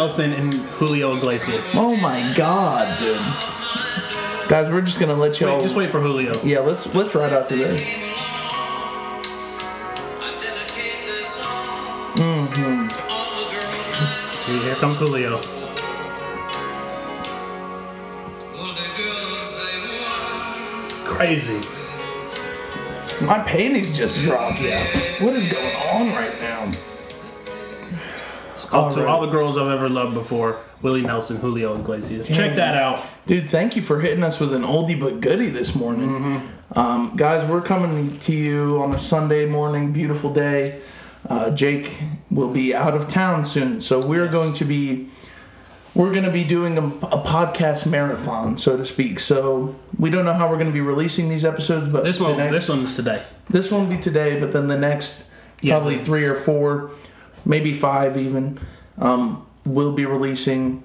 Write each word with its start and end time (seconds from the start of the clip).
Nelson 0.00 0.32
and 0.32 0.54
Julio 0.54 1.14
Iglesias. 1.14 1.72
Oh 1.74 1.94
my 1.96 2.32
god, 2.34 2.98
dude. 2.98 3.18
Guys, 4.48 4.70
we're 4.72 4.80
just 4.80 4.98
gonna 4.98 5.12
let 5.12 5.38
y'all. 5.38 5.58
Wait, 5.58 5.62
just 5.62 5.76
wait 5.76 5.92
for 5.92 6.00
Julio. 6.00 6.32
Yeah, 6.42 6.60
let's 6.60 6.86
let's 6.94 7.14
ride 7.14 7.34
out 7.34 7.50
to 7.50 7.54
this. 7.54 7.82
Mm-hmm. 12.16 12.88
Here 14.64 14.74
comes 14.76 14.96
Julio. 14.96 15.36
Crazy. 21.04 21.60
My 23.22 23.40
panties 23.40 23.94
just 23.94 24.18
dropped. 24.20 24.62
Yeah. 24.62 24.82
What 25.20 25.34
is 25.36 25.52
going 25.52 25.76
on 25.76 26.06
right 26.16 26.40
now? 26.40 26.89
All, 28.72 28.90
to 28.90 29.00
Alright. 29.00 29.06
all 29.06 29.20
the 29.22 29.26
girls 29.32 29.58
I've 29.58 29.68
ever 29.68 29.88
loved 29.88 30.14
before, 30.14 30.58
Willie 30.82 31.02
Nelson, 31.02 31.36
Julio 31.38 31.78
Iglesias. 31.78 32.28
Check 32.28 32.56
that 32.56 32.76
out. 32.76 33.04
Dude, 33.26 33.50
thank 33.50 33.74
you 33.76 33.82
for 33.82 34.00
hitting 34.00 34.22
us 34.22 34.38
with 34.38 34.52
an 34.54 34.62
oldie 34.62 34.98
but 34.98 35.20
goodie 35.20 35.50
this 35.50 35.74
morning. 35.74 36.48
Um, 36.76 37.14
guys, 37.16 37.48
we're 37.50 37.62
coming 37.62 38.18
to 38.20 38.32
you 38.32 38.80
on 38.80 38.94
a 38.94 38.98
Sunday 38.98 39.44
morning, 39.46 39.92
beautiful 39.92 40.32
day. 40.32 40.80
Uh, 41.28 41.50
Jake 41.50 41.98
will 42.30 42.48
be 42.50 42.74
out 42.74 42.94
of 42.94 43.08
town 43.08 43.44
soon, 43.44 43.80
so 43.80 44.04
we're 44.04 44.28
going 44.28 44.54
to 44.54 44.64
be 44.64 45.08
we're 45.92 46.12
going 46.12 46.24
to 46.24 46.30
be 46.30 46.44
doing 46.44 46.78
a, 46.78 46.86
a 46.86 47.20
podcast 47.24 47.84
marathon, 47.84 48.56
so 48.56 48.76
to 48.76 48.86
speak. 48.86 49.18
So 49.18 49.74
we 49.98 50.08
don't 50.08 50.24
know 50.24 50.32
how 50.32 50.48
we're 50.48 50.54
going 50.56 50.68
to 50.68 50.72
be 50.72 50.80
releasing 50.80 51.28
these 51.28 51.44
episodes, 51.44 51.92
but 51.92 52.04
This 52.04 52.20
one, 52.20 52.36
next- 52.36 52.52
this 52.52 52.68
one's 52.68 52.94
today. 52.94 53.20
this 53.50 53.72
one 53.72 53.88
will 53.88 53.96
be 53.96 54.00
today, 54.00 54.38
but 54.38 54.52
then 54.52 54.68
the 54.68 54.78
next 54.78 55.24
Yeah. 55.60 55.74
probably 55.74 55.98
three 55.98 56.24
or 56.24 56.36
four, 56.36 56.92
maybe 57.44 57.72
five 57.74 58.16
even, 58.16 58.58
um, 58.98 59.46
will 59.64 59.92
be 59.92 60.06
releasing 60.06 60.82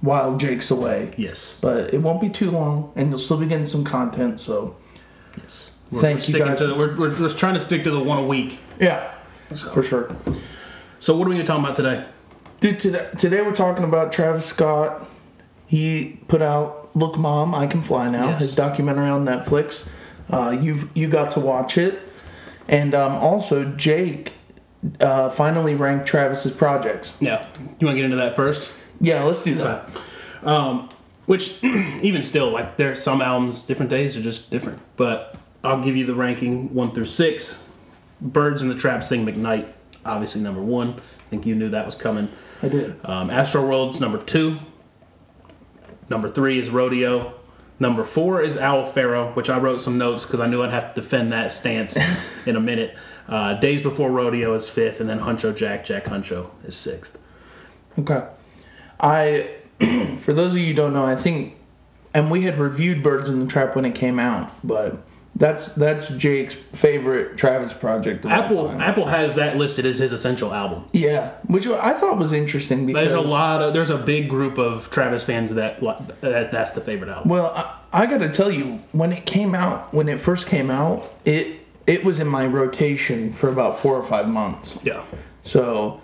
while 0.00 0.36
Jake's 0.36 0.70
away. 0.70 1.12
Yes. 1.16 1.58
But 1.60 1.92
it 1.92 2.02
won't 2.02 2.20
be 2.20 2.28
too 2.28 2.50
long, 2.50 2.92
and 2.96 3.10
you'll 3.10 3.18
still 3.18 3.36
be 3.38 3.46
getting 3.46 3.66
some 3.66 3.84
content. 3.84 4.40
So 4.40 4.76
Yes. 5.36 5.70
We're, 5.90 6.00
Thank 6.02 6.20
we're 6.28 6.38
you, 6.38 6.44
guys. 6.44 6.58
To 6.58 6.66
the, 6.68 6.74
we're, 6.74 6.96
we're 6.96 7.16
just 7.16 7.38
trying 7.38 7.54
to 7.54 7.60
stick 7.60 7.84
to 7.84 7.90
the 7.90 8.00
one 8.00 8.18
a 8.18 8.26
week. 8.26 8.58
yeah, 8.78 9.12
for 9.72 9.82
sure. 9.82 10.14
So 11.00 11.16
what 11.16 11.26
are 11.26 11.30
we 11.30 11.36
gonna 11.36 11.46
talk 11.46 11.60
about 11.60 11.76
today? 11.76 12.04
Dude, 12.60 12.80
today, 12.80 13.08
today 13.16 13.40
we're 13.40 13.54
talking 13.54 13.84
about 13.84 14.12
Travis 14.12 14.44
Scott. 14.44 15.08
He 15.66 16.18
put 16.28 16.42
out 16.42 16.90
"Look, 16.94 17.16
Mom, 17.16 17.54
I 17.54 17.66
Can 17.68 17.82
Fly 17.82 18.08
Now," 18.10 18.30
Yes. 18.30 18.40
his 18.42 18.54
documentary 18.54 19.08
on 19.08 19.24
Netflix. 19.24 19.86
Uh, 20.30 20.50
you 20.60 20.90
you 20.92 21.08
got 21.08 21.30
to 21.32 21.40
watch 21.40 21.78
it, 21.78 22.00
and 22.66 22.94
um, 22.94 23.12
also 23.12 23.64
Jake 23.64 24.32
uh, 25.00 25.30
finally 25.30 25.74
ranked 25.74 26.06
Travis's 26.06 26.52
projects. 26.52 27.14
Yeah. 27.20 27.46
You 27.78 27.86
want 27.86 27.94
to 27.94 27.96
get 27.96 28.04
into 28.04 28.16
that 28.16 28.36
first? 28.36 28.72
Yeah, 29.00 29.22
let's 29.24 29.42
do 29.42 29.54
that. 29.56 29.90
Um, 30.42 30.88
which, 31.26 31.62
even 31.64 32.22
still, 32.22 32.50
like 32.50 32.76
there 32.76 32.90
are 32.92 32.96
some 32.96 33.20
albums, 33.20 33.62
different 33.62 33.90
days 33.90 34.16
are 34.16 34.22
just 34.22 34.50
different. 34.50 34.80
But 34.96 35.36
I'll 35.64 35.82
give 35.82 35.96
you 35.96 36.06
the 36.06 36.14
ranking 36.14 36.72
one 36.74 36.92
through 36.92 37.06
six. 37.06 37.68
Birds 38.20 38.62
in 38.62 38.68
the 38.68 38.74
Trap 38.74 39.04
sing 39.04 39.24
McKnight, 39.24 39.68
obviously 40.04 40.40
number 40.40 40.62
one. 40.62 40.94
I 40.94 41.30
think 41.30 41.46
you 41.46 41.54
knew 41.54 41.68
that 41.70 41.84
was 41.84 41.94
coming. 41.94 42.30
I 42.62 42.68
did. 42.68 42.96
Um, 43.04 43.30
Astro 43.30 43.68
World's 43.68 44.00
number 44.00 44.18
two. 44.18 44.58
Number 46.08 46.28
three 46.28 46.58
is 46.58 46.70
Rodeo. 46.70 47.34
Number 47.80 48.04
four 48.04 48.42
is 48.42 48.56
Owl 48.56 48.86
Pharaoh, 48.86 49.32
which 49.34 49.48
I 49.48 49.58
wrote 49.58 49.80
some 49.80 49.98
notes 49.98 50.24
because 50.24 50.40
I 50.40 50.46
knew 50.46 50.62
I'd 50.62 50.70
have 50.70 50.94
to 50.94 51.00
defend 51.00 51.32
that 51.32 51.52
stance 51.52 51.96
in 52.46 52.56
a 52.56 52.60
minute. 52.60 52.96
Uh, 53.28 53.54
Days 53.54 53.82
Before 53.82 54.10
Rodeo 54.10 54.54
is 54.54 54.68
fifth, 54.68 55.00
and 55.00 55.08
then 55.08 55.20
Huncho 55.20 55.54
Jack, 55.54 55.84
Jack 55.84 56.04
Huncho 56.06 56.50
is 56.64 56.76
sixth. 56.76 57.18
Okay. 57.98 58.26
I, 59.00 59.50
for 60.18 60.32
those 60.32 60.52
of 60.52 60.58
you 60.58 60.66
who 60.68 60.74
don't 60.74 60.94
know, 60.94 61.04
I 61.04 61.14
think, 61.16 61.56
and 62.14 62.30
we 62.30 62.42
had 62.42 62.58
reviewed 62.58 63.02
Birds 63.02 63.28
in 63.28 63.40
the 63.40 63.46
Trap 63.46 63.76
when 63.76 63.84
it 63.84 63.94
came 63.94 64.18
out, 64.18 64.50
but 64.66 65.02
that's 65.38 65.72
that's 65.74 66.08
Jake's 66.08 66.54
favorite 66.72 67.36
Travis 67.36 67.72
project. 67.72 68.24
Of 68.24 68.32
all 68.32 68.38
Apple. 68.38 68.70
Apple 68.80 69.06
has 69.06 69.36
that 69.36 69.56
listed 69.56 69.86
as 69.86 69.98
his 69.98 70.12
essential 70.12 70.52
album. 70.52 70.84
Yeah, 70.92 71.32
which 71.46 71.66
I 71.66 71.92
thought 71.94 72.18
was 72.18 72.32
interesting 72.32 72.86
because 72.86 73.12
There's 73.12 73.14
a 73.14 73.28
lot 73.28 73.62
of 73.62 73.72
there's 73.72 73.90
a 73.90 73.98
big 73.98 74.28
group 74.28 74.58
of 74.58 74.90
Travis 74.90 75.22
fans 75.22 75.54
that 75.54 75.80
that 76.22 76.50
that's 76.50 76.72
the 76.72 76.80
favorite 76.80 77.10
album. 77.10 77.28
Well, 77.28 77.52
I, 77.54 78.02
I 78.02 78.06
got 78.06 78.18
to 78.18 78.32
tell 78.32 78.50
you, 78.50 78.80
when 78.92 79.12
it 79.12 79.26
came 79.26 79.54
out, 79.54 79.94
when 79.94 80.08
it 80.08 80.20
first 80.20 80.48
came 80.48 80.70
out, 80.70 81.12
it 81.24 81.57
it 81.88 82.04
was 82.04 82.20
in 82.20 82.28
my 82.28 82.46
rotation 82.46 83.32
for 83.32 83.48
about 83.48 83.80
four 83.80 83.96
or 83.96 84.04
five 84.04 84.28
months. 84.28 84.76
Yeah, 84.84 85.02
So, 85.42 86.00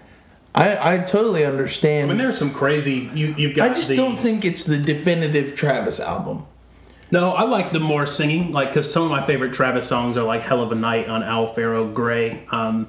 I 0.55 0.95
I 0.95 0.99
totally 0.99 1.45
understand. 1.45 2.11
I 2.11 2.15
mean 2.15 2.19
there's 2.19 2.39
some 2.39 2.53
crazy 2.53 3.11
you 3.15 3.35
you've 3.37 3.55
got. 3.55 3.71
I 3.71 3.75
just 3.75 3.89
the, 3.89 3.97
don't 3.97 4.17
think 4.17 4.45
it's 4.45 4.65
the 4.65 4.79
definitive 4.79 5.55
Travis 5.55 6.01
album. 6.01 6.47
No, 7.11 7.31
I 7.33 7.43
like 7.45 7.71
the 7.73 7.81
more 7.81 8.07
singing, 8.07 8.51
like 8.53 8.69
because 8.69 8.91
some 8.93 9.03
of 9.05 9.11
my 9.11 9.25
favorite 9.25 9.53
Travis 9.53 9.87
songs 9.87 10.17
are 10.17 10.25
like 10.25 10.43
"Hell 10.43 10.63
of 10.63 10.73
a 10.73 10.75
Night" 10.75 11.09
on 11.09 11.23
Owl 11.23 11.53
Pharaoh, 11.55 11.87
"Gray." 11.87 12.47
Um, 12.51 12.89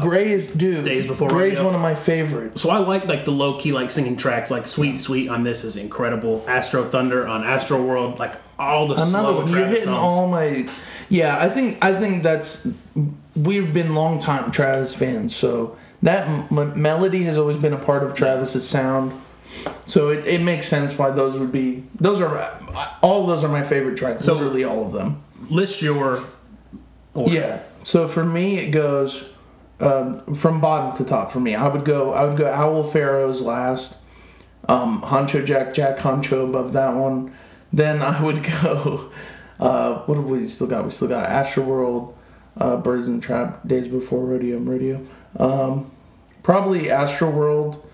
Gray 0.00 0.32
is 0.32 0.48
dude. 0.48 0.84
Days 0.84 1.06
Before 1.06 1.28
Gray's 1.28 1.52
Rodeo. 1.56 1.64
one 1.66 1.74
of 1.76 1.80
my 1.80 1.94
favorites. 1.94 2.60
so 2.62 2.70
I 2.70 2.78
like 2.78 3.06
like 3.06 3.24
the 3.24 3.30
low 3.30 3.58
key 3.58 3.72
like 3.72 3.90
singing 3.90 4.16
tracks, 4.16 4.50
like 4.50 4.66
"Sweet 4.66 4.96
Sweet" 4.98 5.28
on 5.28 5.44
this 5.44 5.64
is 5.64 5.76
incredible. 5.76 6.44
"Astro 6.48 6.84
Thunder" 6.84 7.26
on 7.26 7.44
Astro 7.44 7.80
World, 7.82 8.18
like 8.18 8.34
all 8.58 8.88
the 8.88 8.94
Another 9.02 9.34
one. 9.34 9.48
You're 9.48 9.66
hitting 9.66 9.84
songs. 9.84 10.12
all 10.14 10.28
my. 10.28 10.68
Yeah, 11.08 11.38
I 11.38 11.48
think 11.48 11.82
I 11.84 11.94
think 11.94 12.22
that's 12.22 12.66
we've 13.34 13.72
been 13.72 13.94
longtime 13.94 14.50
Travis 14.50 14.94
fans, 14.94 15.34
so 15.34 15.76
that 16.02 16.26
m- 16.28 16.80
melody 16.80 17.22
has 17.24 17.36
always 17.38 17.56
been 17.56 17.72
a 17.72 17.78
part 17.78 18.02
of 18.02 18.14
Travis's 18.14 18.68
sound. 18.68 19.12
So 19.86 20.10
it, 20.10 20.26
it 20.26 20.42
makes 20.42 20.68
sense 20.68 20.96
why 20.98 21.10
those 21.10 21.38
would 21.38 21.50
be 21.52 21.84
those 21.98 22.20
are 22.20 22.60
all 23.02 23.26
those 23.26 23.42
are 23.44 23.48
my 23.48 23.62
favorite 23.64 23.96
tracks. 23.96 24.24
So- 24.24 24.34
literally 24.34 24.64
all 24.64 24.84
of 24.84 24.92
them. 24.92 25.22
List 25.48 25.80
your 25.80 25.96
order. 27.14 27.32
Yeah. 27.32 27.62
So 27.84 28.06
for 28.06 28.22
me, 28.24 28.58
it 28.58 28.70
goes 28.70 29.24
um, 29.80 30.34
from 30.34 30.60
bottom 30.60 30.96
to 30.98 31.04
top. 31.08 31.32
For 31.32 31.40
me, 31.40 31.54
I 31.54 31.68
would 31.68 31.84
go. 31.84 32.12
I 32.12 32.24
would 32.24 32.36
go 32.36 32.52
Owl 32.52 32.84
Pharaoh's 32.84 33.40
last. 33.40 33.94
Um, 34.68 35.00
Huncho 35.00 35.44
Jack 35.46 35.72
Jack 35.72 35.96
Huncho 35.98 36.44
above 36.44 36.74
that 36.74 36.94
one. 36.94 37.34
Then 37.72 38.02
I 38.02 38.22
would 38.22 38.42
go. 38.62 39.10
Uh, 39.60 40.02
what 40.04 40.16
have 40.16 40.24
we 40.24 40.46
still 40.48 40.66
got? 40.66 40.84
We 40.84 40.90
still 40.90 41.08
got 41.08 41.26
Astro 41.26 41.64
World, 41.64 42.16
uh, 42.56 42.76
Birds 42.76 43.08
and 43.08 43.22
Trap, 43.22 43.66
Days 43.66 43.88
Before 43.88 44.24
Rodeo, 44.24 44.58
Radio. 44.58 45.04
Um, 45.36 45.90
probably 46.42 46.90
Astro 46.90 47.30
World. 47.30 47.84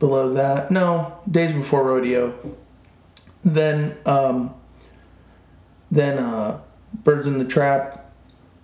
Below 0.00 0.34
that, 0.34 0.70
no, 0.70 1.18
Days 1.30 1.52
Before 1.52 1.84
Rodeo. 1.84 2.34
Then, 3.44 3.96
um, 4.04 4.54
then 5.90 6.18
uh, 6.18 6.60
Birds 6.92 7.26
in 7.26 7.38
the 7.38 7.44
Trap, 7.44 8.12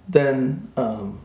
then 0.09 0.71
um, 0.77 1.21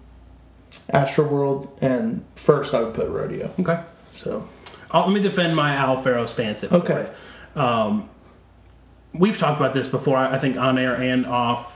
Astro 0.90 1.28
World, 1.28 1.76
and 1.82 2.24
first 2.36 2.74
I 2.74 2.84
would 2.84 2.94
put 2.94 3.10
Rodeo. 3.10 3.52
Okay. 3.60 3.82
So 4.16 4.48
I'll, 4.92 5.06
let 5.06 5.14
me 5.14 5.22
defend 5.22 5.56
my 5.56 5.76
Owl 5.76 6.02
Pharaoh 6.02 6.28
stance. 6.28 6.64
At 6.64 6.72
Okay. 6.72 7.10
Um, 7.56 8.10
we've 9.18 9.38
talked 9.38 9.60
about 9.60 9.74
this 9.74 9.88
before. 9.88 10.18
I 10.18 10.38
think 10.40 10.58
on 10.58 10.78
air 10.78 10.96
and 10.96 11.26
off. 11.26 11.74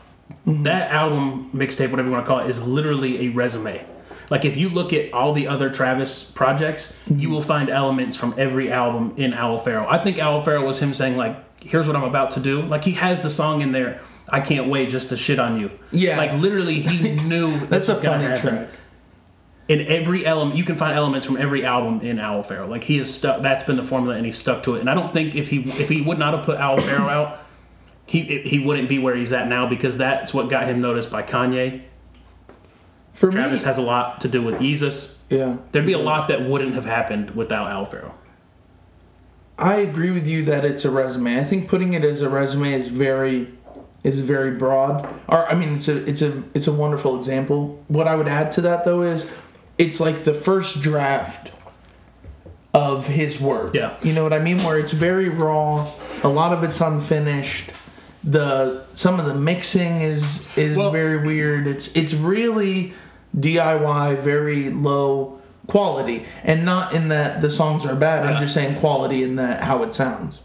Mm-hmm. 0.48 0.64
That 0.64 0.92
album 0.92 1.50
mixtape, 1.54 1.90
whatever 1.92 2.08
you 2.10 2.14
want 2.14 2.26
to 2.26 2.28
call 2.28 2.40
it, 2.40 2.50
is 2.50 2.62
literally 2.62 3.28
a 3.28 3.30
resume. 3.30 3.84
Like 4.30 4.46
if 4.46 4.56
you 4.58 4.70
look 4.70 4.94
at 4.94 5.12
all 5.12 5.34
the 5.34 5.48
other 5.48 5.70
Travis 5.72 6.24
projects, 6.24 6.94
Mm-hmm. 7.10 7.20
you 7.20 7.30
will 7.32 7.42
find 7.42 7.70
elements 7.70 8.16
from 8.16 8.36
every 8.38 8.72
album 8.72 9.14
in 9.18 9.34
Owl 9.34 9.58
Pharaoh. 9.58 9.88
I 9.90 10.04
think 10.04 10.20
Owl 10.20 10.44
Pharaoh 10.44 10.66
was 10.66 10.80
him 10.80 10.94
saying 10.94 11.18
like, 11.18 11.36
"Here's 11.64 11.88
what 11.88 11.96
I'm 11.96 12.04
about 12.04 12.32
to 12.32 12.40
do." 12.40 12.62
Like 12.62 12.84
he 12.84 12.92
has 12.92 13.22
the 13.24 13.30
song 13.30 13.62
in 13.62 13.72
there. 13.72 14.02
I 14.32 14.40
can't 14.42 14.70
wait 14.70 14.90
just 14.90 15.10
to 15.10 15.18
shit 15.18 15.40
on 15.40 15.60
you. 15.60 15.72
Yeah. 15.92 16.18
Like 16.18 16.34
literally, 16.34 16.82
he 16.82 17.14
knew 17.28 17.58
that's 17.66 17.88
this 17.88 17.90
a 17.90 18.02
funny 18.02 18.26
happen 18.26 18.42
track. 18.42 18.68
In 19.70 19.86
every 19.86 20.26
element 20.26 20.58
you 20.58 20.64
can 20.66 20.76
find 20.76 20.98
elements 20.98 21.26
from 21.26 21.38
every 21.38 21.64
album 21.64 22.02
in 22.02 22.20
Owl 22.20 22.42
Pharaoh. 22.44 22.68
Like 22.68 22.84
he 22.84 22.98
is 22.98 23.14
stuck 23.14 23.44
that's 23.44 23.64
been 23.64 23.78
the 23.78 23.84
formula 23.84 24.16
and 24.16 24.26
he's 24.26 24.38
stuck 24.38 24.64
to 24.64 24.76
it. 24.76 24.80
And 24.82 24.90
I 24.90 24.96
don't 24.96 25.14
think 25.14 25.36
if 25.36 25.48
he 25.48 25.62
if 25.62 25.88
he 25.88 26.02
would 26.02 26.18
not 26.18 26.34
have 26.34 26.44
put 26.44 26.58
Owl 26.58 26.82
Pharaoh 26.82 27.08
out, 27.08 27.40
he 28.08 28.24
he 28.40 28.60
wouldn't 28.60 28.90
be 28.90 28.98
where 28.98 29.16
he's 29.16 29.32
at 29.32 29.48
now 29.48 29.70
because 29.70 29.98
that's 29.98 30.34
what 30.34 30.50
got 30.50 30.66
him 30.66 30.82
noticed 30.82 31.12
by 31.12 31.22
Kanye. 31.22 31.84
For 33.14 33.32
Travis 33.32 33.62
me, 33.62 33.68
has 33.68 33.78
a 33.78 33.82
lot 33.82 34.22
to 34.22 34.28
do 34.28 34.42
with 34.42 34.60
Jesus. 34.60 35.22
yeah, 35.30 35.58
There'd 35.72 35.86
be 35.86 35.94
a 35.94 36.00
lot 36.00 36.30
that 36.30 36.42
wouldn't 36.42 36.74
have 36.74 36.86
happened 36.86 37.32
without 37.32 37.70
Owl 37.72 37.86
Pharaoh. 37.86 38.16
I 39.58 39.76
agree 39.76 40.12
with 40.12 40.26
you 40.26 40.46
that 40.46 40.64
it's 40.64 40.86
a 40.86 40.90
resume. 40.90 41.38
I 41.38 41.44
think 41.44 41.68
putting 41.68 41.94
it 41.94 42.04
as 42.06 42.22
a 42.22 42.30
resume 42.30 42.74
is 42.74 42.88
very 42.88 43.54
is 44.04 44.22
very 44.22 44.52
broad. 44.52 45.06
Or 45.28 45.48
I 45.48 45.54
mean, 45.54 45.76
it's 45.76 45.88
a 45.88 46.04
it's 46.10 46.24
a 46.24 46.44
it's 46.56 46.66
a 46.66 46.74
wonderful 46.74 47.20
example. 47.20 47.84
What 47.88 48.08
I 48.08 48.16
would 48.16 48.30
add 48.30 48.52
to 48.54 48.62
that 48.62 48.86
though 48.86 49.04
is 49.04 49.30
it's 49.80 50.00
like 50.00 50.26
the 50.26 50.34
first 50.36 50.82
draft 50.84 51.52
of 52.74 53.08
his 53.08 53.42
work. 53.42 53.74
Yeah. 53.74 53.98
You 54.04 54.14
know 54.14 54.22
what 54.22 54.34
I 54.34 54.40
mean? 54.40 54.60
Where 54.64 54.78
it's 54.78 54.92
very 54.92 55.30
raw. 55.30 55.90
A 56.24 56.28
lot 56.30 56.54
of 56.54 56.64
it's 56.64 56.80
unfinished. 56.82 57.72
the 58.22 58.84
some 58.94 59.18
of 59.18 59.26
the 59.26 59.34
mixing 59.34 60.02
is 60.02 60.46
is 60.58 60.76
Well- 60.78 60.92
very 60.92 61.18
weird. 61.26 61.66
It's 61.68 61.88
it's 61.96 62.14
really 62.14 62.94
DIY, 63.40 64.16
very 64.22 64.70
low 64.70 65.40
quality, 65.68 66.26
and 66.44 66.66
not 66.66 66.94
in 66.94 67.08
that 67.10 67.42
the 67.42 67.50
songs 67.50 67.86
are 67.86 67.96
bad. 67.96 68.26
Yeah. 68.26 68.32
I'm 68.36 68.42
just 68.42 68.54
saying 68.54 68.80
quality 68.82 69.24
in 69.24 69.38
that 69.38 69.62
how 69.64 69.84
it 69.84 69.94
sounds. 69.94 70.42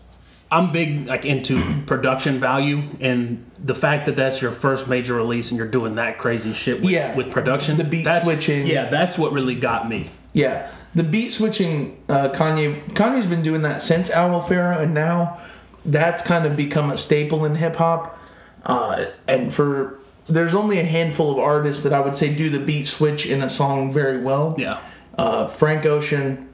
I'm 0.55 0.71
big 0.73 1.07
like 1.09 1.25
into 1.25 1.61
production 1.87 2.39
value 2.39 2.83
and 3.01 3.45
the 3.59 3.75
fact 3.75 4.07
that 4.07 4.17
that's 4.17 4.41
your 4.43 4.53
first 4.53 4.89
major 4.89 5.15
release 5.15 5.51
and 5.51 5.59
you're 5.59 5.67
doing 5.69 5.95
that 5.97 6.19
crazy 6.19 6.53
shit 6.53 6.81
with, 6.81 6.91
Yeah. 6.91 7.15
with 7.15 7.31
production. 7.31 7.77
The 7.77 7.85
beat 7.85 8.07
switching. 8.23 8.67
Yeah, 8.67 8.89
that's 8.91 9.19
what 9.19 9.33
really 9.33 9.55
got 9.55 9.89
me. 9.89 10.11
Yeah, 10.33 10.71
the 10.95 11.03
beat 11.03 11.33
switching. 11.33 12.03
Uh, 12.09 12.29
Kanye 12.29 12.83
Kanye's 12.93 13.27
been 13.27 13.43
doing 13.43 13.63
that 13.63 13.83
since 13.83 14.11
Owl 14.11 14.43
Pharaoh, 14.43 14.79
and 14.79 14.95
now 14.95 15.41
that's 15.85 16.23
kind 16.23 16.47
of 16.47 16.57
become 16.57 16.91
a 16.91 16.97
staple 16.97 17.45
in 17.45 17.57
hip 17.57 17.77
hop. 17.77 18.19
Uh, 18.65 19.07
and 19.29 19.53
for 19.53 19.99
there's 20.27 20.55
only 20.55 20.79
a 20.79 20.85
handful 20.85 21.31
of 21.33 21.39
artists 21.39 21.83
that 21.83 21.93
I 21.93 22.01
would 22.01 22.17
say 22.17 22.35
do 22.35 22.49
the 22.49 22.59
beat 22.61 22.87
switch 22.87 23.27
in 23.27 23.43
a 23.43 23.51
song 23.51 23.93
very 23.93 24.23
well. 24.23 24.55
Yeah. 24.59 24.79
Uh, 25.19 25.47
Frank 25.49 25.85
Ocean, 25.87 26.49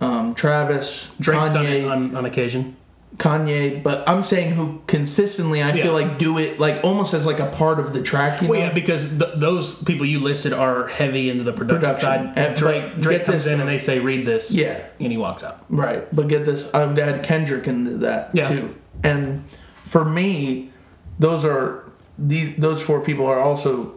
um, 0.00 0.34
Travis, 0.34 1.10
Drake's 1.20 1.48
Kanye, 1.50 1.90
on, 1.90 2.14
on 2.16 2.24
occasion. 2.24 2.76
Kanye. 3.18 3.82
But 3.82 4.08
I'm 4.08 4.22
saying 4.24 4.52
who 4.52 4.80
consistently 4.86 5.62
I 5.62 5.72
Yeah. 5.72 5.82
feel 5.84 5.92
like 5.92 6.18
do 6.18 6.38
it 6.38 6.58
like 6.60 6.80
almost 6.84 7.12
as 7.12 7.26
like 7.26 7.38
a 7.40 7.46
part 7.46 7.78
of 7.80 7.92
the 7.92 8.00
track. 8.02 8.40
You 8.40 8.48
Well, 8.48 8.60
know? 8.60 8.66
yeah, 8.66 8.72
because 8.72 9.08
th- 9.10 9.32
those 9.36 9.82
people 9.82 10.06
you 10.06 10.20
listed 10.20 10.52
are 10.52 10.86
heavy 10.86 11.28
into 11.28 11.44
the 11.44 11.52
production, 11.52 11.80
Production. 11.80 12.06
side. 12.08 12.32
And, 12.36 12.56
Drake, 12.56 13.00
Drake 13.00 13.24
comes 13.26 13.46
in 13.46 13.60
and 13.60 13.68
they 13.68 13.78
say, 13.78 13.98
"Read 13.98 14.26
this," 14.26 14.50
Yeah. 14.50 14.78
and 15.00 15.10
he 15.12 15.18
walks 15.18 15.42
out. 15.44 15.58
Right, 15.68 16.04
but 16.14 16.28
get 16.28 16.44
this, 16.46 16.68
I 16.72 16.84
would 16.84 16.98
add 16.98 17.22
Kendrick 17.22 17.66
into 17.66 17.98
that 17.98 18.30
Yeah. 18.32 18.48
too. 18.48 18.74
And 19.02 19.44
for 19.86 20.04
me, 20.04 20.70
those 21.18 21.44
are 21.44 21.84
these 22.18 22.50
those 22.58 22.80
four 22.82 23.00
people 23.00 23.26
are 23.26 23.40
also 23.40 23.92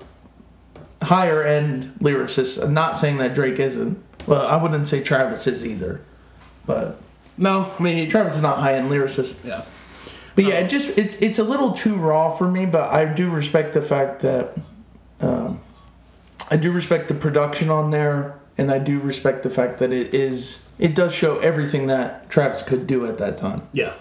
higher 1.04 1.44
end 1.44 1.94
lyricists. 2.02 2.62
I'm 2.64 2.74
not 2.74 2.98
saying 2.98 3.18
that 3.18 3.34
Drake 3.36 3.60
isn't. 3.60 3.98
Well, 4.26 4.46
I 4.48 4.56
wouldn't 4.56 4.88
say 4.88 5.02
Travis 5.02 5.48
is 5.48 5.66
either. 5.66 6.00
But 6.66 6.98
No, 7.38 7.72
I 7.78 7.82
mean, 7.84 8.10
Travis 8.10 8.36
is 8.36 8.42
not 8.42 8.58
high 8.60 8.74
end 8.76 8.90
lyricist. 8.90 9.36
yeah, 9.44 9.64
But 10.36 10.46
yeah, 10.46 10.56
it 10.56 10.68
just 10.70 10.98
it's 10.98 11.16
it's 11.18 11.40
a 11.40 11.44
little 11.44 11.72
too 11.74 11.96
raw 11.96 12.36
for 12.36 12.48
me. 12.50 12.66
But 12.66 12.92
I 12.94 13.06
do 13.06 13.30
respect 13.30 13.74
the 13.74 13.82
fact 13.82 14.22
that 14.22 14.56
um, 15.22 15.60
I 16.52 16.58
do 16.58 16.72
respect 16.72 17.08
the 17.08 17.14
production 17.16 17.70
on 17.70 17.92
there, 17.92 18.36
and 18.58 18.70
I 18.72 18.80
do 18.80 19.00
respect 19.00 19.44
the 19.44 19.50
fact 19.50 19.80
that 19.80 19.92
it 19.92 20.14
is 20.14 20.62
it 20.80 20.96
does 20.96 21.14
show 21.14 21.40
everything 21.40 21.88
that 21.88 22.30
Travis 22.30 22.62
could 22.62 22.88
do 22.88 23.06
at 23.06 23.18
that 23.20 23.38
time. 23.38 23.62
yeah. 23.74 23.94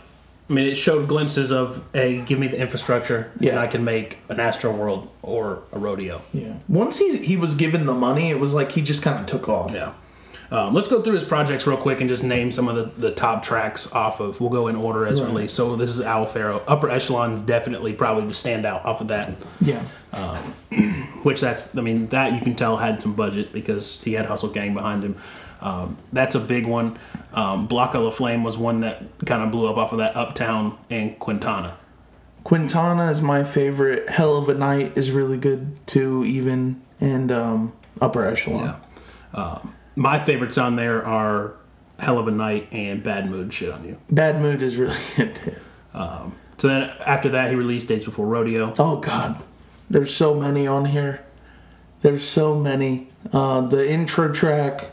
I 0.50 0.54
mean, 0.54 0.66
it 0.66 0.74
showed 0.74 1.08
glimpses 1.08 1.50
of, 1.50 1.82
"Hey, 1.94 2.18
give 2.20 2.38
me 2.38 2.46
the 2.46 2.58
infrastructure, 2.60 3.30
and 3.38 3.42
Yeah. 3.44 3.60
I 3.60 3.66
can 3.68 3.84
make 3.84 4.18
an 4.28 4.38
Astro 4.38 4.70
World 4.74 5.08
or 5.22 5.60
a 5.72 5.78
rodeo." 5.78 6.20
Yeah. 6.34 6.54
Once 6.68 6.98
he 6.98 7.16
he 7.16 7.38
was 7.38 7.54
given 7.54 7.86
the 7.86 7.94
money, 7.94 8.28
it 8.30 8.38
was 8.38 8.52
like 8.52 8.72
he 8.72 8.82
just 8.82 9.02
kind 9.02 9.18
of 9.18 9.24
took 9.26 9.48
off. 9.48 9.70
Yeah. 9.72 9.92
Um, 10.52 10.74
let's 10.74 10.86
go 10.86 11.00
through 11.00 11.14
his 11.14 11.24
projects 11.24 11.66
real 11.66 11.78
quick 11.78 12.00
and 12.00 12.10
just 12.10 12.22
name 12.22 12.52
some 12.52 12.68
of 12.68 12.76
the, 12.76 13.08
the 13.08 13.14
top 13.14 13.42
tracks 13.42 13.90
off 13.92 14.20
of. 14.20 14.38
We'll 14.38 14.50
go 14.50 14.68
in 14.68 14.76
order 14.76 15.06
as 15.06 15.20
Right. 15.20 15.28
released. 15.30 15.54
So 15.56 15.76
this 15.76 15.88
is 15.90 16.02
Owl 16.02 16.26
Pharaoh. 16.26 16.62
Upper 16.68 16.90
Echelon 16.90 17.32
is 17.32 17.40
definitely 17.42 17.94
probably 17.94 18.24
the 18.26 18.32
standout 18.34 18.84
off 18.84 19.00
of 19.00 19.08
that. 19.08 19.30
Yeah. 19.62 19.82
Which 21.22 21.40
that's, 21.40 21.74
I 21.76 21.80
mean, 21.80 22.08
that 22.08 22.34
you 22.34 22.40
can 22.40 22.54
tell 22.54 22.76
had 22.76 23.00
some 23.00 23.14
budget 23.14 23.52
because 23.52 24.02
he 24.02 24.12
had 24.12 24.26
Hustle 24.26 24.50
Gang 24.50 24.74
behind 24.74 25.02
him. 25.04 25.16
Um, 25.62 25.96
that's 26.12 26.34
a 26.34 26.40
big 26.40 26.66
one. 26.66 26.98
Um, 27.32 27.66
Blocka 27.68 27.94
La 27.94 28.10
Flame 28.10 28.42
was 28.44 28.58
one 28.58 28.80
that 28.80 29.02
kind 29.24 29.42
of 29.42 29.50
blew 29.52 29.68
up 29.68 29.76
off 29.76 29.92
of 29.92 29.98
that 29.98 30.16
Uptown 30.16 30.76
and 30.90 31.18
Quintana. 31.18 31.76
Quintana 32.44 33.08
is 33.10 33.22
my 33.22 33.44
favorite. 33.44 34.08
Hell 34.08 34.36
of 34.36 34.48
a 34.48 34.54
Night 34.54 34.92
is 34.98 35.12
really 35.12 35.38
good 35.38 35.78
too, 35.86 36.24
even 36.24 36.82
and 37.00 37.30
um, 37.30 37.72
Upper 38.00 38.26
Echelon. 38.26 38.74
Yeah. 39.34 39.40
Um, 39.40 39.74
my 39.96 40.22
favorites 40.24 40.58
on 40.58 40.76
there 40.76 41.04
are 41.04 41.54
Hell 41.98 42.18
of 42.18 42.26
a 42.28 42.30
Night 42.30 42.68
and 42.72 43.02
Bad 43.02 43.30
Mood 43.30 43.52
Shit 43.52 43.70
on 43.70 43.84
You. 43.84 43.96
Bad 44.10 44.40
Mood 44.40 44.62
is 44.62 44.76
really 44.76 44.96
good 45.16 45.34
too. 45.36 45.54
So 46.58 46.68
then 46.68 46.90
after 47.04 47.28
that, 47.30 47.50
he 47.50 47.56
released 47.56 47.88
Days 47.88 48.04
Before 48.04 48.26
Rodeo. 48.26 48.72
Oh 48.78 48.96
God, 49.00 49.42
there's 49.90 50.14
so 50.14 50.34
many 50.34 50.66
on 50.66 50.84
here. 50.86 51.24
There's 52.02 52.24
so 52.24 52.58
many. 52.58 53.08
Uh, 53.32 53.62
the 53.62 53.88
intro 53.88 54.32
track 54.32 54.90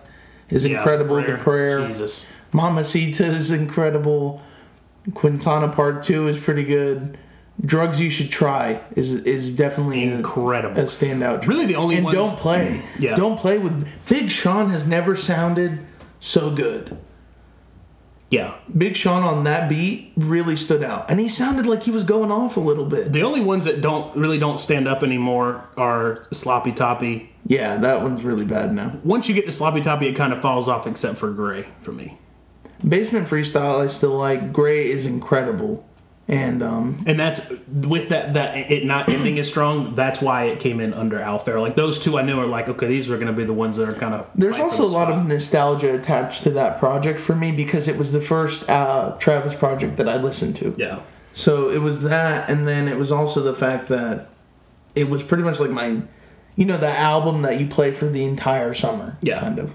is 0.49 0.65
Yeah, 0.65 0.77
incredible. 0.77 1.15
The 1.21 1.37
prayer. 1.37 1.85
Jesus. 1.87 2.25
Mamacita 2.51 3.25
is 3.25 3.51
incredible. 3.51 4.41
Quintana 5.13 5.69
Part 5.69 6.03
Two 6.03 6.27
is 6.27 6.37
pretty 6.39 6.63
good. 6.63 7.17
Drugs 7.65 7.99
You 7.99 8.09
Should 8.09 8.31
Try 8.31 8.81
is 8.95 9.11
is 9.11 9.49
definitely 9.49 10.03
Incredible. 10.03 10.79
a 10.79 10.85
standout. 10.85 11.45
Really 11.45 11.65
the 11.65 11.75
only 11.75 11.95
and 11.97 12.05
ones- 12.05 12.15
don't 12.17 12.37
play. 12.37 12.83
Yeah. 12.97 13.15
Don't 13.15 13.37
play 13.37 13.57
with 13.57 13.87
Big 14.07 14.29
Sean 14.31 14.69
has 14.69 14.87
never 14.87 15.15
sounded 15.15 15.79
so 16.19 16.51
good. 16.51 16.97
Yeah. 18.29 18.53
Big 18.77 18.95
Sean 18.95 19.23
on 19.23 19.43
that 19.45 19.67
beat 19.69 20.11
really 20.15 20.55
stood 20.55 20.83
out, 20.83 21.09
and 21.09 21.19
he 21.19 21.27
sounded 21.27 21.65
like 21.65 21.83
he 21.83 21.91
was 21.91 22.03
going 22.03 22.31
off 22.31 22.57
a 22.57 22.59
little 22.59 22.85
bit. 22.85 23.11
The 23.11 23.23
only 23.23 23.41
ones 23.41 23.65
that 23.65 23.81
don't 23.81 24.15
really 24.15 24.37
don't 24.37 24.59
stand 24.59 24.87
up 24.87 25.01
anymore 25.03 25.63
are 25.75 26.27
Sloppy 26.31 26.71
Toppy. 26.71 27.31
Yeah, 27.47 27.77
that 27.77 28.03
one's 28.03 28.23
really 28.23 28.45
bad 28.45 28.73
now. 28.75 28.97
Once 29.03 29.27
you 29.27 29.33
get 29.33 29.45
to 29.47 29.51
Sloppy 29.51 29.81
Toppy, 29.81 30.07
it 30.07 30.13
kind 30.15 30.31
of 30.31 30.41
falls 30.41 30.69
off 30.69 30.85
except 30.85 31.17
for 31.17 31.31
Gray 31.31 31.65
for 31.81 31.91
me. 31.91 32.19
Basement 32.87 33.27
freestyle, 33.27 33.83
I 33.83 33.87
still 33.87 34.11
like. 34.15 34.53
Gray 34.53 34.89
is 34.91 35.07
incredible, 35.07 35.85
and 36.29 36.61
um, 36.61 37.03
And 37.07 37.19
that's 37.19 37.41
with 37.67 38.09
that 38.09 38.33
that 38.33 38.55
it 38.71 38.85
not 38.85 39.09
ending 39.09 39.39
as 39.39 39.49
strong. 39.49 39.95
That's 39.95 40.21
why 40.21 40.45
it 40.45 40.59
came 40.59 40.79
in 40.79 40.93
under 40.93 41.19
Owl 41.19 41.39
Pharaoh. 41.39 41.61
Like 41.61 41.75
those 41.75 41.97
two, 41.97 42.19
I 42.19 42.21
knew 42.21 42.39
are 42.39 42.45
like 42.45 42.69
okay, 42.69 42.87
these 42.87 43.09
are 43.09 43.15
going 43.15 43.27
to 43.27 43.33
be 43.33 43.43
the 43.43 43.53
ones 43.53 43.77
that 43.77 43.89
are 43.89 43.93
kind 43.93 44.13
of. 44.13 44.27
there's 44.35 44.59
also 44.59 44.85
a 44.85 44.87
lot 44.87 45.11
of 45.11 45.25
nostalgia 45.25 45.95
attached 45.95 46.43
to 46.43 46.51
that 46.51 46.79
project 46.79 47.19
for 47.19 47.35
me 47.35 47.51
because 47.51 47.87
it 47.87 47.97
was 47.97 48.11
the 48.11 48.21
first 48.21 48.69
uh, 48.69 49.15
Travis 49.17 49.55
project 49.55 49.97
that 49.97 50.07
I 50.07 50.17
listened 50.17 50.55
to. 50.57 50.75
yeah. 50.77 51.01
So 51.33 51.69
it 51.69 51.77
was 51.77 52.01
that, 52.01 52.49
and 52.49 52.67
then 52.67 52.87
it 52.87 52.97
was 52.97 53.11
also 53.11 53.41
the 53.41 53.53
fact 53.53 53.87
that 53.87 54.27
it 54.93 55.09
was 55.09 55.23
pretty 55.23 55.43
much 55.43 55.59
like 55.59 55.69
my, 55.69 56.01
you 56.55 56.65
know, 56.65 56.77
the 56.77 56.89
album 56.89 57.43
that 57.43 57.59
you 57.59 57.67
play 57.67 57.91
for 57.91 58.07
the 58.07 58.25
entire 58.25 58.73
summer. 58.73 59.17
Yeah. 59.21 59.39
kind 59.39 59.57
of. 59.57 59.73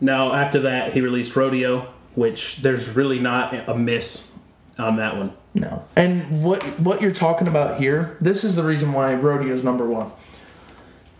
Now 0.00 0.32
after 0.32 0.60
that, 0.60 0.92
he 0.92 1.00
released 1.00 1.34
Rodeo, 1.34 1.92
which 2.14 2.58
there's 2.58 2.90
really 2.90 3.18
not 3.18 3.68
a 3.68 3.76
miss 3.76 4.30
on 4.78 4.96
that 4.96 5.16
one. 5.16 5.32
No. 5.54 5.84
And 5.96 6.42
what 6.44 6.62
what 6.80 7.00
you're 7.02 7.10
talking 7.12 7.48
about 7.48 7.80
here, 7.80 8.16
this 8.20 8.44
is 8.44 8.54
the 8.56 8.62
reason 8.62 8.92
why 8.92 9.14
rodeo 9.14 9.52
is 9.54 9.64
number 9.64 9.86
one. 9.86 10.10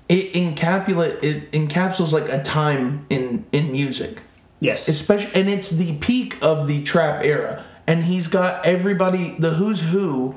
It 0.09 0.33
encapsulate 0.35 1.23
it 1.23 1.51
encapsulates 1.53 2.13
like 2.13 2.29
a 2.29 2.43
time 2.43 3.07
in 3.11 3.45
in 3.53 3.73
music. 3.73 4.21
Yes. 4.61 4.89
Especially 4.89 5.31
and 5.41 5.49
it's 5.49 5.71
the 5.71 5.97
peak 5.99 6.37
of 6.43 6.67
the 6.69 6.83
trap 6.83 7.25
era. 7.25 7.65
And 7.87 8.05
he's 8.05 8.27
got 8.29 8.65
everybody 8.67 9.35
the 9.39 9.51
who's 9.51 9.91
who 9.93 10.35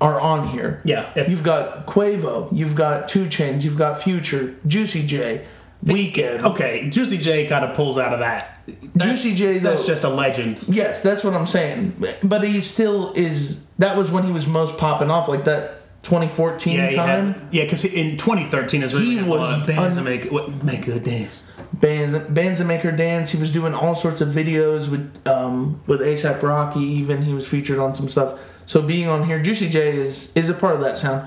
are 0.00 0.18
on 0.20 0.48
here. 0.48 0.80
yeah. 0.84 1.10
If- 1.14 1.28
You've 1.28 1.42
got 1.42 1.86
Quavo, 1.86 2.48
you've 2.52 2.74
got 2.74 3.06
2 3.08 3.26
Chainz, 3.26 3.64
you've 3.64 3.76
got 3.76 4.02
Future, 4.02 4.54
Juicy 4.66 5.06
J, 5.06 5.44
Weeknd. 5.84 6.44
okay, 6.44 6.88
Juicy 6.90 7.18
J 7.18 7.46
kind 7.46 7.64
of 7.64 7.74
pulls 7.74 7.98
out 7.98 8.12
of 8.12 8.20
that. 8.20 8.58
That's- 8.94 9.22
Juicy 9.22 9.34
J, 9.34 9.58
though- 9.58 9.70
That's 9.70 9.86
just 9.86 10.04
a 10.04 10.08
legend. 10.08 10.58
Yes, 10.68 11.02
that's 11.02 11.24
what 11.24 11.34
I'm 11.34 11.46
saying. 11.46 11.94
But 12.22 12.46
he 12.46 12.60
still 12.60 13.12
is. 13.14 13.58
That 13.78 13.96
was 13.96 14.10
when 14.10 14.24
he 14.24 14.32
was 14.32 14.46
most 14.46 14.76
popping 14.78 15.10
off, 15.10 15.26
like 15.28 15.44
that 15.44 15.76
2014 16.02 16.76
Yeah, 16.76 16.90
time. 16.94 17.32
had, 17.34 17.42
yeah, 17.50 17.64
because 17.64 17.84
in 17.84 18.16
2013 18.18 18.82
is 18.82 18.92
when 18.92 19.02
He 19.02 19.22
was 19.22 19.66
bands 19.66 19.98
un- 19.98 20.04
make 20.04 20.30
what, 20.30 20.62
make 20.62 20.84
good 20.84 21.02
dance. 21.04 21.44
bands, 21.72 22.16
bands 22.28 22.60
make 22.60 22.82
her 22.82 22.92
dance. 22.92 23.30
He 23.30 23.40
was 23.40 23.52
doing 23.52 23.74
all 23.74 23.94
sorts 23.94 24.20
of 24.20 24.28
videos 24.28 24.88
with 24.90 25.10
um, 25.26 25.80
with 25.86 26.00
ASAP 26.00 26.42
Rocky. 26.42 26.80
Even 26.80 27.22
he 27.22 27.32
was 27.34 27.46
featured 27.46 27.78
on 27.78 27.94
some 27.94 28.08
stuff. 28.08 28.38
So 28.66 28.82
being 28.82 29.08
on 29.08 29.24
here, 29.24 29.42
Juicy 29.42 29.68
J 29.70 29.96
is 29.96 30.30
is 30.34 30.48
a 30.50 30.54
part 30.54 30.74
of 30.74 30.80
that 30.82 30.96
sound. 30.98 31.26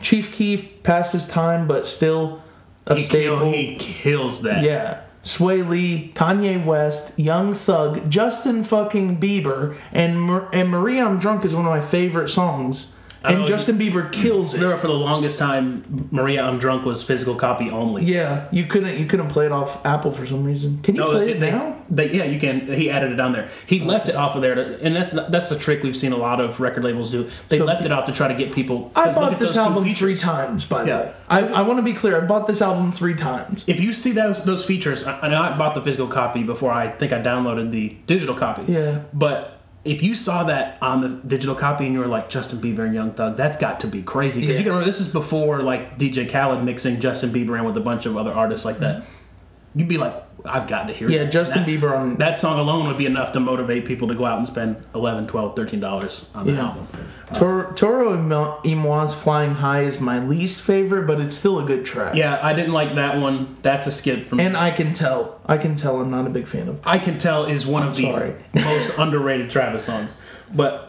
Chief 0.00 0.32
Keef 0.32 0.82
past 0.84 1.12
his 1.12 1.26
time, 1.26 1.66
but 1.66 1.86
still 1.86 2.42
a 2.88 2.96
He, 2.96 3.02
staple. 3.04 3.38
kill, 3.38 3.52
he 3.52 3.76
kills 3.76 4.42
that. 4.42 4.62
Yeah. 4.64 5.00
Swae 5.24 5.68
Lee, 5.68 6.12
Kanye 6.14 6.64
West, 6.64 7.12
Young 7.18 7.54
Thug, 7.54 8.08
Justin 8.10 8.64
fucking 8.64 9.18
Bieber, 9.20 9.76
and 9.92 10.20
Mar- 10.22 10.48
and 10.52 10.70
Maria 10.70 11.04
I'm 11.04 11.18
Drunk 11.18 11.44
is 11.44 11.54
one 11.54 11.66
of 11.66 11.70
my 11.70 11.80
favorite 11.82 12.28
songs. 12.28 12.86
And 13.24 13.40
know, 13.40 13.46
Justin 13.46 13.78
Bieber 13.78 14.10
kills 14.12 14.54
it. 14.54 14.58
Remember, 14.60 14.80
for 14.80 14.86
the 14.86 14.92
longest 14.92 15.38
time, 15.38 16.08
Maria 16.10 16.42
I'm 16.42 16.58
Drunk 16.58 16.84
was 16.84 17.02
physical 17.02 17.34
copy 17.34 17.68
only. 17.68 18.04
Yeah, 18.04 18.48
you 18.52 18.64
couldn't 18.64 18.98
you 18.98 19.06
couldn't 19.06 19.28
play 19.28 19.46
it 19.46 19.52
off 19.52 19.84
Apple 19.84 20.12
for 20.12 20.26
some 20.26 20.44
reason. 20.44 20.80
Can 20.82 20.94
you 20.94 21.04
play 21.04 21.32
it 21.32 21.40
they, 21.40 21.50
now? 21.50 21.76
they- 21.90 22.12
yeah, 22.12 22.24
you 22.24 22.38
can. 22.38 22.72
He 22.72 22.90
added 22.90 23.12
it 23.12 23.20
on 23.20 23.32
there. 23.32 23.48
He 23.66 23.80
oh, 23.82 23.84
left 23.84 24.08
it 24.08 24.14
off 24.14 24.36
of 24.36 24.42
there, 24.42 24.54
to, 24.54 24.80
and 24.82 24.94
that's 24.94 25.12
that's 25.12 25.48
the 25.48 25.58
trick 25.58 25.82
we've 25.82 25.96
seen 25.96 26.12
a 26.12 26.16
lot 26.16 26.40
of 26.40 26.60
record 26.60 26.84
labels 26.84 27.10
do. 27.10 27.28
They 27.48 27.58
So- 27.58 27.64
left 27.64 27.84
it 27.84 27.92
off 27.92 28.06
to 28.06 28.12
try 28.12 28.28
to 28.28 28.34
get 28.34 28.52
people. 28.52 28.92
I 28.94 29.12
bought 29.12 29.38
this 29.38 29.56
album 29.56 29.92
three 29.94 30.16
times, 30.16 30.64
by 30.64 30.82
the 30.84 30.88
Yeah. 30.88 31.00
way. 31.00 31.12
I, 31.28 31.40
I 31.40 31.62
want 31.62 31.78
to 31.78 31.82
be 31.82 31.94
clear. 31.94 32.22
I 32.22 32.24
bought 32.26 32.46
this 32.46 32.62
album 32.62 32.92
three 32.92 33.14
times. 33.14 33.64
If 33.66 33.80
you 33.80 33.94
see 33.94 34.12
those 34.12 34.44
those 34.44 34.64
features, 34.64 35.04
I, 35.04 35.20
I 35.22 35.28
know 35.28 35.42
I 35.42 35.56
bought 35.58 35.74
the 35.74 35.82
physical 35.82 36.06
copy 36.06 36.42
before 36.44 36.70
I 36.70 36.90
think 36.90 37.12
I 37.12 37.20
downloaded 37.20 37.70
the 37.72 37.96
digital 38.06 38.34
copy. 38.34 38.72
Yeah. 38.72 39.00
But 39.12 39.57
if 39.88 40.02
you 40.02 40.14
saw 40.14 40.44
that 40.44 40.76
on 40.82 41.00
the 41.00 41.08
digital 41.08 41.54
copy 41.54 41.84
and 41.86 41.94
you 41.94 42.00
were 42.00 42.06
like 42.06 42.28
Justin 42.28 42.58
Bieber 42.60 42.84
and 42.84 42.94
Young 42.94 43.12
Thug, 43.12 43.36
that's 43.36 43.56
got 43.56 43.80
to 43.80 43.86
be 43.86 44.02
crazy. 44.02 44.40
Because 44.40 44.54
Yeah. 44.54 44.58
you 44.58 44.64
can 44.64 44.72
remember 44.72 44.84
this 44.90 45.00
is 45.00 45.08
before 45.08 45.62
like 45.62 45.98
DJ 45.98 46.30
Khaled 46.30 46.62
mixing 46.64 47.00
Justin 47.00 47.30
Bieber 47.30 47.58
in 47.58 47.64
with 47.64 47.76
a 47.76 47.80
bunch 47.80 48.04
of 48.06 48.16
other 48.16 48.32
artists 48.32 48.64
like 48.64 48.78
that. 48.80 48.96
Mm-hmm. 49.02 49.78
You'd 49.78 49.88
be 49.88 49.98
like, 49.98 50.14
I've 50.44 50.66
got 50.68 50.86
to 50.88 50.92
hear 50.94 51.10
Yeah, 51.10 51.24
that. 51.24 51.32
Justin 51.32 51.64
That- 51.64 51.68
Bieber 51.68 51.96
on 51.98 52.16
That 52.16 52.38
song 52.38 52.58
alone 52.58 52.86
would 52.86 52.96
be 52.96 53.06
enough 53.06 53.32
to 53.32 53.40
motivate 53.40 53.84
people 53.84 54.08
to 54.08 54.14
go 54.14 54.24
out 54.24 54.38
and 54.38 54.46
spend 54.46 54.76
11 54.94 55.26
12 55.26 55.56
13 55.56 55.80
dollars 55.80 56.26
on 56.34 56.46
the 56.46 56.52
Yeah. 56.52 56.66
album. 56.66 56.86
Tor- 57.34 57.72
Toro 57.74 58.12
and 58.14 58.28
Mo- 58.28 58.58
y 58.64 58.70
Moi's 58.72 59.12
Flying 59.14 59.54
High 59.56 59.80
is 59.80 60.00
my 60.00 60.18
least 60.18 60.60
favorite, 60.62 61.06
but 61.06 61.20
it's 61.20 61.36
still 61.36 61.58
a 61.58 61.64
good 61.64 61.84
track. 61.84 62.14
Yeah, 62.14 62.38
I 62.42 62.54
didn't 62.54 62.72
like 62.72 62.94
that 62.94 63.18
one. 63.20 63.56
That's 63.62 63.86
a 63.86 63.90
skip 63.92 64.26
from 64.28 64.40
And 64.40 64.56
I 64.56 64.70
can 64.70 64.94
tell. 64.94 65.38
I 65.46 65.58
can 65.58 65.76
tell 65.76 66.00
I'm 66.00 66.10
not 66.10 66.26
a 66.26 66.30
big 66.30 66.46
fan 66.46 66.68
of. 66.68 66.78
I 66.84 66.98
can 66.98 67.18
tell 67.18 67.44
is 67.44 67.66
one 67.66 67.86
of 67.86 67.96
the 67.96 68.32
most 68.54 68.92
underrated 68.98 69.50
Travis 69.50 69.84
songs. 69.84 70.20
But 70.54 70.87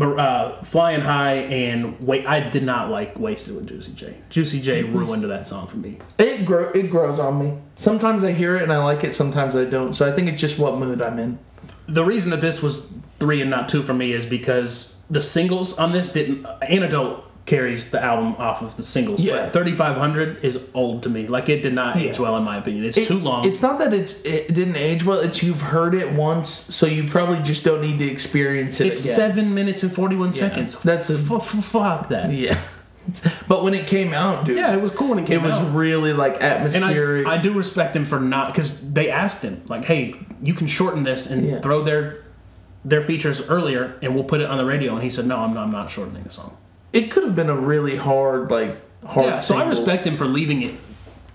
uh, 0.00 0.62
Flying 0.64 1.00
High 1.00 1.34
and 1.34 1.98
Wait, 2.00 2.26
I 2.26 2.40
did 2.40 2.62
not 2.62 2.90
like 2.90 3.18
Wasted 3.18 3.54
with 3.54 3.66
Juicy 3.66 3.92
J. 3.92 4.16
Juicy 4.30 4.60
J 4.60 4.82
ruined 4.84 5.22
that 5.24 5.46
song 5.46 5.66
for 5.66 5.76
me. 5.76 5.98
It 6.18 6.44
grow 6.44 6.70
it 6.70 6.90
grows 6.90 7.18
on 7.18 7.38
me. 7.38 7.58
Sometimes 7.76 8.24
I 8.24 8.32
hear 8.32 8.56
it 8.56 8.62
and 8.62 8.72
I 8.72 8.82
like 8.82 9.04
it, 9.04 9.14
sometimes 9.14 9.54
I 9.56 9.64
don't. 9.64 9.94
So 9.94 10.06
I 10.06 10.12
think 10.12 10.28
it's 10.28 10.40
just 10.40 10.58
what 10.58 10.78
mood 10.78 11.02
I'm 11.02 11.18
in. 11.18 11.38
The 11.88 12.04
reason 12.04 12.30
that 12.30 12.40
this 12.40 12.62
was 12.62 12.92
three 13.18 13.40
and 13.40 13.50
not 13.50 13.68
two 13.68 13.82
for 13.82 13.94
me 13.94 14.12
is 14.12 14.24
because 14.24 14.98
the 15.10 15.20
singles 15.20 15.78
on 15.78 15.92
this 15.92 16.12
didn't. 16.12 16.46
Antidote 16.62 17.24
carries 17.44 17.90
the 17.90 18.00
album 18.00 18.34
off 18.38 18.62
of 18.62 18.76
the 18.76 18.82
singles. 18.84 19.20
Yeah. 19.20 19.44
But 19.44 19.52
3500 19.52 20.44
is 20.44 20.60
old 20.74 21.02
to 21.02 21.08
me. 21.08 21.26
Like, 21.26 21.48
it 21.48 21.60
did 21.62 21.74
not 21.74 21.96
age 21.96 22.18
well, 22.18 22.36
in 22.36 22.44
my 22.44 22.56
opinion. 22.58 22.84
It's 22.84 22.96
It- 22.96 23.08
too 23.08 23.18
long. 23.18 23.44
It's 23.46 23.60
not 23.62 23.78
that 23.80 23.92
it's 23.92 24.22
it 24.22 24.54
didn't 24.54 24.76
age 24.76 25.04
well. 25.04 25.18
It's 25.18 25.42
you've 25.42 25.60
heard 25.60 25.94
it 25.94 26.12
once, 26.12 26.48
so 26.50 26.86
you 26.86 27.08
probably 27.08 27.40
just 27.42 27.64
don't 27.64 27.80
need 27.80 27.98
to 27.98 28.04
experience 28.06 28.80
it 28.80 28.86
It's 28.88 29.04
again. 29.04 29.16
seven 29.16 29.54
minutes 29.54 29.82
and 29.82 29.92
41 29.92 30.32
seconds. 30.32 30.78
That's 30.82 31.10
a- 31.10 31.14
F- 31.14 31.32
f- 31.32 31.64
fuck 31.64 32.08
that. 32.10 32.30
Yeah. 32.30 32.58
but 33.48 33.64
when 33.64 33.74
it 33.74 33.88
came 33.88 34.14
out, 34.14 34.44
dude, 34.44 34.56
Yeah, 34.58 34.72
it 34.76 34.80
was 34.80 34.92
cool 34.92 35.08
when 35.08 35.18
it 35.18 35.26
came 35.26 35.40
it 35.40 35.42
was 35.42 35.52
out. 35.54 35.74
really 35.74 36.12
like 36.12 36.40
atmospheric. 36.40 37.26
I, 37.26 37.34
I 37.34 37.38
do 37.38 37.52
respect 37.52 37.96
him 37.96 38.04
for 38.04 38.20
not 38.20 38.52
because 38.54 38.92
they 38.92 39.10
asked 39.10 39.42
him 39.42 39.62
like, 39.66 39.84
"Hey, 39.84 40.14
you 40.40 40.54
can 40.54 40.68
shorten 40.68 41.02
this 41.02 41.26
and 41.28 41.44
Yeah. 41.44 41.60
throw 41.60 41.82
their 41.82 42.18
their 42.84 43.02
features 43.02 43.42
earlier, 43.48 43.94
and 44.02 44.14
we'll 44.14 44.22
put 44.22 44.40
it 44.40 44.46
on 44.48 44.56
the 44.58 44.64
radio." 44.64 44.94
And 44.94 45.02
he 45.02 45.10
said, 45.10 45.26
"No, 45.26 45.38
I'm 45.38 45.52
not. 45.52 45.64
I'm 45.64 45.72
not 45.72 45.90
shortening 45.90 46.22
the 46.22 46.30
song." 46.30 46.56
It 46.92 47.10
could 47.10 47.24
have 47.24 47.34
been 47.36 47.50
a 47.50 47.56
really 47.56 47.96
hard, 47.96 48.50
like 48.50 48.76
hard. 49.04 49.26
Yeah, 49.26 49.38
so 49.38 49.56
I 49.58 49.68
respect 49.68 50.06
him 50.06 50.16
for 50.16 50.26
leaving 50.26 50.62
it 50.62 50.74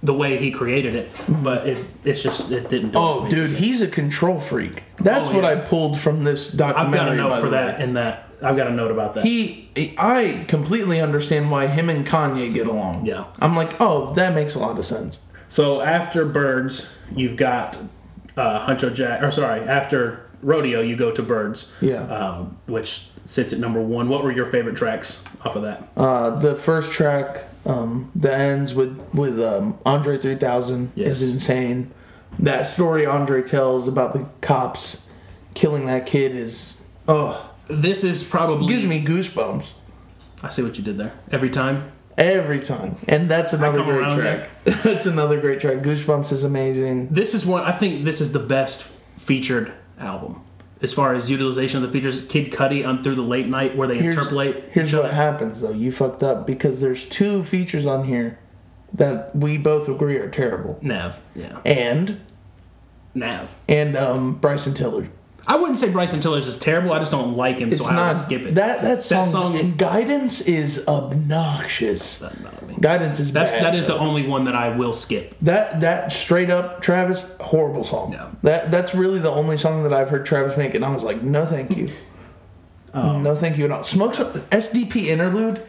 the 0.04 0.14
way 0.14 0.38
he 0.38 0.52
created 0.52 0.94
it, 0.96 1.10
but 1.28 1.68
it 1.68 1.84
it's 2.04 2.22
just 2.22 2.52
it 2.52 2.70
didn't. 2.70 2.92
Do 2.92 3.00
Oh, 3.00 3.28
dude, 3.30 3.52
he's 3.52 3.82
a 3.82 3.88
control 3.88 4.40
freak. 4.40 4.84
That's 5.00 5.30
Oh, 5.30 5.36
what 5.36 5.44
yeah. 5.44 5.50
I 5.52 5.56
pulled 5.56 6.00
from 6.00 6.24
this 6.24 6.52
documentary. 6.52 7.00
I've 7.00 7.06
got 7.06 7.14
a 7.14 7.16
note 7.36 7.42
for 7.42 7.50
that, 7.50 7.82
and 7.82 7.96
that 7.98 8.30
I've 8.44 8.56
got 8.56 8.68
a 8.68 8.72
note 8.72 8.92
about 8.92 9.16
that. 9.16 9.26
He, 9.26 9.70
I 9.98 10.46
completely 10.48 11.02
understand 11.02 11.50
why 11.50 11.66
him 11.66 11.90
and 11.90 12.06
Kanye 12.06 12.54
get 12.54 12.68
along. 12.68 13.06
Yeah. 13.08 13.26
I'm 13.40 13.56
like, 13.56 13.82
oh, 13.82 14.14
that 14.14 14.36
makes 14.36 14.54
a 14.54 14.60
lot 14.60 14.78
of 14.78 14.86
sense. 14.86 15.18
So 15.50 15.82
after 15.82 16.24
Birds, 16.26 16.94
you've 17.16 17.36
got 17.36 17.76
uh, 18.38 18.68
Huncho 18.68 18.94
Jack, 18.94 19.24
or 19.24 19.32
sorry, 19.32 19.62
after 19.62 20.30
Rodeo, 20.44 20.82
you 20.82 20.96
go 20.96 21.10
to 21.12 21.24
Birds, 21.24 21.72
Yeah. 21.82 22.04
um, 22.04 22.60
which 22.68 23.08
sits 23.28 23.54
at 23.54 23.60
number 23.60 23.80
one. 23.82 24.10
What 24.10 24.24
were 24.24 24.32
your 24.32 24.46
favorite 24.48 24.76
tracks 24.76 25.22
off 25.46 25.56
of 25.56 25.62
that? 25.62 25.88
Uh, 25.96 26.32
the 26.40 26.56
first 26.56 26.92
track 26.92 27.44
um, 27.66 28.10
that 28.16 28.40
ends 28.40 28.74
with 28.74 29.00
with 29.14 29.40
um, 29.40 29.78
Andre 29.86 30.18
3000 30.18 30.92
Yes. 30.96 31.22
is 31.22 31.34
insane. 31.34 31.92
That 32.40 32.66
story 32.66 33.06
Andre 33.06 33.42
tells 33.44 33.88
about 33.88 34.14
the 34.14 34.26
cops 34.42 35.02
killing 35.54 35.86
that 35.88 36.06
kid 36.06 36.36
is 36.36 36.76
oh 37.08 37.52
This 37.68 38.04
is 38.04 38.24
probably 38.24 38.68
gives 38.68 38.86
me 38.86 39.04
goosebumps 39.04 39.72
I 40.44 40.50
see 40.50 40.62
what 40.64 40.78
you 40.78 40.84
did 40.84 40.98
there. 41.00 41.14
Every 41.32 41.50
time. 41.50 41.92
every 42.18 42.62
time. 42.62 42.96
And 43.08 43.30
that's 43.30 43.54
another 43.54 43.84
great 43.84 44.16
track. 44.16 44.50
that's 44.84 45.06
another 45.08 45.42
great 45.42 45.60
track. 45.60 45.78
Goosebumps 45.78 46.32
is 46.32 46.44
amazing. 46.44 47.08
This 47.10 47.34
is 47.34 47.44
one. 47.46 47.64
I 47.64 47.72
think 47.72 48.06
this 48.06 48.22
is 48.22 48.32
the 48.34 48.40
best 48.40 48.84
featured 49.16 49.74
album 50.00 50.42
as 50.82 50.94
far 50.94 51.14
as 51.16 51.30
utilization 51.30 51.84
of 51.84 51.90
the 51.90 51.92
features. 51.98 52.26
Kid 52.28 52.52
Cudi 52.52 52.88
on 52.88 53.04
Through 53.04 53.16
the 53.16 53.22
Late 53.22 53.48
Night, 53.48 53.76
where 53.76 53.88
they 53.88 53.98
Here's, 53.98 54.16
interpolate. 54.16 54.66
here's 54.72 54.94
what 54.94 55.14
happens 55.14 55.62
though. 55.62 55.72
You 55.72 55.92
fucked 55.92 56.24
up 56.24 56.46
because 56.48 56.82
there's 56.82 57.08
two 57.08 57.44
features 57.44 57.86
on 57.86 58.06
here 58.06 58.40
that 58.94 59.36
we 59.36 59.58
both 59.58 59.90
agree 59.90 60.18
are 60.18 60.30
terrible. 60.30 60.78
Nav. 60.82 61.22
Yeah. 61.36 61.60
And 61.66 62.22
Nav. 63.14 63.50
and 63.68 63.98
um, 63.98 64.36
Bryson 64.36 64.74
Tiller. 64.74 65.10
I 65.50 65.56
wouldn't 65.56 65.80
say 65.80 65.90
Bryson 65.90 66.20
Tiller's 66.20 66.46
is 66.46 66.58
terrible. 66.58 66.92
I 66.92 67.00
just 67.00 67.12
don't 67.12 67.38
like 67.38 67.60
him, 67.60 67.72
It's 67.72 67.82
so 67.82 67.88
I 67.88 67.96
not 67.96 68.14
would 68.16 68.22
skip 68.22 68.42
it. 68.42 68.56
That 68.56 68.82
that 68.82 69.02
song, 69.02 69.24
song- 69.26 69.58
and 69.58 69.78
guidance 69.78 70.42
is 70.42 70.86
obnoxious. 70.88 72.20
Doesn't 72.20 72.44
bother 72.44 72.66
me. 72.66 72.76
Guidance 72.82 73.20
is 73.20 73.32
That's 73.32 73.54
bad, 73.54 73.64
that 73.64 73.76
is 73.76 73.86
the 73.86 73.98
only 73.98 74.28
one 74.28 74.44
that 74.44 74.56
I 74.56 74.76
will 74.76 74.94
skip. 74.94 75.36
that 75.42 75.80
that 75.82 76.12
straight 76.12 76.50
up 76.50 76.82
Travis 76.82 77.32
horrible 77.40 77.84
song. 77.86 78.12
Yeah. 78.12 78.28
That 78.44 78.72
that's 78.72 78.94
really 78.94 79.20
the 79.20 79.32
only 79.32 79.58
song 79.58 79.84
that 79.84 79.94
I've 79.94 80.10
heard 80.10 80.26
Travis 80.26 80.58
make, 80.58 80.76
and 80.76 80.84
I 80.84 80.90
was 80.94 81.04
like, 81.04 81.22
no, 81.24 81.46
thank 81.46 81.76
you, 81.76 81.90
Oh. 82.94 83.20
no, 83.20 83.36
thank 83.36 83.58
you 83.58 83.66
at 83.66 83.72
all. 83.72 83.84
Smokes 83.84 84.20
SDP 84.20 85.08
interlude. 85.08 85.62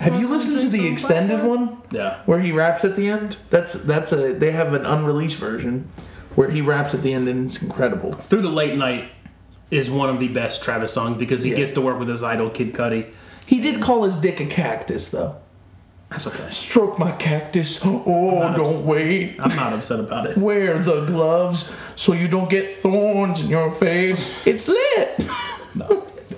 Have 0.00 0.18
you 0.20 0.26
listened 0.26 0.58
to 0.60 0.68
the 0.68 0.88
extended 0.88 1.44
one 1.44 1.76
Yeah. 1.92 2.16
where 2.26 2.40
he 2.40 2.50
raps 2.50 2.84
at 2.84 2.96
the 2.96 3.08
end? 3.08 3.36
That's 3.50 3.72
that's 3.74 4.12
a 4.12 4.32
they 4.32 4.50
have 4.50 4.72
an 4.74 4.84
unreleased 4.84 5.36
version 5.36 5.88
where 6.34 6.50
he 6.50 6.60
raps 6.60 6.94
at 6.94 7.02
the 7.02 7.12
end, 7.12 7.28
and 7.28 7.46
it's 7.46 7.62
incredible. 7.62 8.12
Through 8.12 8.42
the 8.42 8.48
Late 8.50 8.76
Night 8.76 9.10
is 9.70 9.90
one 9.90 10.10
of 10.10 10.20
the 10.20 10.28
best 10.28 10.62
Travis 10.62 10.92
songs 10.92 11.16
because 11.16 11.42
he 11.42 11.50
Yeah. 11.50 11.56
gets 11.58 11.72
to 11.72 11.80
work 11.80 11.98
with 11.98 12.08
his 12.08 12.22
idol 12.22 12.50
Kid 12.50 12.72
Cudi. 12.74 13.06
He 13.46 13.60
did 13.60 13.80
call 13.80 14.04
his 14.04 14.18
dick 14.18 14.40
a 14.40 14.46
cactus 14.46 15.10
though. 15.10 15.36
That's 16.10 16.26
okay. 16.26 16.46
Stroke 16.50 16.98
my 16.98 17.12
cactus. 17.12 17.80
Oh, 17.82 18.52
don't 18.54 18.84
wait. 18.84 19.36
I'm 19.40 19.56
not 19.56 19.72
upset 19.72 19.98
about 19.98 20.26
it. 20.26 20.36
Wear 20.36 20.78
the 20.78 21.06
gloves 21.06 21.72
so 21.96 22.12
you 22.12 22.28
don't 22.28 22.50
get 22.50 22.76
thorns 22.76 23.40
in 23.40 23.48
your 23.48 23.74
face. 23.74 24.30
It's 24.46 24.68
lit. 24.68 25.26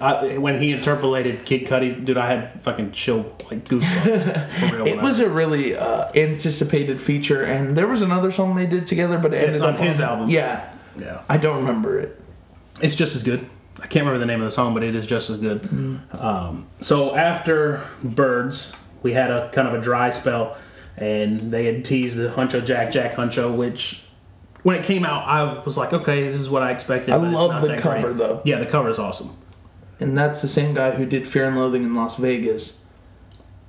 I, 0.04 0.38
when 0.38 0.60
he 0.60 0.72
interpolated 0.72 1.46
Kid 1.46 1.66
Cudi, 1.66 2.04
dude, 2.04 2.18
I 2.18 2.26
had 2.26 2.60
fucking 2.62 2.92
chill 2.92 3.22
like 3.50 3.64
goosebumps. 3.64 4.50
For 4.70 4.76
real. 4.76 4.86
It 4.86 5.00
was 5.00 5.18
a 5.20 5.30
really 5.30 5.76
uh, 5.76 6.10
anticipated 6.14 7.00
feature, 7.00 7.42
and 7.42 7.76
there 7.76 7.86
was 7.86 8.02
another 8.02 8.30
song 8.30 8.54
they 8.54 8.66
did 8.66 8.86
together, 8.86 9.18
but 9.18 9.32
it 9.32 9.38
It's 9.48 9.60
ended 9.60 9.62
on 9.62 9.74
up 9.74 9.80
his 9.80 10.00
album. 10.00 10.28
Yeah, 10.28 10.70
yeah. 10.98 11.22
I 11.28 11.38
don't 11.38 11.56
remember 11.56 11.98
it. 11.98 12.20
It's 12.82 12.94
just 12.94 13.16
as 13.16 13.22
good. 13.22 13.48
I 13.78 13.86
can't 13.86 14.04
remember 14.04 14.18
the 14.18 14.26
name 14.26 14.40
of 14.40 14.46
the 14.46 14.50
song, 14.50 14.74
but 14.74 14.82
it 14.82 14.94
is 14.94 15.06
just 15.06 15.30
as 15.30 15.38
good. 15.38 15.62
Mm. 15.62 16.22
Um, 16.22 16.66
so 16.80 17.14
after 17.14 17.86
Birds, 18.02 18.72
we 19.02 19.12
had 19.12 19.30
a 19.30 19.50
kind 19.50 19.66
of 19.66 19.74
a 19.74 19.80
dry 19.80 20.10
spell, 20.10 20.58
and 20.98 21.50
they 21.50 21.64
had 21.64 21.84
teased 21.84 22.18
the 22.18 22.28
Huncho 22.28 22.64
Jack 22.64 22.92
Jack 22.92 23.14
Huncho, 23.14 23.54
which 23.56 24.04
when 24.64 24.76
it 24.76 24.84
came 24.84 25.04
out, 25.04 25.26
I 25.26 25.62
was 25.64 25.76
like, 25.76 25.92
okay, 25.92 26.26
this 26.26 26.40
is 26.40 26.50
what 26.50 26.62
I 26.62 26.72
expected. 26.72 27.12
I 27.12 27.16
love 27.16 27.62
the 27.62 27.76
cover, 27.76 28.08
great. 28.08 28.16
though. 28.16 28.42
Yeah, 28.44 28.58
the 28.58 28.66
cover 28.66 28.90
is 28.90 28.98
awesome. 28.98 29.36
And 30.00 30.16
that's 30.18 30.42
the 30.42 30.48
same 30.48 30.74
guy 30.74 30.92
who 30.92 31.06
did 31.06 31.26
Fear 31.26 31.46
and 31.46 31.56
Loathing 31.56 31.84
in 31.84 31.94
Las 31.94 32.16
Vegas. 32.16 32.76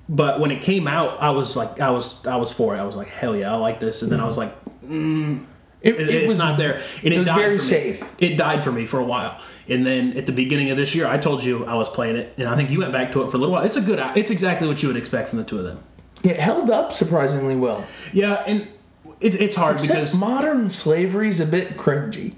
But 0.08 0.40
when 0.40 0.52
it 0.52 0.62
came 0.62 0.88
out, 0.88 1.22
I 1.22 1.32
was 1.32 1.56
like, 1.56 1.80
I 1.80 1.90
was, 1.90 2.26
I 2.26 2.36
was 2.36 2.52
for 2.52 2.76
it. 2.76 2.80
I 2.80 2.84
was 2.84 2.96
like, 2.96 3.08
hell 3.08 3.36
yeah, 3.36 3.52
I 3.52 3.56
like 3.58 3.80
this. 3.80 4.02
And 4.02 4.12
then 4.12 4.20
I 4.20 4.26
was 4.26 4.38
like, 4.38 4.56
It, 4.84 5.96
it, 5.96 6.00
it 6.00 6.10
it's 6.10 6.28
was 6.28 6.38
not 6.38 6.58
there. 6.58 6.82
And 7.04 7.14
it 7.14 7.18
was 7.20 7.28
died 7.28 7.40
very 7.40 7.60
safe. 7.60 8.04
It 8.18 8.38
died 8.38 8.64
for 8.64 8.72
me 8.72 8.86
for 8.86 9.00
a 9.00 9.04
while, 9.04 9.40
and 9.68 9.86
then 9.86 10.18
at 10.18 10.26
the 10.26 10.32
beginning 10.32 10.72
of 10.72 10.78
this 10.78 10.96
year, 10.96 11.06
I 11.08 11.18
told 11.18 11.44
you 11.44 11.66
I 11.66 11.76
was 11.76 11.90
playing 11.90 12.16
it, 12.18 12.34
and 12.38 12.48
I 12.48 12.56
think 12.56 12.70
you 12.72 12.80
went 12.80 12.92
back 12.92 13.12
to 13.12 13.22
it 13.24 13.30
for 13.30 13.38
a 13.38 13.40
little 13.40 13.54
while. 13.54 13.64
It's 13.64 13.76
a 13.76 13.82
good. 13.82 14.00
It's 14.16 14.32
exactly 14.32 14.68
what 14.68 14.82
you 14.82 14.90
would 14.90 14.98
expect 14.98 15.30
from 15.30 15.38
the 15.38 15.44
two 15.44 15.60
of 15.60 15.64
them. 15.64 15.84
It 16.24 16.40
held 16.40 16.72
up 16.72 16.92
surprisingly 16.92 17.56
well. 17.56 17.86
Yeah, 18.14 18.44
and 18.48 18.68
it, 19.20 19.40
it's 19.40 19.56
hard 19.56 19.76
Except 19.76 19.94
because 19.94 20.16
modern 20.16 20.72
slavery's 20.72 21.40
a 21.40 21.46
bit 21.46 21.78
cringy. 21.78 22.34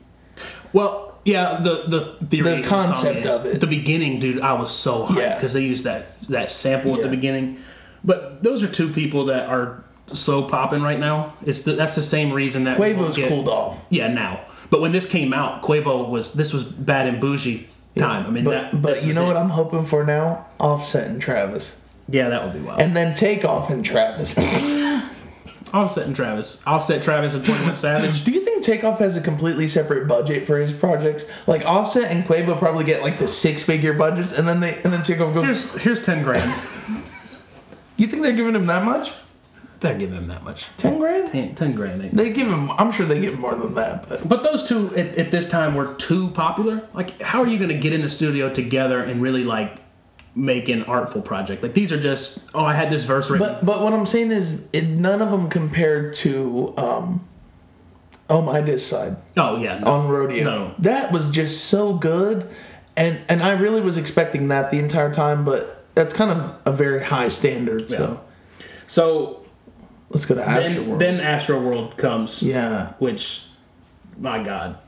well, 0.73 1.06
yeah, 1.27 1.59
the 1.61 1.83
the 1.87 2.01
theory 2.29 2.43
The 2.49 2.55
of 2.57 2.63
the 2.63 2.69
song 2.69 2.85
concept 2.85 3.25
is- 3.25 3.33
of 3.35 3.45
it. 3.45 3.59
The 3.61 3.67
beginning, 3.67 4.19
dude, 4.19 4.39
I 4.41 4.53
was 4.53 4.71
so 4.73 5.05
hyped 5.07 5.17
Yeah. 5.17 5.35
because 5.35 5.53
they 5.53 5.61
used 5.63 5.83
that 5.83 6.19
that 6.29 6.49
sample 6.49 6.95
at 6.95 7.03
the 7.03 7.09
beginning. 7.09 7.57
But 8.03 8.41
those 8.43 8.63
are 8.63 8.67
two 8.67 8.89
people 8.89 9.25
that 9.25 9.49
are 9.49 9.83
so 10.13 10.43
popping 10.43 10.81
right 10.81 10.99
now. 10.99 11.33
It's 11.45 11.63
the, 11.63 11.73
that's 11.73 11.95
the 11.95 12.01
same 12.01 12.31
reason 12.31 12.63
that 12.63 12.77
Quavo's 12.77 13.17
get- 13.17 13.27
cooled 13.29 13.49
off. 13.49 13.77
Yeah, 13.89 14.07
now. 14.07 14.39
But 14.69 14.81
when 14.81 14.91
this 14.91 15.07
came 15.09 15.33
out, 15.33 15.61
Quavo 15.63 16.07
was 16.09 16.33
this 16.33 16.53
was 16.53 16.63
bad 16.63 17.07
and 17.07 17.19
bougie 17.19 17.67
time. 17.97 18.25
I 18.25 18.29
mean, 18.29 18.43
But 18.45 18.51
that. 18.71 18.81
but 18.81 19.05
you 19.05 19.13
know 19.13 19.25
it. 19.25 19.27
what 19.27 19.37
I'm 19.37 19.49
hoping 19.49 19.85
for 19.85 20.03
now? 20.05 20.45
Offset 20.59 21.07
and 21.07 21.21
Travis. 21.21 21.75
Yeah, 22.09 22.29
that 22.29 22.43
would 22.45 22.53
be 22.53 22.59
wild. 22.59 22.79
And 22.81 22.95
then 22.95 23.15
Takeoff 23.15 23.69
and 23.69 23.83
Travis. 23.83 24.37
Offset 25.73 26.05
and 26.07 26.15
Travis. 26.15 26.61
Offset 26.65 27.03
Travis 27.03 27.33
and 27.33 27.43
Twenty 27.45 27.65
One 27.65 27.75
Savage. 27.87 28.23
Do 28.23 28.31
you 28.31 28.39
think 28.41 28.46
Takeoff 28.67 28.99
has 28.99 29.15
a 29.15 29.21
completely 29.21 29.69
separate 29.69 30.09
budget 30.09 30.45
for 30.45 30.59
his 30.59 30.73
projects? 30.73 31.23
Like 31.47 31.65
Offset 31.65 32.11
and 32.11 32.25
Quavo 32.25 32.59
probably 32.59 32.83
get 32.83 33.01
like 33.01 33.17
the 33.17 33.27
six 33.27 33.63
figure 33.63 33.93
budgets 33.93 34.37
and 34.37 34.45
then 34.45 34.59
they 34.59 34.75
and 34.83 34.91
then 34.91 35.03
Takeoff 35.03 35.33
goes 35.33 35.45
Here's 35.45 35.73
here's 35.83 36.05
ten 36.05 36.21
grand. 36.23 36.53
You 37.97 38.05
think 38.05 38.21
they're 38.21 38.35
giving 38.35 38.53
him 38.55 38.67
that 38.67 38.85
much? 38.85 39.11
They're 39.79 39.97
giving 39.97 40.17
him 40.17 40.27
that 40.27 40.43
much. 40.43 40.67
Ten 40.77 40.99
grand? 40.99 41.31
10, 41.31 41.55
10 41.55 41.73
grand. 41.73 42.03
Ain't. 42.03 42.15
They 42.15 42.31
give 42.31 42.47
him. 42.47 42.69
I'm 42.71 42.91
sure 42.91 43.07
they 43.07 43.19
give 43.19 43.33
him 43.33 43.41
more 43.41 43.55
than 43.55 43.73
that. 43.73 44.07
But 44.07 44.29
But 44.29 44.43
those 44.43 44.63
two 44.63 44.95
at, 44.95 45.17
at 45.17 45.31
this 45.31 45.49
time 45.49 45.73
were 45.73 45.95
too 45.95 46.29
popular. 46.29 46.87
Like, 46.93 47.19
how 47.21 47.41
are 47.41 47.47
you 47.47 47.57
going 47.57 47.69
to 47.69 47.77
get 47.77 47.93
in 47.93 48.03
the 48.03 48.09
studio 48.09 48.53
together 48.53 49.01
and 49.01 49.19
really 49.19 49.43
like 49.43 49.79
make 50.35 50.69
an 50.69 50.83
artful 50.83 51.23
project? 51.23 51.63
Like, 51.63 51.73
these 51.73 51.91
are 51.91 51.99
just 51.99 52.43
oh, 52.53 52.63
I 52.63 52.75
had 52.75 52.91
this 52.91 53.03
verse 53.03 53.31
written. 53.31 53.47
but 53.47 53.65
but 53.65 53.81
what 53.81 53.93
I'm 53.93 54.05
saying 54.05 54.31
is, 54.31 54.67
it, 54.73 54.87
none 54.89 55.23
of 55.23 55.31
them 55.31 55.49
compared 55.49 56.13
to 56.15 56.75
um, 56.77 57.27
oh 58.29 58.41
my 58.41 58.61
dis 58.61 58.85
side 58.85 59.17
oh 59.37 59.57
yeah, 59.57 59.79
no. 59.79 59.87
on 59.87 60.07
rodeo. 60.07 60.43
No. 60.43 60.75
That 60.79 61.11
was 61.11 61.29
just 61.29 61.65
so 61.65 61.93
good, 61.93 62.49
and 62.95 63.19
and 63.29 63.41
I 63.41 63.51
really 63.51 63.81
was 63.81 63.97
expecting 63.97 64.47
that 64.49 64.71
the 64.71 64.79
entire 64.79 65.13
time. 65.13 65.45
But 65.45 65.85
that's 65.95 66.13
kind 66.13 66.31
of 66.31 66.55
a 66.65 66.71
very 66.71 67.03
high 67.03 67.29
standard. 67.29 67.89
So 67.89 68.21
so 68.87 69.45
let's 70.09 70.25
go 70.25 70.35
to 70.35 70.43
Astro 70.43 70.73
then, 70.73 70.87
World. 70.89 71.01
then 71.01 71.19
Astro 71.19 71.61
World 71.61 71.97
comes. 71.97 72.41
yeah. 72.41 72.93
which 72.99 73.45
my 74.19 74.41
god 74.43 74.79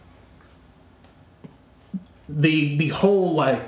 the 2.27 2.77
the 2.77 2.89
whole 2.89 3.33
like 3.33 3.61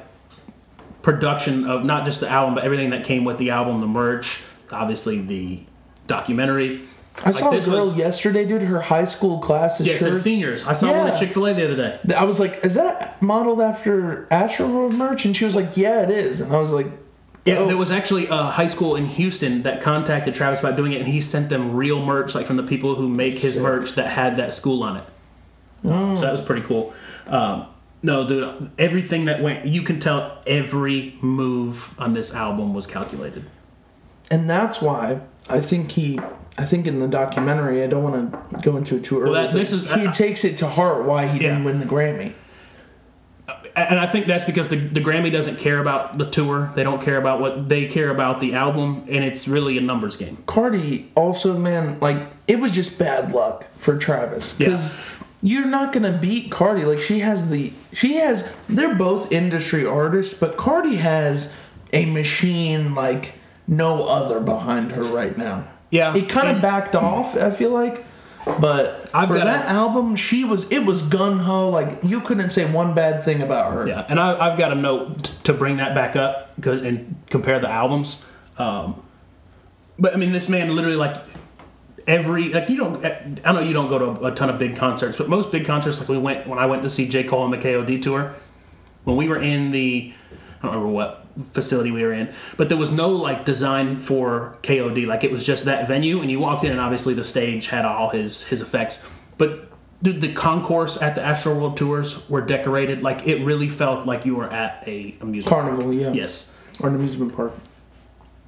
production 1.01 1.65
of 1.65 1.83
not 1.83 2.05
just 2.05 2.19
the 2.19 2.29
album 2.29 2.53
but 2.53 2.63
everything 2.63 2.91
that 2.91 3.03
came 3.03 3.23
with 3.25 3.37
the 3.39 3.49
album 3.49 3.81
the 3.81 3.87
merch 3.87 4.39
obviously 4.71 5.19
the 5.19 5.59
documentary 6.07 6.87
I 7.23 7.31
saw 7.31 7.51
a 7.51 7.59
girl 7.59 7.85
was- 7.85 7.97
yesterday, 7.97 8.45
dude. 8.45 8.63
Her 8.63 8.79
high 8.81 9.05
school 9.05 9.43
yes 9.47 9.79
it's 9.79 10.01
shirts. 10.03 10.23
seniors 10.23 10.65
i 10.65 10.73
saw 10.73 10.91
one 10.97 11.07
at 11.07 11.19
chick-fil-a 11.19 11.53
the 11.53 11.65
other 11.65 11.75
day 11.75 12.15
I 12.15 12.23
was 12.23 12.39
like, 12.39 12.63
"Is 12.63 12.75
that 12.75 13.21
modeled 13.21 13.61
after 13.61 14.27
Astro 14.31 14.67
World 14.67 14.93
merch?" 14.93 15.25
And 15.25 15.35
she 15.35 15.45
was 15.45 15.55
like, 15.55 15.75
"Yeah, 15.77 16.01
it 16.03 16.09
is." 16.09 16.41
And 16.41 16.53
I 16.55 16.59
was 16.59 16.71
like, 16.71 16.87
yeah, 17.43 17.55
Oh. 17.57 17.65
there 17.67 17.77
was 17.77 17.89
actually 17.91 18.27
a 18.27 18.43
high 18.43 18.67
school 18.67 18.95
in 18.95 19.07
Houston 19.07 19.63
that 19.63 19.81
contacted 19.81 20.35
Travis 20.35 20.59
about 20.59 20.75
doing 20.77 20.93
it, 20.93 20.99
and 20.99 21.07
he 21.07 21.21
sent 21.21 21.49
them 21.49 21.73
real 21.75 21.99
merch, 22.03 22.35
like 22.35 22.45
from 22.45 22.55
the 22.57 22.63
people 22.63 22.93
who 22.95 23.07
make 23.09 23.33
his 23.39 23.55
Sick. 23.55 23.63
merch 23.63 23.93
that 23.95 24.09
had 24.11 24.37
that 24.37 24.53
school 24.53 24.83
on 24.83 24.97
it. 24.97 25.03
Oh. 25.83 26.15
So 26.15 26.21
that 26.21 26.31
was 26.31 26.41
pretty 26.41 26.61
cool. 26.61 26.93
Um, 27.27 27.65
no, 28.03 28.27
dude, 28.27 28.69
everything 28.77 29.25
that 29.25 29.41
went, 29.41 29.65
you 29.65 29.81
can 29.81 29.99
tell 29.99 30.37
every 30.45 31.15
move 31.21 31.89
on 31.97 32.13
this 32.13 32.33
album 32.33 32.73
was 32.75 32.85
calculated. 32.87 33.45
and 34.29 34.47
that's 34.49 34.79
why 34.81 35.19
I 35.49 35.59
think 35.61 35.91
he. 35.91 36.19
I 36.61 36.65
think 36.65 36.85
in 36.87 36.99
the 36.99 37.07
documentary, 37.07 37.83
I 37.83 37.87
don't 37.87 38.03
want 38.03 38.31
to 38.53 38.61
go 38.61 38.77
into 38.77 38.95
it 38.97 39.03
too 39.03 39.19
early. 39.21 39.33
that- 39.33 39.53
this 39.53 39.71
is- 39.71 39.85
he 39.91 40.07
I- 40.07 40.11
takes 40.11 40.43
it 40.45 40.57
to 40.59 40.67
heart 40.67 41.05
why 41.05 41.27
he 41.27 41.39
didn't 41.39 41.63
win 41.63 41.79
the 41.79 41.85
Grammy. 41.85 42.33
And 43.75 43.97
I 43.99 44.05
think 44.05 44.27
that's 44.27 44.43
because 44.43 44.69
the, 44.69 44.75
the 44.75 44.99
Grammy 44.99 45.31
doesn't 45.31 45.57
care 45.57 45.79
about 45.79 46.17
the 46.17 46.29
tour. 46.29 46.71
They 46.75 46.83
don't 46.83 47.01
care 47.01 47.17
about 47.17 47.39
what 47.39 47.69
they 47.69 47.85
care 47.87 48.09
about 48.09 48.41
the 48.41 48.53
album, 48.53 49.05
and 49.09 49.23
it's 49.23 49.47
really 49.47 49.77
a 49.77 49.81
numbers 49.81 50.17
game. 50.17 50.37
Cardi 50.45 51.09
also, 51.15 51.57
man, 51.57 51.97
like 52.01 52.17
it 52.47 52.59
was 52.59 52.71
just 52.73 52.99
bad 52.99 53.31
luck 53.31 53.65
for 53.79 53.97
Travis 53.97 54.51
because 54.53 54.93
you're 55.41 55.65
not 55.67 55.93
gonna 55.93 56.11
beat 56.11 56.51
Cardi. 56.51 56.83
Like 56.83 56.99
she 56.99 57.19
has 57.19 57.49
the 57.49 57.71
she 57.93 58.15
has. 58.17 58.47
They're 58.67 58.95
both 58.95 59.31
industry 59.31 59.85
artists, 59.85 60.37
but 60.37 60.57
Cardi 60.57 60.97
has 60.97 61.51
a 61.93 62.05
machine 62.05 62.93
like 62.93 63.35
no 63.67 64.05
other 64.05 64.41
behind 64.41 64.91
her 64.91 65.03
right 65.03 65.37
now. 65.37 65.63
Yeah, 65.91 66.13
He 66.13 66.25
kind 66.25 66.47
of 66.55 66.61
backed 66.61 66.95
off. 66.95 67.35
I 67.35 67.51
feel 67.51 67.69
like. 67.69 68.05
But 68.59 69.07
I've 69.13 69.27
for 69.27 69.35
got 69.35 69.43
that 69.45 69.65
a- 69.67 69.69
album, 69.69 70.15
she 70.15 70.43
was 70.43 70.69
it 70.71 70.83
was 70.83 71.03
gun 71.03 71.37
ho. 71.37 71.69
Like 71.69 71.99
you 72.01 72.21
couldn't 72.21 72.49
say 72.49 72.65
one 72.65 72.95
bad 72.95 73.23
thing 73.23 73.41
about 73.43 73.71
her. 73.73 73.87
Yeah, 73.87 74.03
and 74.09 74.19
I, 74.19 74.35
I've 74.51 74.57
got 74.57 74.71
a 74.71 74.75
note 74.75 75.25
to 75.43 75.53
bring 75.53 75.75
that 75.77 75.93
back 75.93 76.15
up 76.15 76.51
and 76.65 77.15
compare 77.29 77.59
the 77.59 77.69
albums. 77.69 78.25
Um, 78.57 78.99
but 79.99 80.13
I 80.13 80.17
mean, 80.17 80.31
this 80.31 80.49
man 80.49 80.75
literally 80.75 80.95
like 80.97 81.17
every 82.07 82.49
like 82.51 82.67
you 82.67 82.77
don't 82.77 83.05
I 83.45 83.51
know 83.51 83.59
you 83.59 83.73
don't 83.73 83.89
go 83.89 83.99
to 83.99 84.25
a 84.25 84.31
ton 84.31 84.49
of 84.49 84.57
big 84.57 84.75
concerts, 84.75 85.19
but 85.19 85.29
most 85.29 85.51
big 85.51 85.65
concerts 85.65 85.99
like 85.99 86.09
we 86.09 86.17
went 86.17 86.47
when 86.47 86.57
I 86.57 86.65
went 86.65 86.81
to 86.81 86.89
see 86.89 87.07
J 87.07 87.23
Cole 87.25 87.43
on 87.43 87.51
the 87.51 87.57
KOD 87.59 88.01
tour. 88.01 88.33
When 89.03 89.17
we 89.17 89.27
were 89.27 89.39
in 89.39 89.69
the 89.69 90.11
I 90.31 90.65
don't 90.65 90.71
remember 90.75 90.91
what 90.93 91.20
facility 91.53 91.91
we 91.91 92.03
were 92.03 92.13
in, 92.13 92.33
but 92.57 92.69
there 92.69 92.77
was 92.77 92.91
no 92.91 93.09
like 93.09 93.45
design 93.45 93.99
for 93.99 94.57
KOD. 94.63 95.05
Like 95.07 95.23
it 95.23 95.31
was 95.31 95.45
just 95.45 95.65
that 95.65 95.87
venue, 95.87 96.21
and 96.21 96.29
you 96.31 96.39
walked 96.39 96.63
in, 96.63 96.71
and 96.71 96.79
obviously 96.79 97.13
the 97.13 97.23
stage 97.23 97.67
had 97.67 97.85
all 97.85 98.09
his 98.09 98.43
his 98.43 98.61
effects. 98.61 99.03
But 99.37 99.69
dude, 100.03 100.21
the 100.21 100.33
concourse 100.33 101.01
at 101.01 101.15
the 101.15 101.21
Astro 101.21 101.55
World 101.55 101.77
tours 101.77 102.27
were 102.29 102.41
decorated 102.41 103.03
like 103.03 103.27
it 103.27 103.43
really 103.45 103.69
felt 103.69 104.05
like 104.05 104.25
you 104.25 104.35
were 104.35 104.51
at 104.51 104.83
a 104.87 105.15
amusement 105.21 105.47
Carnival, 105.55 105.83
park. 105.85 105.95
yeah. 105.95 106.11
Yes, 106.11 106.53
Or 106.79 106.89
an 106.89 106.95
amusement 106.95 107.35
park. 107.35 107.53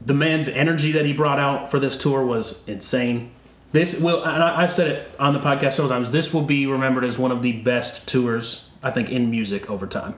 the 0.05 0.13
man's 0.13 0.47
energy 0.49 0.91
that 0.93 1.05
he 1.05 1.13
brought 1.13 1.39
out 1.39 1.71
for 1.71 1.79
this 1.79 1.97
tour 1.97 2.25
was 2.25 2.61
insane. 2.67 3.31
This 3.71 3.99
will, 3.99 4.23
and 4.23 4.43
I, 4.43 4.61
I've 4.61 4.71
said 4.73 4.91
it 4.91 5.11
on 5.17 5.33
the 5.33 5.39
podcast 5.39 5.71
several 5.73 5.89
times. 5.89 6.11
This 6.11 6.31
will 6.31 6.43
be 6.43 6.67
remembered 6.67 7.03
as 7.05 7.17
one 7.17 7.31
of 7.31 7.41
the 7.41 7.53
best 7.53 8.05
tours 8.07 8.69
I 8.83 8.91
think 8.91 9.09
in 9.09 9.31
music 9.31 9.69
over 9.71 9.87
time, 9.87 10.13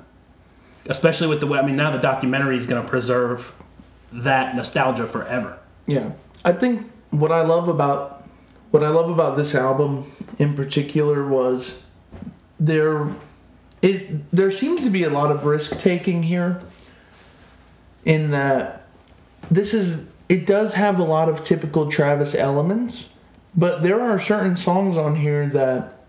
especially 0.88 1.28
with 1.28 1.40
the 1.40 1.48
way. 1.48 1.60
I 1.60 1.66
mean, 1.66 1.76
now 1.76 1.92
the 1.92 2.00
documentary 2.00 2.58
is 2.58 2.68
going 2.68 2.82
to 2.82 2.88
preserve 2.88 3.54
that 4.12 4.56
nostalgia 4.56 5.08
forever. 5.08 5.60
Yeah. 5.88 6.12
I 6.44 6.52
think 6.52 6.90
what 7.12 7.32
I 7.32 7.42
love 7.42 7.68
about 7.68 8.28
what 8.72 8.84
I 8.84 8.90
love 8.90 9.10
about 9.10 9.38
this 9.38 9.56
album 9.56 10.12
in 10.38 10.54
particular 10.54 11.26
was 11.28 11.84
there 12.60 13.10
it 13.82 14.32
there 14.32 14.52
seems 14.52 14.84
to 14.84 14.90
be 14.90 15.04
a 15.04 15.10
lot 15.10 15.32
of 15.32 15.46
risk 15.46 15.80
taking 15.80 16.24
here 16.24 16.62
in 18.04 18.32
that 18.32 18.88
this 19.50 19.74
is 19.74 20.08
it 20.28 20.46
does 20.46 20.74
have 20.74 21.00
a 21.00 21.04
lot 21.04 21.30
of 21.30 21.44
typical 21.44 21.90
Travis 21.90 22.34
elements, 22.34 23.10
but 23.56 23.84
there 23.84 24.02
are 24.02 24.20
certain 24.20 24.56
songs 24.56 24.98
on 24.98 25.18
here 25.18 25.48
that 25.48 26.00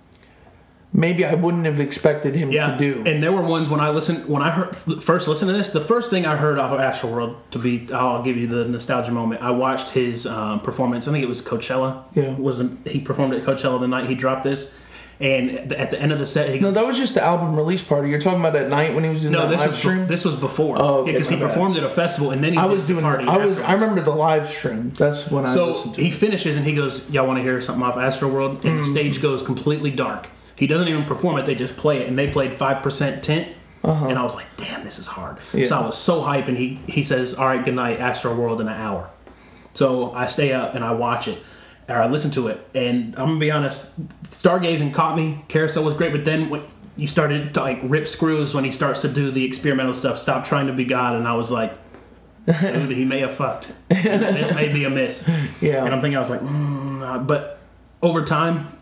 maybe 0.93 1.25
I 1.25 1.35
wouldn't 1.35 1.67
have 1.67 1.81
expected 1.81 2.35
him 2.37 2.51
Yeah, 2.51 2.73
to 2.73 2.79
do. 2.79 3.03
and 3.07 3.23
there 3.23 3.33
were 3.33 3.43
ones 3.43 3.69
when 3.69 3.81
I 3.81 3.91
listened 3.91 4.27
when 4.27 4.43
I 4.43 4.51
heard 4.51 4.75
first 5.03 5.29
listened 5.29 5.51
to 5.51 5.57
this. 5.57 5.71
The 5.73 5.81
first 5.81 6.11
thing 6.11 6.27
I 6.27 6.37
heard 6.37 6.59
off 6.59 6.73
of 6.73 6.81
Astro 6.81 7.11
World 7.11 7.37
to 7.53 7.59
be, 7.59 7.89
I'll 7.93 8.23
give 8.23 8.37
you 8.37 8.47
the 8.47 8.65
nostalgia 8.65 9.13
moment. 9.13 9.43
I 9.43 9.51
watched 9.51 9.91
his 9.91 10.27
um, 10.27 10.61
performance. 10.61 11.07
I 11.09 11.13
think 11.13 11.23
it 11.25 11.29
was 11.29 11.43
Coachella. 11.43 12.05
Yeah. 12.15 12.31
wasn't 12.31 12.87
he 12.87 13.01
performed 13.01 13.35
at 13.35 13.43
Coachella 13.45 13.81
the 13.81 13.89
night 13.89 14.09
he 14.09 14.15
dropped 14.15 14.45
this? 14.45 14.73
And 15.19 15.73
at 15.73 15.91
the- 15.91 15.99
end 15.99 16.13
of 16.13 16.19
the 16.19 16.27
set, 16.27 16.51
he 16.53 16.61
no, 16.61 16.71
that 16.73 16.87
was 16.87 16.99
just 16.99 17.15
the 17.15 17.25
album 17.25 17.57
release 17.57 17.81
party. 17.81 18.11
You're 18.11 18.21
talking 18.21 18.41
about 18.41 18.53
that 18.53 18.69
night 18.69 18.95
when 18.95 19.03
he 19.03 19.09
was 19.09 19.25
in 19.25 19.33
No, 19.33 19.49
this 19.49 19.61
live 19.61 19.71
was 19.71 19.79
stream. 19.79 20.07
this 20.07 20.27
was 20.27 20.35
before. 20.35 20.77
Oh, 20.79 20.97
okay, 20.99 21.13
because 21.13 21.31
he 21.31 21.37
my 21.37 21.43
bad. 21.47 21.49
performed 21.55 21.77
at 21.79 21.85
a 21.85 21.89
festival 21.89 22.33
and 22.33 22.45
then 22.45 22.53
he 22.53 22.59
I 22.59 22.67
was 22.67 22.83
the 22.83 22.89
doing. 22.93 23.03
party. 23.03 23.25
I 23.27 23.39
was. 23.39 23.59
I 23.61 23.73
remember 23.73 24.03
the 24.03 24.11
live 24.15 24.47
stream. 24.51 24.93
That's 24.99 25.31
when 25.31 25.47
I 25.47 25.49
So 25.49 25.73
he 25.97 26.11
finishes 26.11 26.59
and 26.59 26.67
he 26.67 26.75
goes, 26.75 27.09
"Y'all 27.09 27.27
want 27.27 27.39
to 27.39 27.43
hear 27.43 27.63
something 27.63 27.83
off 27.83 27.97
Astro 27.97 28.29
World?" 28.29 28.63
And 28.67 28.79
the 28.79 28.83
Mm. 28.83 28.91
stage 28.93 29.23
goes 29.23 29.43
completely 29.43 29.91
dark. 29.91 30.27
He 30.57 30.67
doesn't 30.67 30.89
even 30.89 31.05
perform 31.05 31.39
it; 31.39 31.47
they 31.47 31.55
just 31.55 31.77
play 31.77 32.03
it, 32.03 32.09
and 32.09 32.19
they 32.19 32.29
played 32.31 32.55
five 32.55 32.83
percent 32.83 33.23
tint. 33.23 33.55
And 33.85 34.19
I 34.19 34.25
was 34.25 34.35
like, 34.35 34.47
"Damn, 34.57 34.83
this 34.83 34.99
is 34.99 35.07
hard." 35.07 35.37
Uh-huh. 35.37 35.59
Yeah. 35.59 35.67
So 35.69 35.79
I 35.79 35.87
was 35.87 35.97
so 35.97 36.21
hyped, 36.23 36.49
and 36.49 36.57
he 36.57 36.81
he 36.89 37.03
says, 37.03 37.35
"All 37.35 37.47
right, 37.47 37.65
good 37.65 37.75
night, 37.75 38.01
Astro 38.01 38.35
World 38.35 38.61
in 38.61 38.67
an 38.67 38.75
hour." 38.75 39.09
So 39.75 40.13
I 40.13 40.27
stay 40.27 40.53
up 40.53 40.75
and 40.75 40.85
I 40.85 40.93
watch 40.93 41.29
it, 41.29 41.41
or 41.89 41.97
I 41.97 42.09
listen 42.09 42.31
to 42.33 42.49
it, 42.49 42.67
and 42.75 43.15
I'm 43.17 43.27
gonna 43.27 43.39
be 43.39 43.51
honest, 43.51 43.93
Stargazing 44.31 44.93
caught 44.93 45.17
me. 45.17 45.45
Carousel 45.49 45.85
was 45.85 45.95
great, 45.95 46.13
but 46.13 46.25
then 46.25 46.51
when 46.51 46.63
you 46.97 47.07
started 47.07 47.55
to 47.55 47.61
like 47.61 47.79
rip 47.83 48.09
screws 48.09 48.55
when 48.55 48.65
he 48.65 48.71
starts 48.71 49.03
to 49.03 49.09
do 49.09 49.31
the 49.31 49.45
experimental 49.45 49.93
stuff, 49.93 50.19
stop 50.19 50.45
trying 50.45 50.67
to 50.67 50.73
be 50.73 50.85
God, 50.85 51.15
and 51.15 51.29
I 51.29 51.35
was 51.35 51.51
like, 51.51 51.73
he 52.47 53.05
may 53.05 53.21
have 53.21 53.35
fucked. 53.35 53.69
this 53.89 54.55
may 54.55 54.69
be 54.69 54.85
a 54.85 54.91
miss. 54.91 55.29
Yeah. 55.61 55.85
And 55.85 55.95
I'm 55.95 56.01
thinking, 56.01 56.17
I 56.17 56.21
was 56.21 56.31
like, 56.31 56.41
mm, 56.41 57.27
but 57.27 57.59
over 58.03 58.25
time, 58.25 58.76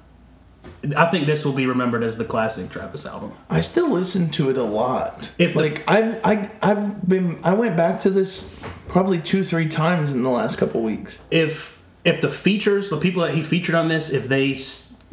I 0.96 1.10
think 1.10 1.26
this 1.26 1.44
will 1.44 1.52
be 1.52 1.66
remembered 1.66 2.02
as 2.02 2.18
the 2.18 2.24
classic 2.24 2.70
Travis 2.70 3.06
album. 3.06 3.32
I 3.48 3.60
still 3.60 3.88
listen 3.90 4.30
to 4.30 4.50
it 4.50 4.58
a 4.58 4.62
lot. 4.62 5.30
If 5.38 5.54
like 5.56 5.82
I've 5.88 6.20
I 6.24 6.50
I've 6.62 7.08
been 7.08 7.38
I 7.42 7.54
went 7.54 7.76
back 7.76 8.00
to 8.00 8.10
this 8.10 8.54
probably 8.88 9.18
two 9.20 9.44
three 9.44 9.68
times 9.68 10.12
in 10.12 10.22
the 10.22 10.30
last 10.30 10.58
couple 10.58 10.82
weeks. 10.82 11.18
If 11.30 11.80
if 12.04 12.20
the 12.20 12.30
features, 12.30 12.90
the 12.90 12.98
people 12.98 13.22
that 13.22 13.34
he 13.34 13.42
featured 13.42 13.74
on 13.74 13.88
this, 13.88 14.10
if 14.10 14.28
they 14.28 14.60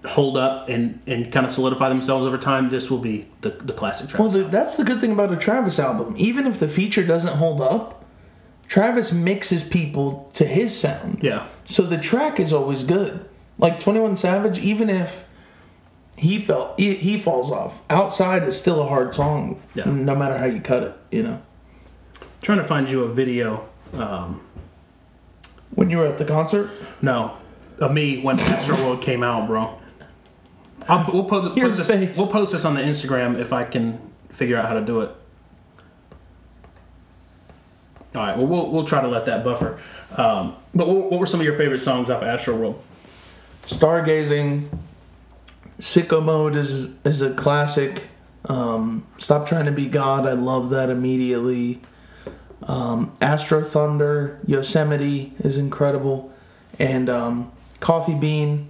hold 0.05 0.35
up 0.35 0.67
and 0.67 0.99
and 1.07 1.31
kind 1.31 1.45
of 1.45 1.51
solidify 1.51 1.87
themselves 1.89 2.25
over 2.25 2.37
time, 2.37 2.69
this 2.69 2.89
will 2.89 2.97
be 2.99 3.27
the 3.41 3.51
the 3.51 3.73
classic 3.73 4.07
Well, 4.17 4.29
Travis. 4.29 4.45
the, 4.45 4.51
that's 4.51 4.77
the 4.77 4.83
good 4.83 4.99
thing 4.99 5.11
about 5.11 5.31
a 5.31 5.37
Travis 5.37 5.79
album. 5.79 6.15
Even 6.17 6.47
if 6.47 6.59
the 6.59 6.67
feature 6.67 7.03
doesn't 7.05 7.35
hold 7.37 7.61
up, 7.61 8.03
Travis 8.67 9.11
mixes 9.11 9.63
people 9.63 10.29
to 10.33 10.45
his 10.45 10.77
sound. 10.77 11.19
yeah. 11.21 11.47
So 11.65 11.83
the 11.83 11.97
track 11.97 12.39
is 12.39 12.51
always 12.51 12.83
good. 12.83 13.25
Like 13.57 13.79
Twenty 13.79 13.99
One 13.99 14.17
Savage, 14.17 14.57
even 14.59 14.89
if 14.89 15.23
he 16.21 16.37
felt 16.39 16.79
he, 16.79 16.93
he 16.93 17.17
falls 17.17 17.51
off, 17.51 17.73
outside 17.89 18.43
is 18.43 18.57
still 18.57 18.79
a 18.81 18.87
hard 18.87 19.13
song. 19.13 19.59
Yeah. 19.73 19.85
No 19.85 20.15
matter 20.15 20.37
how 20.37 20.45
you 20.45 20.61
cut 20.61 20.83
it, 20.83 20.93
you 21.09 21.23
know. 21.23 21.41
trying 22.41 22.59
to 22.59 22.63
find 22.63 22.87
you 22.87 23.03
a 23.03 23.11
video. 23.11 23.67
Um, 23.93 24.39
When 25.73 25.89
you 25.89 25.97
were 25.97 26.05
at 26.05 26.17
the 26.19 26.25
concert, 26.25 26.69
no, 27.01 27.37
of 27.79 27.91
me 27.91 28.21
when 28.21 28.39
Astro 28.39 28.75
World 28.77 29.01
came 29.01 29.23
out, 29.23 29.47
bro. 29.47 29.79
I'll, 30.87 31.09
we'll 31.11 31.25
post, 31.25 31.57
post 31.57 31.77
this. 31.77 31.87
face. 31.89 32.15
We'll 32.15 32.27
post 32.27 32.51
this 32.51 32.65
on 32.65 32.75
the 32.75 32.81
Instagram 32.81 33.39
if 33.39 33.51
I 33.51 33.63
can 33.63 33.99
figure 34.29 34.57
out 34.57 34.67
how 34.67 34.75
to 34.75 34.85
do 34.85 35.01
it. 35.01 35.09
All 38.13 38.21
right. 38.21 38.37
Well, 38.37 38.45
we'll 38.47 38.69
we'll 38.71 38.85
try 38.85 39.01
to 39.01 39.07
let 39.07 39.25
that 39.25 39.43
buffer. 39.43 39.79
Um, 40.17 40.55
but 40.75 40.87
what, 40.87 41.09
what 41.11 41.19
were 41.19 41.25
some 41.25 41.39
of 41.39 41.45
your 41.45 41.57
favorite 41.57 41.79
songs 41.79 42.09
off 42.09 42.21
of 42.21 42.27
Astro 42.27 42.55
World? 42.57 42.83
Stargazing, 43.65 44.67
Sicko 45.81 46.23
Mode 46.23 46.55
is 46.55 46.89
is 47.03 47.21
a 47.21 47.33
classic. 47.33 48.07
Um, 48.45 49.05
Stop 49.17 49.47
trying 49.47 49.65
to 49.65 49.71
be 49.71 49.87
God. 49.87 50.25
I 50.27 50.33
love 50.33 50.69
that 50.69 50.89
immediately. 50.89 51.81
Um, 52.63 53.11
Astro 53.19 53.63
Thunder, 53.63 54.39
Yosemite 54.45 55.33
is 55.39 55.57
incredible, 55.57 56.31
and 56.77 57.09
um, 57.09 57.51
Coffee 57.79 58.13
Bean, 58.13 58.69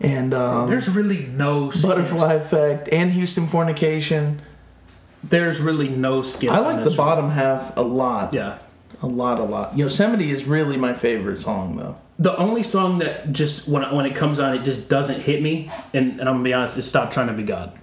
and 0.00 0.34
um, 0.34 0.68
There's 0.68 0.88
really 0.88 1.26
no 1.26 1.70
skips. 1.70 1.86
Butterfly 1.86 2.34
Effect, 2.34 2.88
and 2.92 3.10
Houston 3.12 3.46
Fornication. 3.46 4.42
There's 5.24 5.60
really 5.60 5.88
no 5.88 6.22
skips. 6.22 6.52
I 6.52 6.58
like 6.58 6.84
the 6.84 6.90
one. 6.90 6.96
bottom 6.96 7.30
half 7.30 7.76
a 7.76 7.82
lot. 7.82 8.34
Yeah. 8.34 8.58
A 9.00 9.06
lot, 9.06 9.40
a 9.40 9.44
lot. 9.44 9.76
Yosemite 9.76 10.30
is 10.30 10.44
really 10.44 10.76
my 10.76 10.94
favorite 10.94 11.40
song, 11.40 11.76
though. 11.76 11.96
The 12.22 12.36
only 12.36 12.62
song 12.62 12.98
that 12.98 13.32
just 13.32 13.66
when 13.66 13.82
when 13.94 14.06
it 14.06 14.14
comes 14.14 14.38
on, 14.38 14.54
it 14.54 14.62
just 14.62 14.88
doesn't 14.88 15.20
hit 15.22 15.42
me, 15.42 15.72
and, 15.92 16.20
and 16.20 16.20
I'm 16.20 16.36
gonna 16.36 16.44
be 16.44 16.52
honest, 16.52 16.78
is 16.78 16.88
"Stop 16.88 17.10
Trying 17.10 17.26
to 17.26 17.32
Be 17.32 17.42
God." 17.42 17.76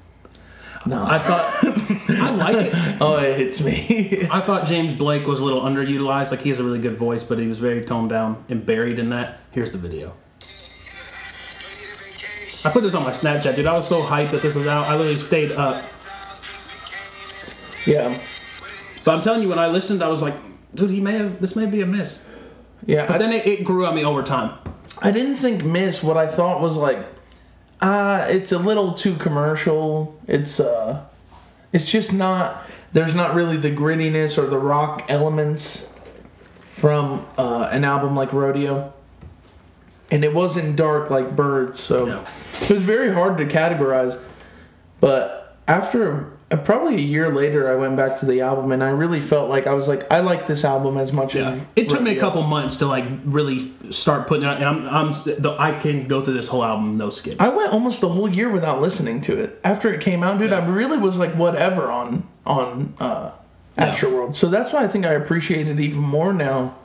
No. 0.85 1.03
I 1.05 1.19
thought 1.19 1.57
I 2.09 2.31
like 2.31 2.55
it. 2.55 3.01
oh, 3.01 3.17
it 3.17 3.37
hits 3.37 3.61
me. 3.61 4.27
I 4.31 4.39
thought 4.39 4.65
James 4.65 4.93
Blake 4.93 5.27
was 5.27 5.41
a 5.41 5.43
little 5.43 5.61
underutilized. 5.61 6.31
Like 6.31 6.39
he 6.39 6.47
has 6.49 6.59
a 6.59 6.63
really 6.63 6.79
good 6.79 6.95
voice, 6.95 7.21
but 7.21 7.37
he 7.37 7.47
was 7.47 7.59
very 7.59 7.83
toned 7.83 8.11
down 8.11 8.45
and 8.47 8.65
buried 8.65 8.97
in 8.97 9.09
that. 9.09 9.41
Here's 9.51 9.73
the 9.73 9.77
video. 9.77 10.13
I 12.65 12.71
put 12.71 12.81
this 12.81 12.95
on 12.95 13.03
my 13.03 13.11
Snapchat, 13.11 13.57
dude. 13.57 13.65
I 13.65 13.73
was 13.73 13.87
so 13.89 14.01
hyped 14.01 14.31
that 14.31 14.41
this 14.41 14.55
was 14.55 14.67
out. 14.67 14.85
I 14.87 14.93
literally 14.93 15.15
stayed 15.15 15.51
up. 15.51 15.75
yeah. 17.85 18.07
But 19.03 19.17
I'm 19.17 19.21
telling 19.21 19.41
you, 19.41 19.49
when 19.49 19.59
I 19.59 19.67
listened, 19.67 20.01
I 20.01 20.07
was 20.07 20.21
like, 20.21 20.35
dude, 20.75 20.91
he 20.91 21.01
may 21.01 21.17
have. 21.17 21.41
This 21.41 21.57
may 21.57 21.65
be 21.65 21.81
a 21.81 21.85
miss. 21.85 22.25
Yeah. 22.85 23.05
But 23.05 23.15
I, 23.15 23.17
then 23.19 23.33
it, 23.33 23.45
it 23.45 23.63
grew 23.63 23.85
on 23.85 23.95
me 23.95 24.03
over 24.03 24.23
time. 24.23 24.57
I 25.01 25.11
didn't 25.11 25.37
think 25.37 25.63
Miss 25.63 26.01
what 26.03 26.17
I 26.17 26.27
thought 26.27 26.61
was 26.61 26.77
like, 26.77 26.99
uh, 27.81 28.25
it's 28.29 28.51
a 28.51 28.57
little 28.57 28.93
too 28.93 29.15
commercial. 29.15 30.19
It's, 30.27 30.59
uh, 30.59 31.05
it's 31.71 31.89
just 31.89 32.11
not, 32.13 32.65
there's 32.91 33.15
not 33.15 33.35
really 33.35 33.57
the 33.57 33.71
grittiness 33.71 34.37
or 34.37 34.47
the 34.47 34.57
rock 34.57 35.05
elements 35.09 35.87
from 36.73 37.25
uh, 37.37 37.69
an 37.71 37.83
album 37.85 38.15
like 38.15 38.33
Rodeo. 38.33 38.93
And 40.11 40.25
it 40.25 40.33
wasn't 40.33 40.75
dark 40.75 41.09
like 41.11 41.35
Birds, 41.35 41.79
so 41.79 42.05
No. 42.05 42.23
it 42.61 42.71
was 42.71 42.81
very 42.81 43.13
hard 43.13 43.37
to 43.37 43.45
categorize. 43.45 44.19
But 44.99 45.55
after 45.67 46.31
probably 46.57 46.95
a 46.95 46.99
year 46.99 47.31
later, 47.31 47.71
I 47.71 47.75
went 47.75 47.95
back 47.95 48.19
to 48.19 48.25
the 48.25 48.41
album 48.41 48.71
and 48.71 48.83
I 48.83 48.89
really 48.89 49.21
felt 49.21 49.49
like 49.49 49.67
I 49.67 49.73
was 49.73 49.87
like, 49.87 50.11
I 50.11 50.19
like 50.19 50.47
this 50.47 50.65
album 50.65 50.97
as 50.97 51.13
much 51.13 51.35
as 51.35 51.61
It 51.75 51.89
took 51.89 52.01
me 52.01 52.17
a 52.17 52.19
couple 52.19 52.41
months 52.43 52.77
to 52.77 52.87
like 52.87 53.05
really 53.23 53.71
start 53.91 54.27
putting 54.27 54.43
it 54.43 54.47
out. 54.47 54.57
And 54.57 54.65
I'm, 54.65 54.87
I'm, 54.87 55.23
the, 55.23 55.55
I 55.59 55.77
can 55.79 56.07
go 56.07 56.23
through 56.23 56.33
this 56.33 56.47
whole 56.47 56.63
album 56.63 56.97
no 56.97 57.09
skip. 57.09 57.39
I 57.39 57.49
went 57.49 57.71
almost 57.71 58.01
the 58.01 58.09
whole 58.09 58.29
year 58.29 58.49
without 58.49 58.81
listening 58.81 59.21
to 59.21 59.39
it. 59.39 59.59
After 59.63 59.93
it 59.93 60.01
came 60.01 60.23
out, 60.23 60.39
dude, 60.39 60.51
I 60.51 60.65
really 60.65 60.97
was 60.97 61.17
like 61.17 61.33
whatever 61.35 61.91
on 61.91 62.27
on 62.45 62.95
uh 62.99 63.31
Astroworld. 63.77 64.35
So 64.35 64.49
that's 64.49 64.73
why 64.73 64.83
I 64.83 64.87
think 64.87 65.05
I 65.05 65.13
appreciate 65.13 65.67
it 65.67 65.79
even 65.79 66.01
more 66.01 66.33
now 66.33 66.75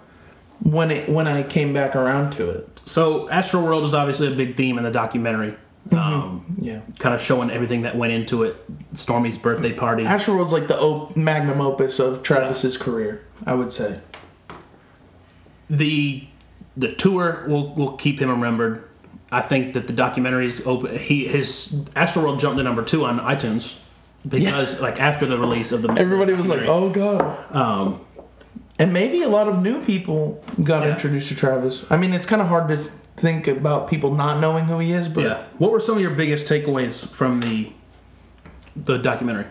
when 0.62 0.90
it 0.90 1.08
when 1.08 1.26
I 1.26 1.42
came 1.42 1.72
back 1.72 1.96
around 1.96 2.32
to 2.34 2.50
it. 2.50 2.68
So 2.84 3.28
Astroworld 3.28 3.84
is 3.84 3.94
obviously 3.94 4.32
a 4.32 4.36
big 4.36 4.56
theme 4.56 4.78
in 4.78 4.84
the 4.84 4.90
documentary. 4.90 5.56
Um, 5.92 6.56
Yeah. 6.60 6.80
kind 6.98 7.14
of 7.14 7.20
showing 7.20 7.50
everything 7.50 7.82
that 7.82 7.96
went 7.96 8.12
into 8.12 8.42
it. 8.44 8.56
Stormi's 8.96 9.36
birthday 9.38 9.72
party. 9.72 10.04
Astroworld's 10.04 10.52
like 10.52 10.66
the 10.66 10.78
op- 10.80 11.16
magnum 11.16 11.60
opus 11.60 11.98
of 12.00 12.22
Travis's 12.22 12.76
career, 12.78 13.20
I 13.46 13.54
would 13.54 13.72
say. 13.72 14.00
the 15.70 16.24
the 16.76 16.92
tour 16.92 17.44
will 17.48 17.74
will 17.74 17.92
keep 17.96 18.18
him 18.20 18.30
remembered. 18.30 18.84
I 19.32 19.40
think 19.40 19.74
that 19.74 19.86
the 19.86 19.92
documentary 19.92 20.46
is 20.46 20.62
open. 20.66 20.96
He 20.98 21.26
his 21.26 21.72
Astroworld 21.96 22.40
jumped 22.40 22.58
to 22.58 22.62
number 22.64 22.82
two 22.84 23.04
on 23.04 23.18
iTunes 23.20 23.76
because 24.28 24.80
like 24.80 25.00
after 25.00 25.26
the 25.26 25.38
release 25.38 25.72
of 25.72 25.82
the 25.82 25.92
Everybody 25.92 26.32
was 26.34 26.48
like, 26.48 26.62
"Oh 26.62 26.90
god." 26.90 27.54
um, 27.54 28.00
And 28.78 28.92
maybe 28.92 29.22
a 29.22 29.28
lot 29.28 29.48
of 29.48 29.62
new 29.62 29.84
people 29.84 30.42
got 30.62 30.84
Yeah. 30.84 30.92
introduced 30.92 31.28
to 31.28 31.36
Travis. 31.36 31.84
I 31.90 31.96
mean, 31.96 32.12
it's 32.12 32.26
kind 32.26 32.42
of 32.42 32.48
hard 32.48 32.68
to 32.68 32.76
think 33.16 33.46
about 33.46 33.88
people 33.88 34.14
not 34.14 34.40
knowing 34.40 34.64
who 34.64 34.78
he 34.78 34.92
is, 34.92 35.08
but 35.08 35.24
yeah. 35.24 35.44
What 35.58 35.70
were 35.70 35.80
some 35.80 35.96
of 35.96 36.02
your 36.02 36.10
biggest 36.10 36.48
takeaways 36.48 37.12
from 37.12 37.40
the 37.40 37.72
the 38.76 38.98
documentary? 38.98 39.46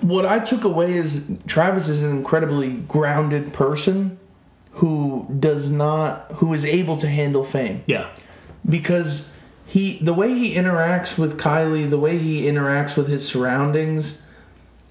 what 0.00 0.26
I 0.26 0.38
took 0.40 0.64
away 0.64 0.94
is 0.94 1.30
Travis 1.46 1.88
is 1.88 2.02
an 2.02 2.10
incredibly 2.10 2.72
grounded 2.72 3.52
person 3.52 4.18
who 4.72 5.26
does 5.38 5.70
not 5.70 6.30
who 6.32 6.52
is 6.52 6.64
able 6.64 6.98
to 6.98 7.08
handle 7.08 7.44
fame 7.44 7.82
Yeah, 7.86 8.12
because 8.68 9.28
he 9.64 9.98
the 9.98 10.12
way 10.12 10.34
he 10.34 10.54
interacts 10.54 11.18
with 11.18 11.38
Kylie, 11.38 11.88
the 11.88 11.98
way 11.98 12.18
he 12.18 12.42
interacts 12.42 12.96
with 12.96 13.08
his 13.08 13.26
surroundings, 13.26 14.22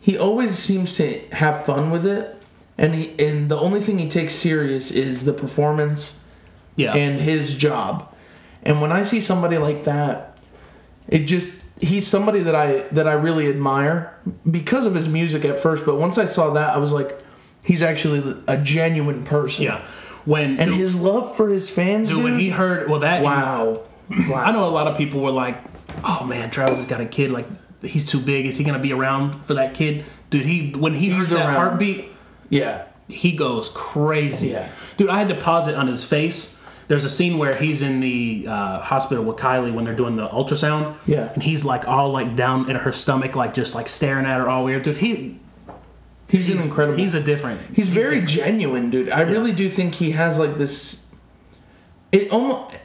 he 0.01 0.17
always 0.17 0.57
seems 0.57 0.95
to 0.97 1.19
have 1.33 1.65
fun 1.65 1.91
with 1.91 2.05
it. 2.05 2.31
And 2.77 2.95
he 2.95 3.15
and 3.23 3.49
the 3.49 3.57
only 3.57 3.81
thing 3.81 3.99
he 3.99 4.09
takes 4.09 4.33
serious 4.33 4.91
is 4.91 5.25
the 5.25 5.33
performance 5.33 6.17
yeah, 6.75 6.93
and 6.95 7.19
his 7.19 7.55
job. 7.55 8.13
And 8.63 8.81
when 8.81 8.91
I 8.91 9.03
see 9.03 9.21
somebody 9.21 9.57
like 9.57 9.83
that, 9.85 10.39
it 11.07 11.25
just 11.25 11.61
he's 11.79 12.07
somebody 12.07 12.39
that 12.39 12.55
I 12.55 12.79
that 12.91 13.07
I 13.07 13.13
really 13.13 13.47
admire 13.47 14.17
because 14.49 14.85
of 14.85 14.95
his 14.95 15.07
music 15.07 15.45
at 15.45 15.59
first, 15.59 15.85
but 15.85 15.97
once 15.97 16.17
I 16.17 16.25
saw 16.25 16.51
that, 16.51 16.73
I 16.75 16.77
was 16.77 16.91
like 16.91 17.19
he's 17.61 17.81
actually 17.81 18.41
a 18.47 18.57
genuine 18.57 19.23
person. 19.23 19.65
yeah. 19.65 19.85
When 20.25 20.59
And 20.59 20.73
his 20.73 20.95
love 20.99 21.35
for 21.37 21.49
his 21.49 21.69
fans, 21.69 22.09
dude, 22.09 22.17
dude, 22.17 22.23
when 22.25 22.39
he 22.39 22.49
heard 22.49 22.89
well 22.89 23.01
that 23.01 23.21
wow. 23.21 23.83
wow. 24.09 24.35
I 24.35 24.51
know 24.51 24.67
a 24.67 24.69
lot 24.69 24.87
of 24.87 24.97
people 24.97 25.21
were 25.21 25.29
like, 25.31 25.61
"Oh 26.03 26.23
man, 26.25 26.49
Travis 26.49 26.77
has 26.77 26.85
got 26.87 26.99
a 27.01 27.05
kid. 27.05 27.29
Like, 27.29 27.45
he's 27.83 28.07
too 28.07 28.19
big. 28.19 28.47
Is 28.47 28.57
he 28.57 28.63
gonna 28.63 28.79
be 28.79 28.91
around 28.91 29.45
for 29.45 29.53
that 29.53 29.75
kid?" 29.75 30.03
Dude, 30.31 30.41
he 30.47 30.71
when 30.71 30.95
he 30.95 31.09
He's 31.11 31.29
heard 31.29 31.37
that 31.37 31.45
around. 31.45 31.55
heartbeat, 31.55 32.05
Yeah. 32.49 32.85
he 33.07 33.33
goes 33.33 33.69
crazy. 33.75 34.47
Yeah. 34.49 34.67
Dude, 34.97 35.09
I 35.09 35.19
had 35.19 35.27
to 35.27 35.35
pause 35.35 35.67
it 35.67 35.75
on 35.75 35.85
his 35.85 36.03
face. 36.03 36.54
There's 36.87 37.03
a 37.05 37.09
scene 37.09 37.37
where 37.37 37.55
he's 37.55 37.81
in 37.81 37.99
the 37.99 38.45
uh, 38.47 38.79
hospital 38.79 39.23
with 39.23 39.37
Kylie 39.37 39.73
when 39.73 39.85
they're 39.85 39.95
doing 39.95 40.15
the 40.17 40.27
ultrasound. 40.27 40.95
Yeah. 41.07 41.31
And 41.33 41.41
he's 41.41 41.65
like 41.65 41.87
all 41.87 42.11
like 42.11 42.35
down 42.35 42.69
in 42.69 42.75
her 42.75 42.91
stomach, 42.91 43.35
like 43.35 43.53
just 43.55 43.73
like 43.73 43.87
staring 43.87 44.25
at 44.25 44.37
her 44.39 44.47
all 44.47 44.63
weird. 44.65 44.83
Dude, 44.83 44.97
he 44.97 45.39
He's, 46.27 46.49
an 46.49 46.59
incredible 46.59 46.97
He's 46.97 47.13
a 47.13 47.21
different. 47.21 47.61
He's 47.75 47.87
very 47.89 48.21
different. 48.21 48.29
genuine, 48.29 48.89
dude. 48.89 49.09
I 49.09 49.21
really 49.21 49.51
do 49.51 49.69
think 49.69 49.95
he 49.95 50.11
has 50.11 50.37
like 50.39 50.57
this. 50.57 51.03
It 52.11 52.31
almost, 52.31 52.75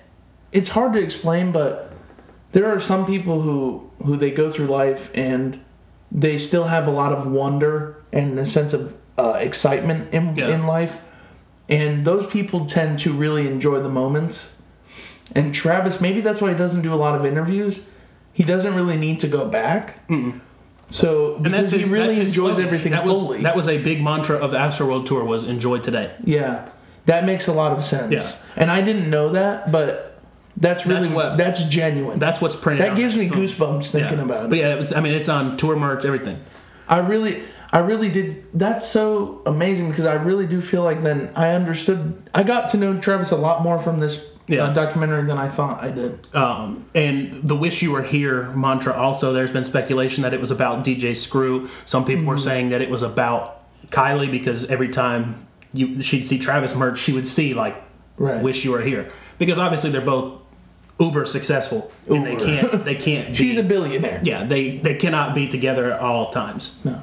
it's 0.53 0.69
hard 0.71 0.93
to 0.95 0.99
explain, 0.99 1.51
but 1.53 1.93
there 2.53 2.67
are 2.71 2.81
some 2.81 3.07
people 3.07 3.41
who 3.43 3.91
who 4.05 4.17
they 4.17 4.31
go 4.31 4.51
through 4.51 4.67
life 4.67 5.11
and 5.15 5.61
they 6.13 6.37
still 6.39 6.65
have 6.65 6.87
a 6.87 6.91
lot 6.91 7.13
of 7.13 7.31
wonder 7.31 8.03
and 8.13 8.39
a 8.39 8.45
sense 8.47 8.73
of 8.73 8.97
uh, 9.19 9.33
excitement 9.41 10.13
in 10.13 10.37
Yeah. 10.37 10.49
in 10.49 10.67
life, 10.67 10.99
and 11.71 12.05
those 12.05 12.27
people 12.27 12.67
tend 12.67 12.99
to 13.01 13.13
really 13.13 13.47
enjoy 13.47 13.81
the 13.81 13.89
moments. 13.89 14.55
And 15.35 15.55
Travis, 15.55 16.01
maybe 16.01 16.21
that's 16.21 16.41
why 16.41 16.51
he 16.51 16.57
doesn't 16.57 16.83
do 16.83 16.93
a 16.93 16.97
lot 16.97 17.15
of 17.19 17.25
interviews. 17.25 17.81
He 18.33 18.43
doesn't 18.45 18.75
really 18.75 18.97
need 18.97 19.21
to 19.21 19.29
go 19.29 19.47
back. 19.49 19.99
So 20.91 21.35
And 21.37 21.45
because 21.45 21.71
that's 21.71 21.71
his, 21.73 21.89
he 21.89 21.95
really 21.95 22.17
that's 22.17 22.31
enjoys 22.31 22.55
slogan. 22.55 22.65
everything 22.67 22.93
that 22.93 23.05
was, 23.07 23.23
fully. 23.23 23.43
That 23.43 23.55
was 23.55 23.69
a 23.69 23.79
big 23.79 24.03
mantra 24.03 24.37
of 24.39 24.51
the 24.51 24.59
Astro 24.59 24.87
World 24.89 25.07
Tour 25.07 25.23
was 25.25 25.45
enjoy 25.47 25.79
today. 25.79 26.13
Yeah, 26.25 26.69
that 27.07 27.25
makes 27.25 27.47
a 27.47 27.53
lot 27.53 27.73
of 27.73 27.85
sense. 27.85 28.13
Yeah. 28.13 28.33
and 28.57 28.71
I 28.71 28.83
didn't 28.83 29.09
know 29.09 29.31
that, 29.31 29.71
but 29.71 30.21
that's 30.57 30.87
really 30.87 31.09
That's 31.09 31.37
that's, 31.39 31.65
genuine. 31.69 32.19
That's 32.19 32.41
what's 32.41 32.57
printed. 32.57 32.85
that 32.85 32.91
on 32.93 32.97
gives 32.97 33.17
me 33.17 33.29
goosebumps 33.29 33.91
thinking 33.93 34.19
Yeah. 34.19 34.25
about 34.25 34.45
it. 34.47 34.51
But 34.51 34.59
yeah, 34.59 34.75
it 34.75 34.79
was, 34.79 34.93
I 34.93 35.01
mean, 35.01 35.13
it's 35.15 35.29
on 35.29 35.57
tour 35.57 35.77
merch, 35.77 36.05
everything. 36.05 36.41
I 36.89 36.99
really, 36.99 37.41
I 37.73 37.79
really 37.79 38.11
did. 38.11 38.45
That's 38.53 38.89
so 38.89 39.43
amazing 39.47 39.91
because 39.91 40.05
I 40.07 40.15
really 40.15 40.47
do 40.47 40.61
feel 40.61 40.83
like 40.83 41.03
then 41.03 41.31
I 41.37 41.51
understood. 41.51 42.21
I 42.35 42.43
got 42.43 42.71
to 42.71 42.77
know 42.77 42.99
Travis 42.99 43.31
a 43.31 43.37
lot 43.37 43.63
more 43.63 43.79
from 43.79 44.01
this 44.01 44.33
Yeah. 44.49 44.65
uh, 44.65 44.73
documentary 44.73 45.23
than 45.23 45.39
I 45.39 45.49
thought 45.49 45.81
I 45.83 45.91
did. 45.93 46.27
Um, 46.35 46.85
and 46.95 47.35
the 47.45 47.55
"Wish 47.55 47.81
You 47.83 47.93
Were 47.93 48.03
Here" 48.03 48.51
mantra. 48.57 48.93
Also, 48.93 49.33
there's 49.33 49.53
been 49.53 49.65
speculation 49.65 50.23
that 50.25 50.35
it 50.35 50.41
was 50.41 50.51
about 50.51 50.85
DJ 50.85 51.17
Screw. 51.17 51.69
Some 51.85 52.05
people 52.05 52.23
Mm-hmm. 52.23 52.31
were 52.31 52.39
saying 52.39 52.71
that 52.71 52.81
it 52.83 52.91
was 52.91 53.03
about 53.03 53.59
Kylie 53.91 54.31
because 54.31 54.69
every 54.71 54.89
time 54.89 55.47
you 55.73 56.03
she'd 56.03 56.27
see 56.27 56.39
Travis 56.41 56.75
merch, 56.75 56.99
she 56.99 57.13
would 57.13 57.27
see 57.27 57.55
like 57.55 57.77
Right. 58.19 58.43
"Wish 58.43 58.65
You 58.65 58.73
Were 58.73 58.81
Here" 58.83 59.13
because 59.39 59.59
obviously 59.61 59.91
they're 59.91 60.01
both 60.01 60.39
uber 60.99 61.25
successful 61.25 61.91
and 62.09 62.27
they 62.27 62.35
can't 62.37 62.85
they 62.85 62.95
can't. 62.97 63.29
Be, 63.31 63.35
She's 63.37 63.57
a 63.59 63.63
billionaire. 63.63 64.21
yeah. 64.25 64.45
They 64.45 64.79
they 64.79 64.97
cannot 64.97 65.35
be 65.37 65.47
together 65.49 65.93
at 65.93 66.01
all 66.01 66.31
times. 66.33 66.77
No, 66.85 67.01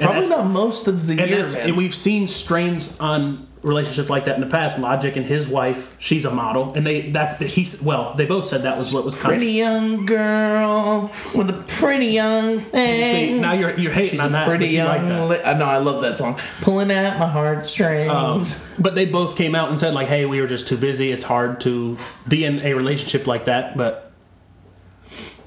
probably 0.00 0.28
not 0.28 0.46
most 0.46 0.86
of 0.88 1.06
the 1.06 1.20
And, 1.20 1.30
year, 1.30 1.42
man. 1.44 1.56
and 1.68 1.76
we've 1.76 1.94
seen 1.94 2.26
strains 2.28 2.98
on 3.00 3.46
relationships 3.62 4.08
like 4.08 4.24
that 4.26 4.36
in 4.36 4.40
the 4.40 4.46
past. 4.46 4.78
Logic 4.78 5.16
and 5.16 5.26
his 5.26 5.48
wife, 5.48 5.92
she's 5.98 6.24
a 6.24 6.30
model, 6.30 6.72
and 6.74 6.86
they 6.86 7.10
that's 7.10 7.38
the, 7.38 7.46
he's 7.46 7.82
well, 7.82 8.14
they 8.14 8.24
both 8.24 8.44
said 8.44 8.62
that 8.62 8.78
was 8.78 8.92
what 8.92 9.04
was 9.04 9.14
kind 9.16 9.34
of 9.34 9.38
Pretty 9.40 9.52
young 9.52 10.06
girl 10.06 11.10
with 11.34 11.50
a 11.50 11.64
pretty 11.66 12.06
young 12.06 12.60
thing. 12.60 13.30
See, 13.32 13.38
now 13.40 13.52
you're 13.54 13.76
you're 13.78 13.92
hating 13.92 14.10
She's 14.10 14.20
on 14.20 14.32
that. 14.32 14.46
pretty 14.46 14.66
but 14.66 14.72
you 14.72 14.84
like 14.84 15.02
that. 15.02 15.28
Li- 15.28 15.42
uh, 15.42 15.58
no, 15.58 15.64
I 15.64 15.78
love 15.78 16.02
that 16.02 16.18
song. 16.18 16.38
Pulling 16.60 16.90
at 16.92 17.18
my 17.18 17.26
heartstrings. 17.26 18.10
Um, 18.10 18.42
but 18.78 18.94
they 18.94 19.06
both 19.06 19.36
came 19.36 19.54
out 19.56 19.70
and 19.70 19.78
said 19.80 19.92
like, 19.92 20.06
"Hey, 20.08 20.24
we 20.24 20.40
were 20.40 20.46
just 20.46 20.68
too 20.68 20.76
busy. 20.76 21.10
It's 21.10 21.24
hard 21.24 21.60
to 21.62 21.98
be 22.28 22.44
in 22.44 22.60
a 22.60 22.74
relationship 22.74 23.26
like 23.26 23.46
that." 23.46 23.76
But 23.76 24.12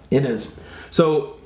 it 0.09 0.25
is. 0.25 0.59
so, 0.91 1.37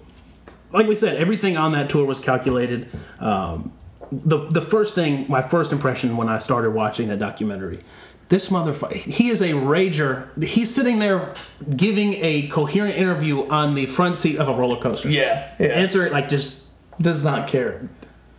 like 0.75 0.87
we 0.87 0.95
said, 0.95 1.15
everything 1.17 1.57
on 1.57 1.71
that 1.73 1.89
tour 1.89 2.05
was 2.05 2.19
calculated. 2.19 2.87
Um, 3.19 3.71
the 4.11 4.47
the 4.51 4.61
first 4.61 4.93
thing, 4.95 5.25
my 5.27 5.41
first 5.41 5.71
impression 5.71 6.15
when 6.17 6.29
I 6.29 6.37
started 6.39 6.71
watching 6.71 7.07
that 7.07 7.17
documentary, 7.19 7.83
this 8.29 8.49
motherfucker, 8.49 8.93
he 8.93 9.29
is 9.29 9.41
a 9.41 9.51
rager. 9.51 10.43
He's 10.43 10.73
sitting 10.73 10.99
there 10.99 11.33
giving 11.75 12.13
a 12.15 12.47
coherent 12.49 12.95
interview 12.97 13.47
on 13.49 13.73
the 13.73 13.85
front 13.87 14.17
seat 14.17 14.37
of 14.37 14.47
a 14.47 14.53
roller 14.53 14.79
coaster. 14.81 15.09
Yeah, 15.09 15.49
yeah. 15.59 15.67
Answer 15.67 16.05
it 16.05 16.11
like 16.13 16.29
just 16.29 16.57
Does 17.01 17.23
not 17.25 17.47
care. 17.47 17.89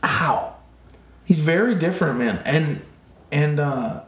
how. 0.02 0.54
He's 1.24 1.40
very 1.40 1.74
different, 1.74 2.18
man. 2.18 2.40
And 2.44 2.82
and 3.32 3.58
uh, 3.58 4.02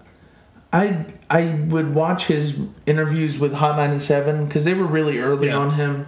I 0.73 1.07
I 1.29 1.55
would 1.69 1.93
watch 1.95 2.27
his 2.27 2.59
interviews 2.87 3.38
with 3.41 3.53
Hot 3.55 3.77
97 3.77 4.47
because 4.47 4.64
they 4.64 4.75
were 4.75 4.87
really 4.87 5.19
early 5.19 5.49
Yeah. 5.49 5.57
on 5.57 5.73
him. 5.75 6.07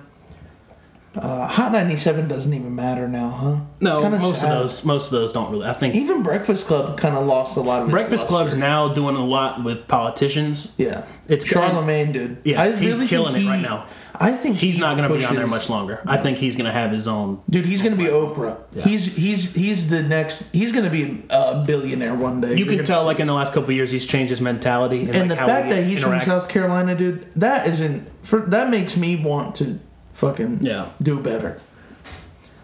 Uh, 1.17 1.47
Hot 1.49 1.73
97 1.73 2.29
doesn't 2.29 2.55
even 2.55 2.73
matter 2.75 3.09
now, 3.09 3.31
huh? 3.31 3.61
No, 3.81 4.09
most 4.11 4.43
sad. 4.43 4.53
of 4.53 4.59
those 4.63 4.85
most 4.85 5.07
of 5.07 5.11
those 5.13 5.33
don't 5.33 5.51
really. 5.51 5.67
I 5.67 5.73
think 5.73 5.97
Even 5.97 6.23
Breakfast 6.23 6.69
Club 6.69 6.97
kind 6.99 7.17
of 7.17 7.27
lost 7.27 7.57
a 7.57 7.61
lot 7.61 7.83
of 7.83 7.91
Breakfast. 7.91 8.29
Club's 8.29 8.55
now 8.55 8.95
doing 8.95 9.17
a 9.17 9.25
lot 9.25 9.65
with 9.65 9.89
politicians. 9.89 10.73
Yeah, 10.79 11.05
It's- 11.27 11.45
Charlemagne, 11.45 12.13
dude. 12.13 12.39
Yeah, 12.45 12.63
I 12.63 12.77
he's 12.77 12.99
really 12.99 13.09
killing 13.09 13.35
it 13.35 13.41
he- 13.43 13.49
right 13.49 13.61
now. 13.61 13.87
I 14.23 14.33
think 14.33 14.57
He's 14.59 14.75
he 14.75 14.81
not 14.83 14.99
going 14.99 15.09
to 15.09 15.17
be 15.17 15.25
on 15.25 15.35
there 15.35 15.47
much 15.47 15.71
longer. 15.71 16.03
I 16.07 16.19
think 16.19 16.37
he's 16.37 16.55
going 16.55 16.67
to 16.67 16.73
have 16.73 16.91
his 16.93 17.09
own. 17.09 17.41
Dude, 17.49 17.65
he's 17.65 17.81
gonna 17.81 17.97
be 17.97 18.05
Oprah. 18.05 18.59
He's 18.85 19.17
he's 19.17 19.55
he's 19.55 19.89
the 19.89 20.03
next. 20.03 20.53
He's 20.53 20.73
gonna 20.73 20.91
be 20.91 21.25
a 21.31 21.65
billionaire 21.67 22.15
one 22.15 22.43
day. 22.43 22.51
You 22.51 22.67
You're 22.67 22.77
can 22.77 22.85
tell, 22.85 23.01
see. 23.01 23.07
like 23.07 23.19
in 23.19 23.27
the 23.27 23.33
last 23.33 23.55
couple 23.55 23.71
of 23.71 23.77
years, 23.77 23.91
he's 23.91 24.05
changed 24.05 24.29
his 24.29 24.41
mentality 24.43 25.01
and, 25.07 25.09
and 25.15 25.31
like, 25.31 25.39
the 25.39 25.47
fact 25.47 25.71
that 25.71 25.85
he's 25.85 26.05
interacts. 26.05 26.25
from 26.25 26.33
South 26.33 26.49
Carolina, 26.51 26.95
dude, 26.95 27.27
that 27.37 27.67
isn't 27.67 28.07
for 28.23 28.41
that 28.41 28.69
makes 28.69 28.95
me 28.99 29.17
want 29.17 29.55
to 29.57 29.81
fucking 30.21 30.59
Yeah. 30.61 30.87
do 31.03 31.21
better. 31.21 31.59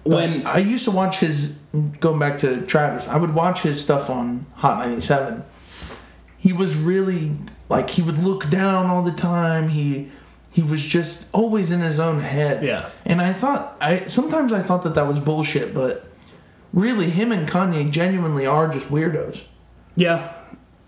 when 0.05 0.47
I 0.47 0.59
used 0.59 0.85
to 0.85 0.91
watch 0.93 1.19
his 1.19 1.57
going 1.99 2.19
back 2.21 2.39
to 2.39 2.61
Travis, 2.67 3.09
I 3.09 3.17
would 3.17 3.35
watch 3.35 3.63
his 3.63 3.83
stuff 3.83 4.09
on 4.09 4.47
Hot 4.57 4.79
97. 4.79 5.43
He 6.39 6.53
was 6.53 6.77
really 6.77 7.33
like 7.69 7.91
he 7.91 8.03
would 8.03 8.19
look 8.19 8.49
down 8.49 8.87
all 8.87 9.03
the 9.03 9.11
time. 9.11 9.71
He 9.71 10.11
he 10.51 10.63
was 10.63 10.83
just 10.85 11.27
always 11.33 11.73
in 11.73 11.81
his 11.81 11.99
own 11.99 12.21
head. 12.21 12.63
Yeah. 12.65 12.89
And 13.05 13.21
I 13.21 13.33
thought 13.33 13.77
I 13.81 14.07
sometimes 14.07 14.53
I 14.53 14.63
thought 14.63 14.85
that 14.85 14.95
that 14.95 15.09
was 15.09 15.19
bullshit, 15.19 15.75
but 15.75 16.07
really 16.73 17.11
him 17.11 17.33
and 17.33 17.49
Kanye 17.49 17.91
genuinely 17.91 18.47
are 18.47 18.69
just 18.69 18.87
weirdos. 18.89 19.43
yeah, 19.97 20.33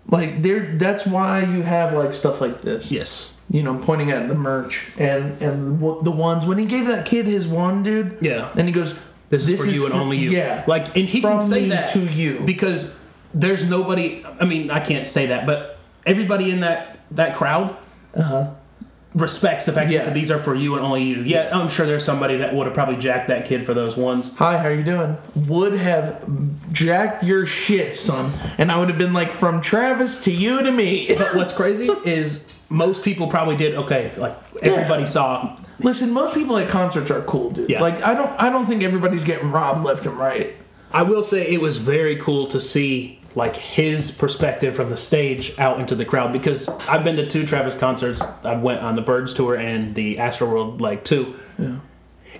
Like 0.07 0.41
they're 0.43 0.77
that's 0.77 1.05
why 1.05 1.41
you 1.41 1.61
have 1.63 1.93
like 1.93 2.13
stuff 2.13 2.39
like 2.41 2.61
this 2.61 2.89
yes, 2.91 3.33
you 3.49 3.63
know, 3.63 3.77
pointing 3.77 4.11
at 4.11 4.27
the 4.27 4.35
merch 4.35 4.87
and 4.97 5.41
and 5.41 5.79
the 5.79 6.11
ones 6.11 6.45
when 6.45 6.57
he 6.57 6.65
gave 6.65 6.87
that 6.87 7.05
kid 7.05 7.25
his 7.25 7.47
one, 7.47 7.83
dude. 7.83 8.17
Yeah. 8.21 8.51
And 8.55 8.67
he 8.67 8.71
goes, 8.71 8.97
this 9.29 9.49
is 9.49 9.59
for 9.59 9.67
you 9.67 9.85
and 9.85 9.93
only 9.93 10.17
you. 10.17 10.29
Yeah. 10.29 10.63
like 10.67 10.95
and 10.95 11.07
he 11.09 11.21
can 11.21 11.39
say 11.39 11.63
me 11.63 11.69
that 11.69 11.91
to 11.93 11.99
you. 11.99 12.41
because 12.45 12.99
there's 13.33 13.67
nobody. 13.69 14.23
I 14.39 14.45
mean, 14.45 14.71
I 14.71 14.79
can't 14.79 15.07
say 15.07 15.27
that, 15.27 15.45
but 15.45 15.79
everybody 16.05 16.51
in 16.51 16.61
that 16.61 16.99
that 17.11 17.35
crowd. 17.35 17.75
Uh-huh. 18.15 18.51
Respects 19.15 19.65
the 19.65 19.73
fact. 19.73 19.89
Yeah. 19.89 20.03
that 20.03 20.13
these 20.13 20.29
are 20.29 20.37
for 20.37 20.53
you 20.53 20.75
and 20.75 20.85
only 20.85 21.01
you. 21.01 21.23
Yeah, 21.23 21.49
I'm 21.51 21.67
sure 21.67 21.87
there's 21.87 22.05
somebody 22.05 22.37
that 22.37 22.53
would 22.53 22.67
have 22.67 22.75
probably 22.75 22.97
jacked 22.97 23.29
that 23.29 23.47
kid 23.47 23.65
for 23.65 23.73
those 23.73 23.97
ones. 23.97 24.35
Hi, 24.35 24.59
how 24.59 24.69
you 24.69 24.83
doing? 24.83 25.17
Would 25.47 25.73
have 25.73 26.23
jacked 26.71 27.23
your 27.23 27.47
shit, 27.47 27.95
son. 27.95 28.31
And 28.59 28.71
I 28.71 28.77
would 28.77 28.87
have 28.87 28.99
been 28.99 29.13
like, 29.13 29.31
from 29.31 29.61
Travis 29.61 30.21
to 30.21 30.31
you 30.31 30.61
to 30.61 30.71
me. 30.71 31.07
But 31.17 31.35
what's 31.35 31.53
crazy 31.53 31.89
is 32.05 32.58
most 32.69 33.03
people 33.03 33.27
probably 33.27 33.57
did 33.57 33.75
okay. 33.75 34.11
Like 34.17 34.37
everybody 34.61 35.05
saw. 35.05 35.57
Listen, 35.79 36.11
most 36.11 36.33
people 36.33 36.57
at 36.57 36.69
concerts 36.69 37.09
are 37.09 37.21
cool, 37.21 37.49
dude. 37.51 37.69
Yeah. 37.69 37.81
Like 37.81 38.01
I 38.03 38.13
don't 38.13 38.39
I 38.39 38.49
don't 38.49 38.65
think 38.65 38.83
everybody's 38.83 39.23
getting 39.23 39.51
robbed 39.51 39.83
left 39.83 40.05
and 40.05 40.17
right. 40.17 40.55
I 40.91 41.03
will 41.03 41.23
say 41.23 41.51
it 41.51 41.61
was 41.61 41.77
very 41.77 42.15
cool 42.17 42.47
to 42.47 42.59
see 42.59 43.19
like 43.35 43.55
his 43.55 44.11
perspective 44.11 44.75
from 44.75 44.89
the 44.89 44.97
stage 44.97 45.57
out 45.59 45.79
into 45.79 45.95
the 45.95 46.05
crowd 46.05 46.33
because 46.33 46.67
I've 46.87 47.03
been 47.03 47.15
to 47.17 47.27
two 47.27 47.45
Travis 47.45 47.75
concerts. 47.75 48.21
I 48.43 48.55
went 48.55 48.81
on 48.81 48.95
the 48.95 49.01
Birds 49.01 49.33
tour 49.33 49.55
and 49.55 49.93
the 49.95 50.17
Astroworld 50.17 50.81
like 50.81 51.05
two. 51.05 51.35
Yeah. 51.57 51.77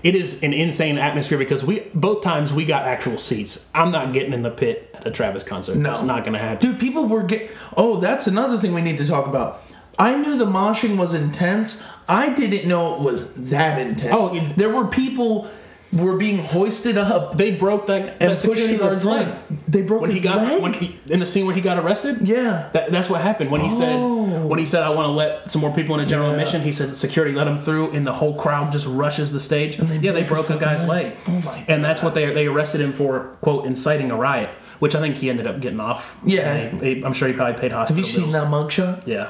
It 0.02 0.16
is 0.16 0.44
an 0.44 0.54
insane 0.54 0.98
atmosphere 0.98 1.38
because 1.38 1.64
we 1.64 1.82
both 1.94 2.24
times 2.24 2.54
we 2.54 2.66
got 2.66 2.86
actual 2.86 3.18
seats. 3.18 3.68
I'm 3.76 3.92
not 3.92 4.14
getting 4.14 4.34
in 4.34 4.44
the 4.44 4.50
pit 4.50 4.90
at 4.94 5.06
a 5.06 5.12
Travis 5.12 5.44
concert. 5.44 5.76
No. 5.76 5.92
It's 5.92 6.04
not 6.04 6.24
gonna 6.24 6.40
happen. 6.40 6.72
Dude, 6.72 6.80
people 6.80 7.06
were 7.08 7.24
get. 7.24 7.52
Oh, 7.76 7.98
that's 8.00 8.28
another 8.28 8.58
thing 8.58 8.74
we 8.74 8.82
need 8.82 8.98
to 9.00 9.06
talk 9.06 9.28
about. 9.28 9.62
I 10.00 10.16
knew 10.16 10.38
the 10.38 10.46
moshing 10.46 10.98
was 10.98 11.14
intense. 11.14 11.82
I 12.08 12.34
didn't 12.34 12.68
know 12.68 12.96
it 12.96 13.02
was 13.02 13.32
that 13.34 13.78
intense. 13.80 14.16
Oh, 14.18 14.34
it- 14.36 14.56
there 14.56 14.74
were 14.74 14.88
people 14.88 15.48
were 15.92 16.18
being 16.18 16.38
hoisted 16.38 17.00
up 17.00 17.36
They 17.36 17.50
broke 17.50 17.88
that, 17.88 18.20
that 18.20 18.38
security 18.38 18.78
guard's 18.78 19.04
leg. 19.04 19.28
They 19.68 19.82
broke 19.82 20.02
When 20.02 20.12
his 20.12 20.20
he 20.20 20.24
got 20.24 20.38
leg. 20.38 20.62
when 20.62 20.74
he, 20.74 21.00
in 21.08 21.20
the 21.20 21.26
scene 21.26 21.48
where 21.48 21.56
he 21.56 21.62
got 21.62 21.80
arrested. 21.80 22.28
yeah. 22.28 22.70
That, 22.74 22.92
that's 22.92 23.10
what 23.10 23.22
happened 23.22 23.50
when 23.50 23.62
he 23.62 23.70
Oh. 23.72 23.80
said 23.80 24.46
when 24.50 24.60
he 24.60 24.66
said 24.68 24.84
I 24.84 24.90
want 24.90 25.08
to 25.08 25.12
let 25.12 25.50
some 25.50 25.62
more 25.62 25.74
people 25.74 25.96
in 25.96 26.02
a 26.02 26.06
general 26.06 26.28
Yeah. 26.30 26.36
admission. 26.38 26.62
He 26.62 26.72
said 26.74 26.96
security 26.96 27.34
let 27.36 27.48
him 27.48 27.58
through, 27.58 27.92
and 27.92 28.06
the 28.06 28.14
whole 28.14 28.36
crowd 28.36 28.72
just 28.72 28.86
rushes 28.88 29.32
the 29.32 29.40
stage. 29.40 29.78
they 29.78 29.98
yeah, 29.98 30.12
they 30.12 30.24
broke 30.24 30.50
a 30.52 30.58
guy's 30.58 30.88
leg, 30.88 31.08
leg. 31.08 31.16
Oh 31.28 31.32
my 31.44 31.66
and 31.68 31.84
that's 31.84 32.02
what 32.04 32.14
they 32.14 32.32
they 32.34 32.46
arrested 32.46 32.82
him 32.82 32.94
for 32.94 33.36
quote 33.42 33.66
inciting 33.66 34.12
a 34.12 34.16
riot, 34.16 34.50
which 34.78 34.94
I 34.94 35.00
think 35.00 35.16
he 35.18 35.30
ended 35.32 35.48
up 35.48 35.60
getting 35.60 35.80
off. 35.80 36.14
Yeah. 36.24 36.52
And 36.54 36.82
he- 36.84 36.96
he- 36.96 37.04
I'm 37.04 37.14
sure 37.14 37.28
he 37.28 37.34
probably 37.34 37.60
paid 37.60 37.72
hospital. 37.72 37.96
Have 37.98 38.06
you 38.06 38.12
seen 38.12 38.32
bills. 38.32 38.36
that 38.36 38.48
mugshot? 38.48 39.02
Yeah. 39.08 39.30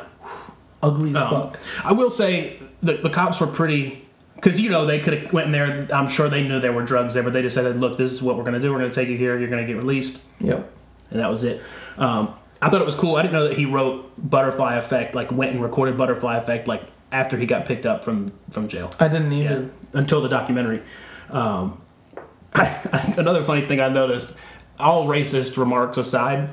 Ugly 0.81 1.09
as 1.11 1.15
Um, 1.15 1.29
fuck. 1.29 1.59
I 1.83 1.91
will 1.93 2.09
say 2.09 2.59
the 2.81 2.93
the 2.93 3.09
cops 3.09 3.39
were 3.39 3.47
pretty. 3.47 4.05
Because 4.35 4.57
you 4.57 4.69
know 4.69 4.85
they 4.85 4.99
could 4.99 5.13
have 5.21 5.33
went 5.33 5.47
in 5.47 5.51
there. 5.51 5.85
I'm 5.93 6.07
sure 6.07 6.29
they 6.29 6.47
knew 6.47 6.61
there 6.61 6.71
were 6.71 6.83
drugs 6.85 7.13
there, 7.13 7.23
but 7.23 7.33
they 7.33 7.41
just 7.41 7.55
said, 7.55 7.77
"Look, 7.77 7.97
this 7.97 8.13
is 8.13 8.21
what 8.21 8.37
we're 8.37 8.43
going 8.43 8.53
to 8.53 8.61
do. 8.61 8.71
We're 8.71 8.79
going 8.79 8.89
to 8.89 8.95
take 8.95 9.09
you 9.09 9.17
here. 9.17 9.37
You're 9.37 9.49
going 9.49 9.65
to 9.65 9.67
get 9.67 9.75
released." 9.77 10.19
Yep. 10.39 10.71
and 11.11 11.19
that 11.19 11.29
was 11.29 11.43
it. 11.43 11.61
Um, 11.97 12.33
I 12.61 12.69
thought 12.69 12.79
it 12.81 12.85
was 12.85 12.95
cool. 12.95 13.17
I 13.17 13.21
didn't 13.23 13.33
know 13.33 13.49
that 13.49 13.57
he 13.57 13.65
wrote 13.65 14.09
Butterfly 14.17 14.75
Effect, 14.77 15.13
like 15.13 15.29
went 15.31 15.51
and 15.51 15.61
recorded 15.61 15.97
Butterfly 15.97 16.37
Effect, 16.37 16.69
like 16.69 16.83
after 17.11 17.35
he 17.37 17.45
got 17.45 17.65
picked 17.65 17.85
up 17.85 18.05
from 18.05 18.31
from 18.49 18.69
jail. 18.69 18.93
I 18.97 19.09
didn't 19.09 19.29
Yeah, 19.33 19.43
either. 19.51 19.69
until 19.91 20.21
the 20.21 20.29
documentary. 20.29 20.83
Um, 21.29 21.81
I, 22.53 23.13
another 23.17 23.43
funny 23.43 23.67
thing 23.67 23.81
I 23.81 23.89
noticed, 23.89 24.37
all 24.79 25.05
racist 25.05 25.57
remarks 25.57 25.97
aside, 25.97 26.49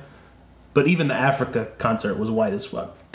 but 0.75 0.89
even 0.89 1.07
the 1.07 1.15
Africa 1.15 1.69
concert 1.79 2.19
was 2.19 2.33
white 2.33 2.53
as 2.53 2.65
fuck. 2.65 2.97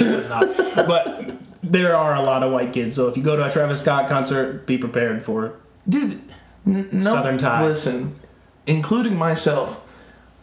I'm. 0.00 0.06
It 0.12 0.16
was 0.16 0.28
not. 0.28 0.48
But 0.86 1.30
there 1.62 1.96
are 1.96 2.14
a 2.14 2.22
lot 2.22 2.42
of 2.42 2.52
white 2.52 2.72
kids, 2.72 2.94
so 2.96 3.08
if 3.08 3.16
you 3.16 3.22
go 3.22 3.36
to 3.36 3.44
a 3.44 3.50
Travis 3.50 3.80
Scott 3.80 4.08
concert, 4.08 4.66
be 4.66 4.76
prepared 4.78 5.24
for 5.24 5.46
it. 5.46 5.52
Dude, 5.88 6.20
n- 6.66 6.88
no. 6.92 7.12
Southern 7.14 7.38
tie. 7.38 7.64
Listen, 7.64 8.18
including 8.66 9.16
myself, 9.16 9.80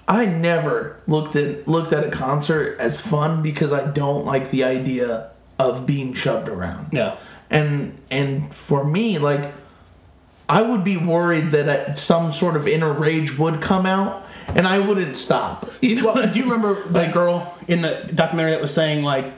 I 0.08 0.26
never 0.26 0.98
looked 1.08 1.36
at 1.36 1.68
looked 1.68 1.94
at 1.94 2.04
a 2.04 2.10
concert 2.12 2.80
as 2.80 3.00
fun 3.00 3.42
because 3.44 3.72
I 3.74 3.86
don't 3.86 4.26
like 4.26 4.52
the 4.52 4.64
idea 4.64 5.30
of 5.60 5.86
being 5.86 6.14
shoved 6.14 6.50
around. 6.50 6.88
yeah. 6.92 7.18
And 7.50 7.98
and 8.10 8.54
for 8.56 8.84
me, 8.86 9.18
like, 9.20 9.54
I 10.50 10.62
would 10.62 10.84
be 10.84 10.98
worried 10.98 11.52
that 11.52 11.68
uh, 11.68 11.94
some 11.96 12.32
sort 12.32 12.56
of 12.56 12.68
inner 12.68 12.92
rage 12.94 13.38
would 13.38 13.62
come 13.62 13.86
out, 13.86 14.26
and 14.48 14.68
I 14.68 14.80
wouldn't 14.80 15.18
stop. 15.18 15.70
You 15.82 15.96
know? 16.02 16.14
Well, 16.14 16.32
do 16.32 16.40
you 16.40 16.46
remember 16.46 16.88
that 16.90 17.14
girl 17.14 17.54
in 17.68 17.82
the 17.82 18.10
documentary 18.16 18.52
that 18.52 18.62
was 18.62 18.74
saying 18.74 19.04
like 19.04 19.34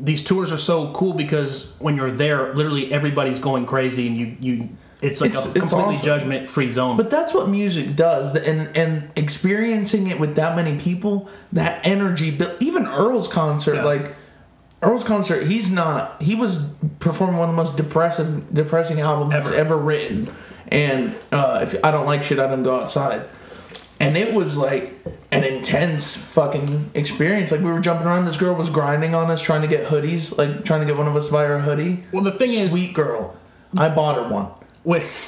these 0.00 0.22
tours 0.22 0.52
are 0.52 0.58
so 0.58 0.92
cool 0.92 1.12
because 1.12 1.74
when 1.78 1.96
you're 1.96 2.10
there, 2.12 2.54
literally 2.54 2.92
everybody's 2.92 3.38
going 3.40 3.66
crazy 3.66 4.06
and 4.06 4.16
you 4.16 4.36
you 4.40 4.68
it's 5.00 5.20
like 5.20 5.30
It's- 5.30 5.46
a 5.46 5.52
completely 5.58 5.94
awesome. 5.94 6.06
judgment 6.06 6.48
free 6.48 6.70
zone. 6.70 6.96
But 6.96 7.08
that's 7.10 7.32
what 7.32 7.48
music 7.48 7.94
does, 7.96 8.34
and 8.34 8.76
and 8.76 9.10
experiencing 9.16 10.08
it 10.08 10.18
with 10.18 10.34
that 10.36 10.56
many 10.56 10.76
people, 10.78 11.28
that 11.52 11.80
energy. 11.84 12.30
But 12.30 12.56
even 12.60 12.86
Earl's 12.86 13.28
concert, 13.28 13.76
Yeah. 13.76 13.84
like 13.84 14.14
Earl's 14.82 15.04
concert, 15.04 15.46
he's 15.46 15.70
not. 15.72 16.20
He 16.22 16.34
was 16.34 16.62
performing 17.00 17.36
one 17.36 17.48
of 17.48 17.54
the 17.56 17.62
most 17.62 17.76
depressing 17.76 18.46
depressing 18.52 19.00
albums 19.00 19.34
Ever. 19.34 19.54
ever, 19.54 19.76
written. 19.76 20.30
And 20.70 21.14
uh, 21.32 21.60
if 21.62 21.76
I 21.84 21.90
don't 21.90 22.06
like 22.06 22.24
shit, 22.24 22.38
I 22.38 22.46
don't 22.46 22.62
go 22.62 22.80
outside. 22.80 23.22
And 24.00 24.16
it 24.16 24.32
was 24.32 24.56
like 24.56 24.94
an 25.32 25.44
intense 25.44 26.16
fucking 26.16 26.90
experience. 26.94 27.50
Like 27.50 27.60
we 27.60 27.70
were 27.70 27.80
jumping 27.80 28.06
around. 28.06 28.24
This 28.26 28.36
girl 28.36 28.54
was 28.54 28.70
grinding 28.70 29.14
on 29.14 29.30
us, 29.30 29.42
trying 29.42 29.62
to 29.62 29.68
get 29.68 29.86
hoodies, 29.88 30.36
like 30.38 30.64
trying 30.64 30.80
to 30.80 30.86
get 30.86 30.96
one 30.96 31.08
of 31.08 31.16
us 31.16 31.26
to 31.26 31.32
buy 31.32 31.44
her 31.44 31.56
a 31.56 31.62
hoodie. 31.62 32.04
well, 32.12 32.22
the 32.22 32.32
thing 32.32 32.52
is, 32.52 32.70
Sweet 32.70 32.94
girl. 32.94 33.36
I 33.76 33.88
bought 33.88 34.16
her 34.16 34.32
one. 34.32 34.48
wait, 34.84 35.02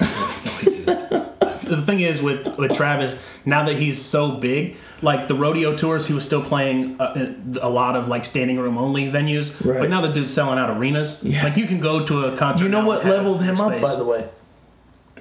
the 1.70 1.83
thing 1.85 2.00
is 2.00 2.22
with 2.22 2.46
with 2.56 2.72
Travis 2.72 3.16
now 3.44 3.64
that 3.66 3.76
he's 3.76 4.00
so 4.00 4.30
big, 4.33 4.76
like 5.02 5.28
the 5.28 5.35
rodeo 5.35 5.76
tours, 5.76 6.06
he 6.06 6.14
was 6.14 6.24
still 6.24 6.42
playing 6.42 6.96
a, 7.00 7.35
a 7.62 7.68
lot 7.68 7.96
of 7.96 8.09
like 8.09 8.24
standing 8.24 8.59
room 8.59 8.78
only 8.78 9.11
venues. 9.11 9.52
Right. 9.64 9.80
But 9.80 9.90
now 9.90 10.00
the 10.00 10.12
dude's 10.12 10.33
selling 10.33 10.59
out 10.59 10.70
arenas. 10.70 11.22
Yeah. 11.22 11.44
Like 11.44 11.56
you 11.56 11.66
can 11.66 11.80
go 11.80 12.04
to 12.06 12.24
a 12.26 12.37
concert. 12.37 12.64
You 12.64 12.70
know 12.70 12.87
what 12.87 13.04
leveled 13.04 13.42
him 13.42 13.61
up, 13.61 13.80
by 13.80 13.94
the 13.94 14.04
way? 14.04 14.28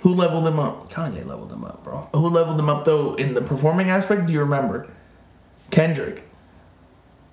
Who 0.01 0.13
leveled 0.13 0.47
him 0.47 0.59
up? 0.59 0.91
Kanye 0.91 1.25
leveled 1.25 1.51
him 1.51 1.63
up, 1.63 1.83
bro. 1.83 2.09
Who 2.13 2.29
leveled 2.29 2.59
him 2.59 2.69
up 2.69 2.85
though 2.85 3.15
in 3.15 3.33
the 3.33 3.41
performing 3.41 3.89
aspect? 3.89 4.27
Do 4.27 4.33
you 4.33 4.39
remember? 4.39 4.89
Kendrick. 5.71 6.23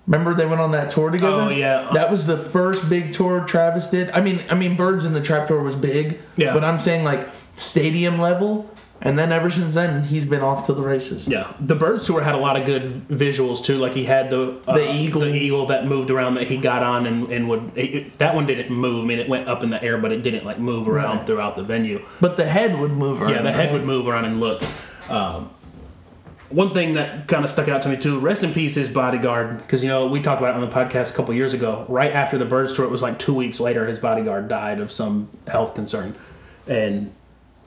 Remember 0.05 0.33
they 0.33 0.45
went 0.45 0.61
on 0.61 0.71
that 0.71 0.89
tour 0.89 1.09
together? 1.09 1.43
Oh, 1.43 1.49
yeah. 1.49 1.89
That 1.93 2.09
was 2.09 2.27
the 2.27 2.37
first 2.37 2.89
big 2.89 3.11
tour 3.11 3.41
Travis 3.41 3.87
did. 3.87 4.09
I 4.11 4.21
mean, 4.21 4.39
I 4.49 4.55
mean, 4.55 4.77
Birds 4.77 5.03
in 5.03 5.13
the 5.13 5.21
Trap 5.21 5.49
tour 5.49 5.61
was 5.61 5.75
big. 5.75 6.19
Yeah. 6.37 6.53
But 6.53 6.63
I'm 6.63 6.79
saying 6.79 7.03
like 7.03 7.27
stadium 7.55 8.17
level, 8.17 8.69
and 9.01 9.17
then 9.19 9.31
ever 9.31 9.49
since 9.49 9.75
then 9.75 10.03
he's 10.05 10.25
been 10.25 10.41
off 10.41 10.65
to 10.67 10.73
the 10.73 10.81
races. 10.81 11.27
Yeah, 11.27 11.53
the 11.59 11.75
bird 11.75 12.01
tour 12.01 12.21
had 12.21 12.33
a 12.35 12.39
lot 12.39 12.59
of 12.59 12.65
good 12.65 13.07
visuals 13.07 13.63
too. 13.63 13.77
Like 13.77 13.93
he 13.93 14.05
had 14.05 14.29
the 14.29 14.59
uh, 14.67 14.73
The 14.75 14.91
eagle. 14.91 15.21
the 15.21 15.33
eagle 15.33 15.65
that 15.67 15.85
moved 15.85 16.09
around 16.11 16.35
that 16.35 16.47
he 16.47 16.57
got 16.57 16.81
on 16.83 17.05
and, 17.05 17.31
and 17.31 17.47
would 17.49 17.71
it, 17.77 17.95
it- 17.95 18.17
that 18.19 18.33
one 18.35 18.45
didn't 18.47 18.73
move. 18.73 19.03
I 19.03 19.07
mean, 19.07 19.19
it 19.19 19.29
went 19.29 19.47
up 19.47 19.63
in 19.63 19.69
the 19.69 19.81
air, 19.83 19.97
but 19.97 20.11
it 20.11 20.23
didn't 20.23 20.45
like 20.45 20.59
move 20.59 20.87
around 20.87 21.17
Right. 21.17 21.27
throughout 21.27 21.55
the 21.55 21.63
venue. 21.63 22.03
But 22.21 22.37
the 22.37 22.45
head 22.47 22.79
would 22.79 22.91
move 22.91 23.21
around. 23.21 23.33
Yeah, 23.33 23.41
the 23.43 23.51
head 23.51 23.71
would 23.73 23.83
move 23.85 24.07
around 24.07 24.25
and 24.25 24.39
look. 24.39 24.63
Um, 25.09 25.51
one 26.49 26.73
thing 26.73 26.93
that 26.93 27.27
kind 27.27 27.43
of 27.43 27.49
stuck 27.51 27.67
out 27.67 27.81
to 27.81 27.89
me 27.89 27.97
too. 27.97 28.19
Rest 28.19 28.41
in 28.41 28.53
peace, 28.53 28.75
his 28.75 28.87
bodyguard, 28.87 29.57
because 29.59 29.83
you 29.83 29.89
know 29.89 30.07
we 30.07 30.21
talked 30.21 30.41
about 30.41 30.55
it 30.55 30.61
on 30.63 30.67
the 30.67 30.73
podcast 30.73 31.11
a 31.11 31.13
couple 31.13 31.33
years 31.33 31.53
ago. 31.53 31.85
Right 31.89 32.11
after 32.13 32.37
the 32.37 32.45
bird 32.45 32.73
tour, 32.73 32.85
it 32.85 32.89
was 32.91 33.01
like 33.01 33.19
two 33.19 33.33
weeks 33.33 33.59
later, 33.59 33.85
his 33.85 33.99
bodyguard 33.99 34.47
died 34.47 34.79
of 34.79 34.91
some 34.91 35.29
health 35.47 35.75
concern, 35.75 36.15
and. 36.65 37.13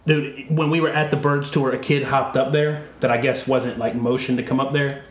Dude, 0.06 0.46
when 0.54 0.70
we 0.70 0.80
were 0.80 0.88
at 0.90 1.10
the 1.10 1.16
Birds 1.16 1.50
tour, 1.50 1.72
a 1.72 1.78
kid 1.78 2.04
hopped 2.04 2.36
up 2.36 2.52
there 2.52 2.86
that 3.00 3.10
I 3.10 3.18
guess 3.18 3.46
wasn't 3.46 3.78
like 3.78 3.94
motion 3.94 4.36
to 4.38 4.42
come 4.42 4.58
up 4.58 4.72
there. 4.72 5.04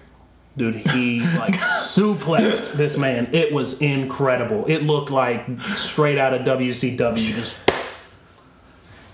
Dude, 0.57 0.75
he 0.77 1.21
like 1.21 1.53
suplexed 1.59 2.73
this 2.73 2.97
man. 2.97 3.29
It 3.33 3.53
was 3.53 3.81
incredible. 3.81 4.65
It 4.65 4.79
looked 4.83 5.11
like 5.11 5.45
straight 5.75 6.17
out 6.17 6.33
of 6.33 6.41
WCW. 6.41 7.33
Just, 7.35 7.57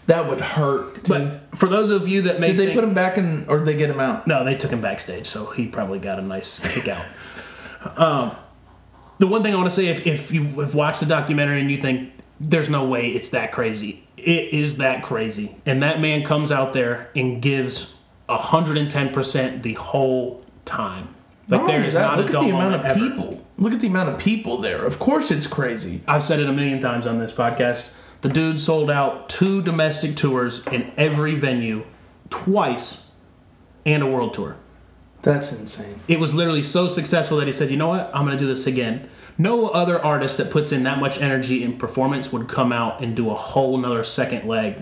That 0.07 0.29
would 0.29 0.39
hurt. 0.41 1.03
too. 1.03 1.11
but 1.11 1.57
for 1.57 1.67
those 1.67 1.91
of 1.91 2.07
you 2.07 2.21
that 2.23 2.39
may 2.39 2.47
did 2.47 2.57
they 2.57 2.65
think, 2.67 2.75
put 2.75 2.83
him 2.83 2.93
back 2.93 3.17
in, 3.17 3.45
or 3.47 3.57
did 3.59 3.67
they 3.67 3.75
get 3.75 3.89
him 3.89 3.99
out? 3.99 4.25
no, 4.27 4.43
they 4.45 4.55
took 4.55 4.71
him 4.71 4.81
backstage, 4.81 5.27
so 5.27 5.47
he 5.47 5.67
probably 5.67 5.99
got 5.99 6.17
a 6.19 6.21
nice 6.21 6.59
kick 6.73 6.87
out. 6.87 7.05
um, 7.97 8.35
the 9.19 9.27
one 9.27 9.43
thing 9.43 9.53
I 9.53 9.57
want 9.57 9.69
to 9.69 9.75
say, 9.75 9.87
if, 9.87 10.07
if 10.07 10.31
you 10.31 10.43
have 10.61 10.73
watched 10.73 10.99
the 11.01 11.05
documentary 11.05 11.59
and 11.61 11.69
you 11.69 11.79
think 11.81 12.11
there's 12.39 12.69
no 12.69 12.85
way 12.85 13.09
it's 13.09 13.29
that 13.31 13.51
crazy, 13.51 14.04
it 14.17 14.53
is 14.53 14.77
that 14.77 15.03
crazy. 15.03 15.55
And 15.65 15.81
that 15.83 15.99
man 15.99 16.23
comes 16.23 16.51
out 16.51 16.73
there 16.73 17.09
and 17.15 17.41
gives 17.41 17.95
110% 18.29 19.61
the 19.63 19.73
whole 19.73 20.43
time. 20.65 21.13
Like 21.47 21.61
Not 21.61 21.67
there's 21.67 21.93
that, 21.93 22.01
not 22.01 22.17
look 22.17 22.33
a 22.33 22.37
at 22.39 22.43
the 22.43 22.49
amount 22.49 22.75
of 22.75 22.85
ever. 22.85 22.99
people. 22.99 23.45
Look 23.57 23.73
at 23.73 23.79
the 23.79 23.87
amount 23.87 24.09
of 24.09 24.17
people 24.19 24.57
there. 24.57 24.83
Of 24.85 24.99
course, 24.99 25.31
it's 25.31 25.47
crazy. 25.47 26.01
I've 26.07 26.23
said 26.23 26.39
it 26.39 26.49
a 26.49 26.53
million 26.53 26.81
times 26.81 27.05
on 27.07 27.19
this 27.19 27.31
podcast. 27.31 27.89
The 28.21 28.29
dude 28.29 28.59
sold 28.59 28.89
out 28.89 29.29
two 29.29 29.61
domestic 29.61 30.15
tours 30.15 30.65
in 30.67 30.91
every 30.97 31.35
venue 31.35 31.85
twice 32.29 33.11
and 33.85 34.01
a 34.01 34.07
world 34.07 34.33
tour. 34.33 34.57
That's 35.21 35.51
insane. 35.51 35.99
It 36.07 36.19
was 36.19 36.33
literally 36.33 36.63
so 36.63 36.87
successful 36.87 37.37
that 37.37 37.47
he 37.47 37.53
said, 37.53 37.69
you 37.69 37.77
know 37.77 37.87
what, 37.87 38.09
I'm 38.13 38.25
going 38.25 38.37
to 38.37 38.43
do 38.43 38.47
this 38.47 38.65
again. 38.67 39.09
No 39.37 39.67
other 39.69 40.01
artist 40.03 40.37
that 40.37 40.49
puts 40.51 40.71
in 40.71 40.83
that 40.83 40.99
much 40.99 41.19
energy 41.19 41.63
in 41.63 41.77
performance 41.77 42.31
would 42.31 42.47
come 42.47 42.71
out 42.71 43.01
and 43.01 43.15
do 43.15 43.29
a 43.29 43.35
whole 43.35 43.77
nother 43.77 44.03
second 44.03 44.47
leg. 44.47 44.81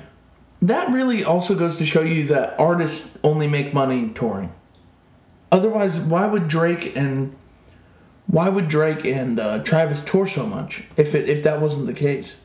That 0.61 0.93
really 0.93 1.23
also 1.23 1.55
goes 1.55 1.77
to 1.79 1.85
show 1.85 2.01
you 2.01 2.25
that 2.27 2.57
artists 2.59 3.17
only 3.23 3.47
make 3.47 3.73
money 3.73 4.11
touring. 4.13 4.53
Otherwise, 5.51 5.99
why 5.99 6.27
would 6.27 6.47
Drake 6.47 6.95
and 6.95 7.35
why 8.27 8.49
would 8.49 8.67
Drake 8.67 9.05
and 9.05 9.39
uh, 9.39 9.61
Travis 9.63 10.03
tour 10.03 10.25
so 10.25 10.45
much 10.45 10.83
if 10.95 11.13
it 11.13 11.27
if 11.27 11.43
that 11.43 11.59
wasn't 11.59 11.87
the 11.87 11.93
case? 11.93 12.37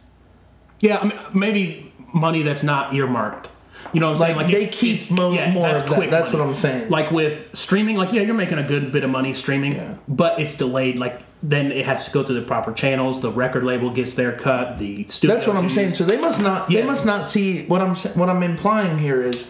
Yeah, 0.81 0.99
I 0.99 1.05
mean, 1.05 1.19
maybe 1.35 1.93
money 2.13 2.43
that's 2.43 2.63
not 2.63 2.95
earmarked. 2.95 3.49
You 3.93 4.01
know 4.01 4.11
what 4.11 4.21
I'm 4.21 4.27
saying? 4.27 4.37
Like, 4.37 4.47
they 4.49 4.63
it's- 4.65 4.75
keep 4.79 4.95
it's- 4.97 5.11
mo- 5.11 5.33
yeah, 5.33 5.51
more 5.53 5.69
that's 5.69 5.83
of 5.85 5.91
that. 5.91 6.11
That's 6.11 6.33
money. 6.33 6.39
what 6.45 6.49
I'm 6.51 6.55
saying. 6.55 6.91
Like 6.91 7.11
with 7.11 7.47
streaming, 7.55 7.97
like 7.97 8.13
yeah, 8.13 8.23
you're 8.23 8.35
making 8.35 8.59
a 8.59 8.63
good 8.63 8.93
bit 8.93 9.05
of 9.05 9.11
money 9.11 9.33
streaming, 9.35 9.73
Yeah. 9.77 9.95
but 10.09 10.39
it's 10.41 10.55
delayed. 10.57 10.99
Like 10.99 11.23
then 11.43 11.71
it 11.73 11.87
has 11.87 12.05
to 12.07 12.11
go 12.11 12.23
through 12.23 12.35
the 12.41 12.47
proper 12.47 12.73
channels. 12.73 13.21
The 13.21 13.31
record 13.31 13.63
label 13.65 13.91
gets 13.91 14.15
their 14.15 14.33
cut. 14.33 14.79
The 14.79 15.07
studio. 15.09 15.35
That's 15.37 15.47
what 15.47 15.57
I'm 15.57 15.71
saying. 15.71 15.95
So 15.95 16.05
they 16.05 16.17
must 16.19 16.41
not. 16.43 16.69
They 16.69 16.83
must 16.83 17.07
not 17.07 17.29
see 17.29 17.65
what 17.67 17.81
I'm. 17.81 17.95
What 18.19 18.29
I'm 18.29 18.43
implying 18.43 18.99
here 18.99 19.23
is, 19.23 19.49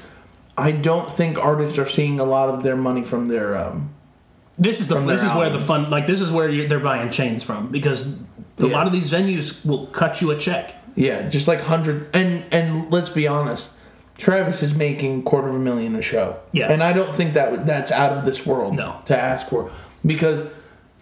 I 0.56 0.72
don't 0.72 1.10
think 1.12 1.38
artists 1.38 1.78
are 1.78 1.88
seeing 1.88 2.20
a 2.20 2.24
lot 2.24 2.48
of 2.50 2.62
their 2.62 2.76
money 2.76 3.02
from 3.02 3.28
their. 3.28 3.56
Um, 3.56 3.90
This 4.58 4.80
is 4.80 4.88
the 4.88 4.98
this 5.00 5.22
is 5.22 5.30
where 5.32 5.50
the 5.50 5.60
fun 5.60 5.88
like 5.90 6.06
this 6.06 6.20
is 6.20 6.30
where 6.30 6.50
they're 6.68 6.78
buying 6.80 7.10
chains 7.10 7.42
from 7.44 7.68
because 7.68 8.18
a 8.58 8.66
lot 8.66 8.86
of 8.88 8.92
these 8.92 9.10
venues 9.10 9.64
will 9.64 9.86
cut 9.86 10.20
you 10.20 10.30
a 10.32 10.36
check. 10.38 10.74
yeah, 10.96 11.28
just 11.28 11.46
like 11.48 11.60
hundred 11.60 12.08
and 12.14 12.42
and 12.50 12.90
let's 12.90 13.08
be 13.08 13.28
honest, 13.28 13.70
Travis 14.18 14.62
is 14.62 14.74
making 14.74 15.22
quarter 15.22 15.48
of 15.48 15.54
a 15.54 15.58
million 15.58 15.94
a 15.96 16.02
show. 16.02 16.38
Yeah. 16.52 16.70
and 16.70 16.82
I 16.82 16.92
don't 16.92 17.14
think 17.14 17.32
that 17.34 17.66
that's 17.66 17.90
out 17.90 18.12
of 18.12 18.24
this 18.26 18.44
world. 18.44 18.74
No. 18.74 19.00
to 19.06 19.18
ask 19.18 19.48
for 19.48 19.70
because 20.04 20.50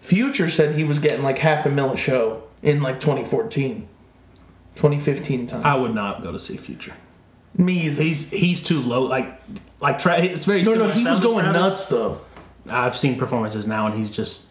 Future 0.01 0.49
said 0.49 0.75
he 0.75 0.83
was 0.85 0.99
getting 0.99 1.23
like 1.23 1.39
half 1.39 1.65
a 1.65 1.69
mil 1.69 1.91
a 1.91 1.97
show 1.97 2.43
in 2.63 2.81
like 2.81 2.99
2014, 3.01 3.87
2015 4.75 5.47
time. 5.47 5.65
I 5.65 5.75
would 5.75 5.93
not 5.93 6.23
go 6.23 6.31
to 6.31 6.39
see 6.39 6.57
Future. 6.57 6.93
Me 7.57 7.73
either. 7.87 8.03
He's 8.03 8.29
he's 8.29 8.61
too 8.63 8.81
low. 8.81 9.01
Like 9.03 9.41
like 9.81 9.99
Tra- 9.99 10.19
it's 10.21 10.45
very 10.45 10.63
No, 10.63 10.75
no, 10.75 10.89
he 10.89 11.05
was 11.05 11.19
going 11.19 11.43
Travis. 11.45 11.59
nuts 11.61 11.89
though. 11.89 12.21
I've 12.69 12.95
seen 12.97 13.17
performances 13.17 13.65
now, 13.65 13.87
and 13.87 13.97
he's 13.97 14.09
just 14.11 14.46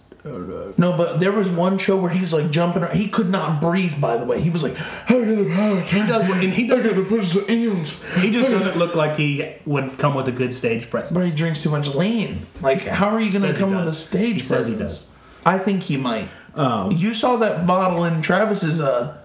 No, 0.79 0.97
but 0.97 1.21
there 1.21 1.33
was 1.33 1.49
one 1.49 1.79
show 1.79 1.97
where 1.97 2.11
he's 2.11 2.33
like 2.33 2.51
jumping. 2.51 2.83
around. 2.83 2.97
He 2.97 3.09
could 3.09 3.31
not 3.31 3.61
breathe. 3.61 4.01
By 4.01 4.17
the 4.17 4.25
way, 4.25 4.41
he 4.41 4.51
was 4.51 4.62
like, 4.62 4.77
"I 5.09 5.12
got 5.15 5.27
the 5.27 5.51
power. 5.55 5.81
he 5.81 5.99
does, 6.07 6.31
and 6.31 6.53
he 6.53 6.67
doesn't 6.67 6.95
to 6.95 7.05
push 7.05 7.33
the 7.33 7.45
ends." 7.49 8.03
he 8.17 8.31
just 8.31 8.49
doesn't 8.49 8.77
look 8.77 8.95
like 8.95 9.17
he 9.17 9.55
would 9.65 9.99
come 9.99 10.15
with 10.15 10.29
a 10.29 10.33
good 10.33 10.53
stage 10.53 10.91
presence. 10.91 11.12
But 11.17 11.25
he 11.27 11.35
drinks 11.35 11.62
too 11.62 11.71
much 11.71 11.87
lean. 11.89 12.47
Like, 12.61 12.81
how 12.83 13.09
are 13.09 13.21
you 13.21 13.33
going 13.33 13.53
to 13.53 13.59
come 13.59 13.75
with 13.75 13.87
a 13.87 13.93
stage 13.93 14.35
He 14.35 14.43
says 14.43 14.67
he 14.67 14.75
does. 14.75 15.09
I 15.45 15.59
think 15.59 15.85
he 15.85 15.97
might. 15.97 16.29
Um, 16.55 16.91
You 16.91 17.15
saw 17.15 17.37
that 17.37 17.67
bottle 17.67 18.05
in 18.05 18.21
Travis's 18.23 18.81
uh, 18.81 19.17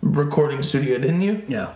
recording 0.00 0.62
studio, 0.62 0.98
didn't 0.98 1.20
you? 1.22 1.42
yeah. 1.48 1.72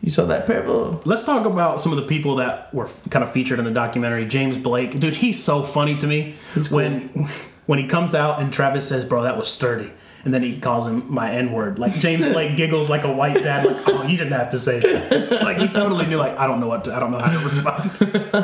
You 0.00 0.10
saw 0.12 0.26
that 0.26 0.46
pebble. 0.46 1.02
Let's 1.04 1.24
talk 1.24 1.44
about 1.44 1.80
some 1.80 1.90
of 1.90 1.98
the 1.98 2.04
people 2.06 2.36
that 2.36 2.72
were 2.72 2.88
kind 3.10 3.24
of 3.24 3.32
featured 3.32 3.58
in 3.58 3.64
the 3.64 3.72
documentary. 3.72 4.26
James 4.26 4.56
Blake, 4.56 4.98
dude, 4.98 5.12
he's 5.12 5.42
so 5.42 5.62
funny 5.64 5.96
to 5.96 6.06
me. 6.06 6.36
He's 6.54 6.68
cool. 6.68 6.78
When 7.68 7.78
he 7.78 7.86
comes 7.86 8.14
out 8.14 8.40
and 8.40 8.50
Travis 8.50 8.88
says, 8.88 9.04
"Bro, 9.04 9.24
that 9.24 9.36
was 9.36 9.46
sturdy," 9.46 9.92
and 10.24 10.32
then 10.32 10.42
he 10.42 10.58
calls 10.58 10.88
him 10.88 11.04
my 11.12 11.30
N 11.30 11.52
word. 11.52 11.78
Like 11.78 11.92
James 12.00 12.26
Blake 12.32 12.56
giggles 12.56 12.88
like 12.88 13.04
a 13.04 13.12
white 13.12 13.34
dad. 13.34 13.66
Like, 13.66 13.76
oh, 13.88 14.04
you 14.04 14.16
didn't 14.16 14.32
have 14.32 14.48
to 14.52 14.58
say 14.58 14.80
that. 14.80 15.42
Like 15.42 15.58
he 15.58 15.68
totally 15.68 16.06
knew. 16.06 16.16
Like 16.16 16.38
I 16.38 16.46
don't 16.46 16.60
know 16.60 16.66
what 16.68 16.84
to. 16.86 16.94
I 16.94 16.98
don't 16.98 17.10
know 17.12 17.18
how 17.18 17.30
to 17.38 17.44
respond. 17.44 17.90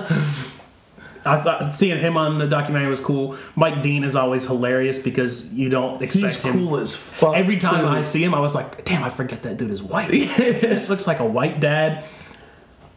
I 1.27 1.37
saw, 1.37 1.67
seeing 1.71 1.99
him 1.99 2.19
on 2.19 2.37
the 2.37 2.47
documentary 2.47 2.91
was 2.91 3.01
cool. 3.01 3.39
Mike 3.57 3.83
Dean 3.83 4.05
is 4.05 4.15
always 4.15 4.45
hilarious 4.47 4.99
because 4.99 5.51
you 5.55 5.71
don't 5.71 6.03
expect 6.03 6.35
He's 6.35 6.43
him. 6.45 6.53
cool 6.53 6.77
as 6.79 6.95
fuck. 6.95 7.35
Every 7.35 7.57
time 7.57 7.81
too. 7.81 7.87
I 7.89 8.03
see 8.03 8.23
him, 8.23 8.35
I 8.35 8.41
was 8.41 8.55
like, 8.55 8.85
"Damn, 8.85 9.03
I 9.03 9.09
forget 9.09 9.43
that 9.45 9.57
dude 9.57 9.71
is 9.71 9.83
white." 9.83 10.11
this 10.11 10.91
looks 10.91 11.07
like 11.07 11.21
a 11.21 11.25
white 11.25 11.61
dad. 11.61 12.05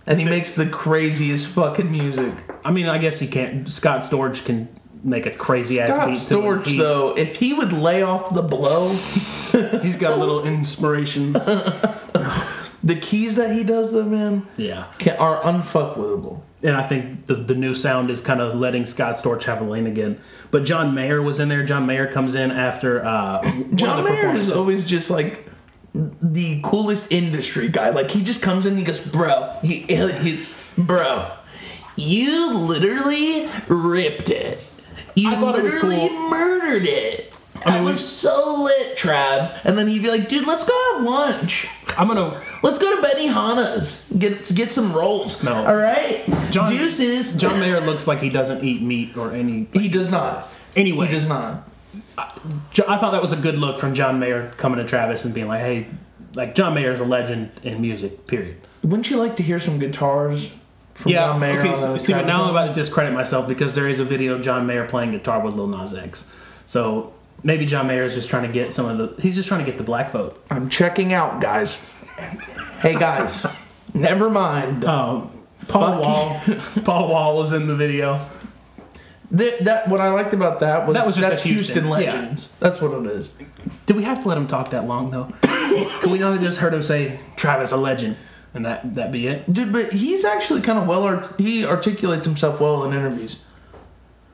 and 0.06 0.20
he 0.20 0.26
makes 0.26 0.56
the 0.56 0.66
craziest 0.68 1.48
fucking 1.48 1.90
music. 1.90 2.34
I 2.66 2.72
mean, 2.72 2.88
I 2.90 2.98
guess 2.98 3.18
he 3.18 3.28
can't. 3.28 3.72
Scott 3.72 4.02
Storch 4.02 4.44
can 4.44 4.68
make 5.04 5.26
a 5.26 5.32
crazy 5.32 5.80
ass 5.80 5.90
Scott 5.94 6.08
beat. 6.08 6.18
him. 6.18 6.42
Storch, 6.44 6.66
He- 6.68 6.78
though, 6.78 7.16
if 7.18 7.36
he 7.38 7.54
would 7.54 7.74
lay 7.74 8.02
off 8.02 8.34
the 8.34 8.42
blow, 8.42 8.90
he's 9.82 9.98
got 9.98 10.14
a 10.14 10.16
little 10.16 10.46
inspiration. 10.46 11.34
the 11.34 12.98
keys 13.02 13.36
that 13.36 13.52
he 13.52 13.64
does, 13.64 13.94
though, 13.94 14.04
man, 14.06 14.48
yeah, 14.58 14.86
can, 15.00 15.18
are 15.18 15.42
unfuckwittable. 15.42 16.42
and 16.64 16.76
I 16.76 16.84
think 16.84 17.26
the 17.28 17.36
the 17.36 17.56
new 17.56 17.76
sound 17.76 18.10
is 18.10 18.22
kind 18.22 18.42
of 18.42 18.56
letting 18.56 18.86
Scott 18.86 19.16
Storch 19.16 19.44
have 19.44 19.62
a 19.62 19.64
lane 19.66 19.88
again. 19.88 20.20
But 20.52 20.64
John 20.66 20.94
Mayer 20.94 21.22
was 21.22 21.40
in 21.40 21.50
there. 21.50 21.64
John 21.64 21.86
Mayer 21.86 22.08
comes 22.12 22.36
in 22.36 22.52
after 22.52 23.04
uh, 23.06 23.42
John 23.76 24.04
Mayer 24.04 24.34
is 24.36 24.52
always 24.52 24.86
just 24.86 25.10
like 25.10 25.46
the 25.94 26.62
coolest 26.64 27.12
industry 27.12 27.68
guy. 27.70 27.90
Like 27.90 28.12
he 28.12 28.24
just 28.24 28.42
comes 28.42 28.66
in, 28.66 28.72
and 28.74 28.80
he 28.80 28.86
goes, 28.86 29.00
"Bro, 29.06 29.58
he, 29.64 29.80
he, 29.82 30.12
he- 30.12 30.46
bro, 30.78 31.32
you 31.96 32.54
literally 32.54 33.50
ripped 33.67 34.30
it. 34.30 34.67
You 35.18 35.30
I 35.32 35.36
thought 35.36 35.58
it 35.58 35.63
was 35.63 35.74
literally 35.74 36.08
cool. 36.10 36.30
murdered 36.30 36.86
it." 36.86 37.34
I, 37.65 37.72
mean, 37.76 37.86
we- 37.86 37.92
was 37.92 38.08
so 38.08 38.63
lit, 38.63 38.98
Trav. 38.98 39.52
And 39.65 39.78
then 39.78 39.88
he'd 39.88 40.04
be 40.04 40.10
like, 40.10 40.30
"Dude, 40.30 40.46
let's 40.46 40.63
go 40.63 40.94
have 40.96 41.04
lunch. 41.04 41.68
I'm 41.98 42.08
gonna. 42.08 42.40
Let's 42.62 42.78
go 42.80 42.96
to 43.02 43.08
Benihana's. 43.08 44.12
Get 44.18 44.54
get 44.56 44.72
some 44.72 44.94
rolls. 44.94 45.42
No. 45.44 45.65
all 45.65 45.76
right, 45.76 46.24
John 46.52 46.72
Deuces. 46.72 47.36
John 47.38 47.60
Mayer 47.60 47.82
looks 47.82 48.06
like 48.08 48.20
he 48.20 48.30
doesn't 48.30 48.63
eat 48.63 48.82
meat 48.84 49.18
or 49.18 49.34
any. 49.34 49.68
he 49.74 49.90
does 49.90 50.12
not. 50.12 50.50
Anyway, 50.76 51.08
He 51.08 51.13
does 51.13 51.28
not. 51.28 51.68
Jo- 52.72 52.86
I 52.88 52.98
thought 52.98 53.12
that 53.12 53.22
was 53.22 53.32
a 53.34 53.38
good 53.38 53.58
look 53.58 53.80
from 53.80 53.94
John 53.96 54.20
Mayer 54.20 54.54
coming 54.58 54.78
to 54.78 54.86
Travis 54.86 55.26
and 55.26 55.34
being 55.34 55.48
like, 55.48 55.62
"Hey, 55.62 55.88
like 56.36 56.54
John 56.56 56.74
Mayer 56.76 56.92
is 56.94 57.00
a 57.00 57.06
legend 57.06 57.50
in 57.63 57.82
music. 57.82 58.28
Period." 58.28 58.58
Wouldn't 58.84 59.10
you 59.10 59.18
like 59.18 59.36
to 59.38 59.44
hear 59.44 59.60
some 59.60 59.80
guitars 59.80 60.52
from 60.98 61.12
Yeah. 61.12 61.27
John 61.27 61.39
Mayer. 61.39 61.60
okay. 61.62 61.73
So, 61.73 61.98
see, 61.98 62.13
but 62.13 62.25
now 62.25 62.43
I'm 62.43 62.50
about 62.50 62.67
to 62.67 62.73
discredit 62.73 63.13
myself 63.13 63.48
because 63.48 63.75
there 63.75 63.87
is 63.87 64.00
a 64.00 64.06
video 64.06 64.33
of 64.35 64.41
John 64.41 64.65
Mayer 64.65 64.85
playing 64.87 65.12
guitar 65.12 65.39
with 65.39 65.54
Lil 65.56 65.67
Nas 65.67 65.93
X. 65.93 66.29
So 66.65 67.13
maybe 67.43 67.65
John 67.65 67.87
Mayer 67.87 68.04
is 68.04 68.13
just 68.13 68.29
trying 68.29 68.43
to 68.48 68.52
get 68.52 68.73
some 68.73 68.85
of 68.87 68.98
the. 69.15 69.21
He's 69.21 69.35
just 69.35 69.48
trying 69.48 69.63
to 69.63 69.69
get 69.69 69.77
the 69.77 69.83
black 69.83 70.12
vote. 70.12 70.43
I'm 70.50 70.69
checking 70.69 71.13
out, 71.13 71.39
guys. 71.41 71.83
Hey 72.79 72.93
guys, 72.98 73.45
never 73.93 74.29
mind. 74.29 74.83
Um, 74.85 75.31
Paul 75.67 76.02
Fuck 76.02 76.04
Wall. 76.04 76.60
Paul 76.83 77.10
Wall 77.10 77.37
was 77.37 77.54
in 77.54 77.67
the 77.67 77.75
video. 77.75 78.27
That, 79.31 79.65
that 79.65 79.87
what 79.89 80.00
I 80.00 80.10
liked 80.10 80.33
about 80.33 80.62
that 80.62 80.87
was 80.87 80.93
That 80.95 81.06
was 81.06 81.17
just 81.17 81.29
that's 81.29 81.43
Houston, 81.43 81.83
Houston, 81.83 82.02
yeah. 82.02 82.13
legends. 82.13 82.50
That's 82.60 82.79
what 82.81 82.93
it 82.93 83.12
is. 83.12 83.29
Did 83.85 83.98
we 83.98 84.04
have 84.04 84.21
to 84.21 84.27
let 84.29 84.37
him 84.37 84.48
talk 84.48 84.69
that 84.71 84.85
long 84.85 85.12
though? 85.12 85.31
Could 86.00 86.12
we 86.12 86.17
not 86.17 86.31
have 86.33 86.41
just 86.41 86.60
heard 86.60 86.73
him 86.73 86.81
say 86.81 87.19
Travis 87.35 87.71
a 87.71 87.77
legend 87.77 88.15
and 88.58 88.66
that 88.66 88.96
that 88.96 89.12
be 89.12 89.28
it? 89.28 89.52
Dude, 89.54 89.72
but 89.72 89.94
he's 89.94 90.26
actually 90.26 90.62
kind 90.62 90.80
of 90.80 90.88
well. 90.88 91.04
Art- 91.04 91.34
he 91.38 91.64
articulates 91.64 92.26
himself 92.26 92.60
well 92.60 92.84
in 92.84 92.92
interviews. 92.92 93.40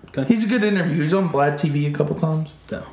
Okay. 0.08 0.24
He's 0.26 0.46
a 0.46 0.48
good 0.48 0.64
interview. 0.64 1.02
He's 1.02 1.14
on 1.14 1.30
Vlad 1.30 1.60
TV 1.60 1.88
a 1.88 1.96
couple 1.96 2.16
times. 2.16 2.50
No. 2.72 2.86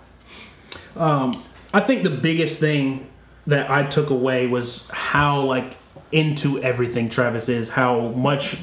Um, 0.97 1.45
I 1.73 1.81
think 1.81 2.03
the 2.03 2.11
biggest 2.11 2.59
thing 2.59 3.07
that 3.47 3.71
I 3.71 3.85
took 3.85 4.11
away 4.11 4.49
was 4.49 4.89
how 4.91 5.43
like 5.43 5.77
into 6.11 6.61
everything 6.63 7.09
Travis 7.09 7.49
is, 7.49 7.69
how 7.69 8.09
much 8.09 8.59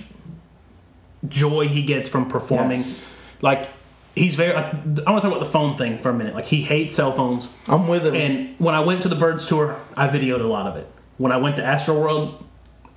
joy 1.28 1.68
he 1.68 1.84
gets 1.84 2.10
from 2.10 2.28
performing. 2.28 2.80
Yes. 2.80 3.06
Like 3.42 3.70
he's 4.14 4.36
very. 4.36 4.54
I, 4.54 4.72
I 4.72 4.74
want 4.74 5.06
to 5.06 5.06
talk 5.06 5.26
about 5.26 5.40
the 5.40 5.46
phone 5.46 5.78
thing 5.78 6.00
for 6.00 6.10
a 6.10 6.14
minute. 6.14 6.36
Like 6.36 6.46
he 6.46 6.64
hates 6.64 6.98
cell 6.98 7.14
phones. 7.14 7.54
I'm 7.66 7.88
with 7.88 8.06
him. 8.06 8.14
And 8.14 8.60
when 8.60 8.76
I 8.76 8.82
went 8.82 9.04
to 9.04 9.10
the 9.10 9.16
Birds 9.16 9.48
tour, 9.48 9.80
I 9.96 10.10
videoed 10.10 10.42
a 10.42 10.48
lot 10.48 10.68
of 10.68 10.76
it. 10.76 10.92
When 11.18 11.32
I 11.32 11.38
went 11.38 11.56
to 11.56 11.64
Astro 11.64 11.98
World, 12.00 12.44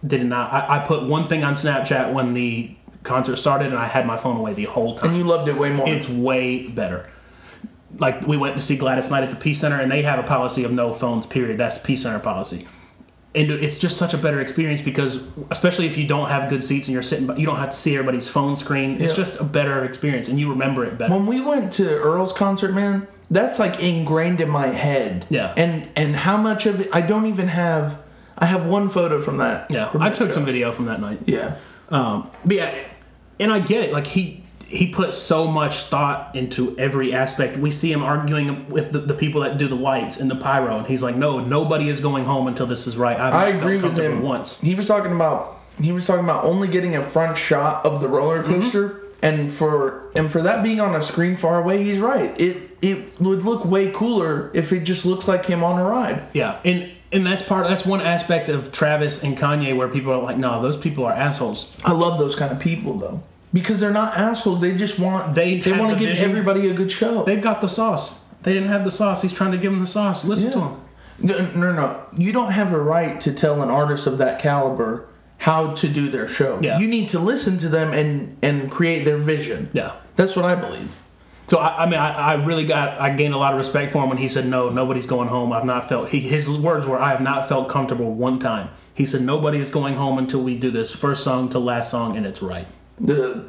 did 0.06 0.24
not. 0.26 0.52
I, 0.52 0.76
I 0.82 0.86
put 0.86 1.02
one 1.04 1.28
thing 1.28 1.44
on 1.44 1.54
Snapchat 1.54 2.12
when 2.12 2.32
the 2.34 2.74
concert 3.02 3.36
started, 3.36 3.68
and 3.68 3.76
I 3.78 3.86
had 3.86 4.06
my 4.06 4.16
phone 4.16 4.36
away 4.36 4.54
the 4.54 4.64
whole 4.64 4.94
time. 4.96 5.10
and 5.10 5.18
you 5.18 5.24
loved 5.24 5.48
it 5.48 5.56
way 5.56 5.70
more. 5.72 5.88
It's 5.88 6.08
way 6.08 6.68
better. 6.68 7.08
Like 7.98 8.26
we 8.26 8.36
went 8.36 8.56
to 8.56 8.62
see 8.62 8.76
Gladys 8.76 9.10
Knight 9.10 9.24
at 9.24 9.30
the 9.30 9.36
Peace 9.36 9.60
Center, 9.60 9.80
and 9.80 9.90
they 9.90 10.02
have 10.02 10.18
a 10.18 10.22
policy 10.22 10.64
of 10.64 10.72
no 10.72 10.94
phones. 10.94 11.26
Period. 11.26 11.58
That's 11.58 11.78
Peace 11.78 12.02
Center 12.02 12.18
policy. 12.20 12.66
And 13.32 13.48
it's 13.50 13.78
just 13.78 13.96
such 13.96 14.12
a 14.12 14.18
better 14.18 14.40
experience 14.40 14.80
because, 14.80 15.22
especially 15.52 15.86
if 15.86 15.96
you 15.96 16.04
don't 16.06 16.28
have 16.28 16.50
good 16.50 16.64
seats 16.64 16.88
and 16.88 16.92
you're 16.94 17.02
sitting, 17.02 17.28
you 17.38 17.46
don't 17.46 17.58
have 17.58 17.70
to 17.70 17.76
see 17.76 17.94
everybody's 17.94 18.28
phone 18.28 18.56
screen. 18.56 19.00
It's 19.00 19.12
Yeah. 19.12 19.24
just 19.24 19.38
a 19.40 19.44
better 19.44 19.84
experience, 19.84 20.26
and 20.28 20.38
you 20.40 20.50
remember 20.50 20.84
it 20.84 20.98
better. 20.98 21.14
when 21.14 21.26
we 21.26 21.40
went 21.40 21.72
to 21.74 21.88
Earl's 21.88 22.32
concert, 22.32 22.74
man, 22.74 23.06
that's 23.30 23.60
like 23.60 23.80
ingrained 23.80 24.40
in 24.40 24.48
my 24.48 24.68
head. 24.68 25.26
Yeah. 25.30 25.52
And 25.56 25.88
and 25.94 26.16
how 26.16 26.36
much 26.38 26.66
of 26.66 26.80
it 26.80 26.88
I 26.92 27.02
don't 27.02 27.26
even 27.26 27.48
have. 27.48 27.98
I 28.40 28.46
have 28.46 28.66
one 28.66 28.88
photo 28.88 29.20
from 29.20 29.36
that. 29.38 29.70
yeah, 29.70 29.90
from 29.90 30.02
I 30.02 30.08
that 30.08 30.16
took 30.18 30.28
show. 30.28 30.34
some 30.34 30.44
video 30.44 30.72
from 30.72 30.86
that 30.86 31.00
night. 31.00 31.20
Yeah. 31.26 31.56
Um, 31.90 32.30
but 32.44 32.56
yeah, 32.56 32.74
and 33.38 33.52
I 33.52 33.58
get 33.60 33.82
it. 33.84 33.92
Like 33.92 34.06
he 34.06 34.42
he 34.66 34.86
put 34.86 35.14
so 35.14 35.48
much 35.48 35.82
thought 35.84 36.34
into 36.36 36.78
every 36.78 37.12
aspect. 37.12 37.56
We 37.58 37.70
see 37.72 37.90
him 37.92 38.02
arguing 38.04 38.68
with 38.68 38.92
the, 38.92 39.00
the 39.00 39.14
people 39.14 39.40
that 39.42 39.58
do 39.58 39.66
the 39.66 39.74
lights 39.74 40.20
and 40.20 40.30
the 40.30 40.36
pyro, 40.36 40.78
and 40.78 40.86
he's 40.86 41.02
like, 41.02 41.16
"No, 41.16 41.40
nobody 41.40 41.88
is 41.88 42.00
going 42.00 42.24
home 42.24 42.46
until 42.46 42.66
this 42.66 42.86
is 42.86 42.96
right." 42.96 43.18
I've 43.18 43.34
I 43.34 43.46
agree 43.48 43.78
with 43.78 43.96
him. 43.98 44.22
Once, 44.22 44.60
He 44.60 44.74
was 44.74 44.86
talking 44.86 45.12
about 45.12 45.58
he 45.80 45.92
was 45.92 46.06
talking 46.06 46.24
about 46.24 46.44
only 46.44 46.68
getting 46.68 46.94
a 46.96 47.02
front 47.02 47.36
shot 47.36 47.84
of 47.84 48.00
the 48.00 48.08
roller 48.08 48.42
Mm-hmm. 48.42 48.60
coaster, 48.60 49.02
and 49.22 49.50
for 49.52 50.10
and 50.14 50.30
for 50.30 50.40
that 50.42 50.62
being 50.62 50.80
on 50.80 50.94
a 50.94 51.02
screen 51.02 51.36
far 51.36 51.58
away, 51.60 51.82
he's 51.82 51.98
right. 51.98 52.40
It 52.40 52.70
it 52.80 53.20
would 53.20 53.42
look 53.42 53.64
way 53.64 53.90
cooler 53.92 54.50
if 54.54 54.72
it 54.72 54.84
just 54.84 55.04
looks 55.04 55.26
like 55.28 55.44
him 55.46 55.64
on 55.64 55.78
a 55.80 55.84
ride. 55.84 56.22
yeah, 56.32 56.60
and 56.64 56.90
and 57.12 57.26
that's 57.26 57.42
part. 57.42 57.66
That's 57.68 57.84
one 57.84 58.00
aspect 58.00 58.48
of 58.48 58.72
Travis 58.72 59.22
and 59.24 59.36
Kanye 59.36 59.76
where 59.76 59.88
people 59.88 60.12
are 60.12 60.22
like, 60.22 60.36
"No, 60.38 60.62
those 60.62 60.76
people 60.76 61.04
are 61.04 61.12
assholes." 61.12 61.70
I 61.84 61.92
love 61.92 62.18
those 62.18 62.34
kind 62.36 62.52
of 62.52 62.58
people 62.60 62.94
though, 62.98 63.22
because 63.52 63.80
they're 63.80 63.92
not 63.92 64.16
assholes. 64.16 64.60
They 64.60 64.74
just 64.76 64.98
want 64.98 65.34
They 65.34 65.58
they 65.58 65.72
want 65.72 65.90
to 65.90 65.94
the 65.96 66.00
give 66.00 66.10
vision. 66.10 66.30
everybody 66.30 66.68
a 66.70 66.74
good 66.74 66.90
show. 66.90 67.24
They've 67.24 67.42
got 67.42 67.60
the 67.60 67.68
sauce. 67.68 68.20
They 68.42 68.54
didn't 68.54 68.68
have 68.68 68.84
the 68.84 68.90
sauce. 68.90 69.22
He's 69.22 69.32
trying 69.32 69.52
to 69.52 69.58
give 69.58 69.70
them 69.72 69.80
the 69.80 69.86
sauce. 69.86 70.24
Listen 70.24 70.50
to 70.52 70.60
him. 70.60 70.76
No, 71.22 71.36
no, 71.54 71.72
no. 71.72 72.00
You 72.16 72.32
don't 72.32 72.52
have 72.52 72.72
a 72.72 72.78
right 72.80 73.20
to 73.20 73.32
tell 73.32 73.60
an 73.60 73.68
artist 73.68 74.06
of 74.06 74.16
that 74.18 74.40
caliber 74.40 75.04
how 75.36 75.72
to 75.74 75.88
do 75.88 76.08
their 76.08 76.26
show. 76.26 76.58
Yeah. 76.62 76.78
You 76.78 76.88
need 76.88 77.10
to 77.10 77.18
listen 77.18 77.58
to 77.58 77.68
them 77.68 77.92
and 77.92 78.36
and 78.42 78.70
create 78.70 79.04
their 79.04 79.18
vision. 79.18 79.68
Yeah. 79.74 79.92
That's 80.16 80.34
what 80.36 80.44
I 80.46 80.54
believe. 80.54 80.90
So 81.50 81.58
I, 81.58 81.82
I 81.82 81.86
mean, 81.86 81.98
I, 81.98 82.12
I 82.12 82.34
really 82.34 82.64
got 82.64 83.00
I 83.00 83.10
gained 83.10 83.34
a 83.34 83.36
lot 83.36 83.52
of 83.54 83.58
respect 83.58 83.92
for 83.92 84.04
him 84.04 84.08
when 84.08 84.18
he 84.18 84.28
said, 84.28 84.46
"No, 84.46 84.70
nobody's 84.70 85.08
going 85.08 85.26
home. 85.26 85.52
I've 85.52 85.64
not 85.64 85.88
felt." 85.88 86.10
He, 86.10 86.20
his 86.20 86.48
words 86.48 86.86
were, 86.86 86.96
"I 86.96 87.10
have 87.10 87.20
not 87.20 87.48
felt 87.48 87.68
comfortable 87.68 88.14
one 88.14 88.38
time." 88.38 88.70
He 88.94 89.04
said, 89.04 89.22
"Nobody's 89.22 89.68
going 89.68 89.96
home 89.96 90.16
until 90.16 90.44
we 90.44 90.54
do 90.54 90.70
this 90.70 90.94
first 90.94 91.24
song 91.24 91.48
to 91.48 91.58
last 91.58 91.90
song, 91.90 92.16
and 92.16 92.24
it's 92.24 92.40
right." 92.40 92.68
The 93.00 93.46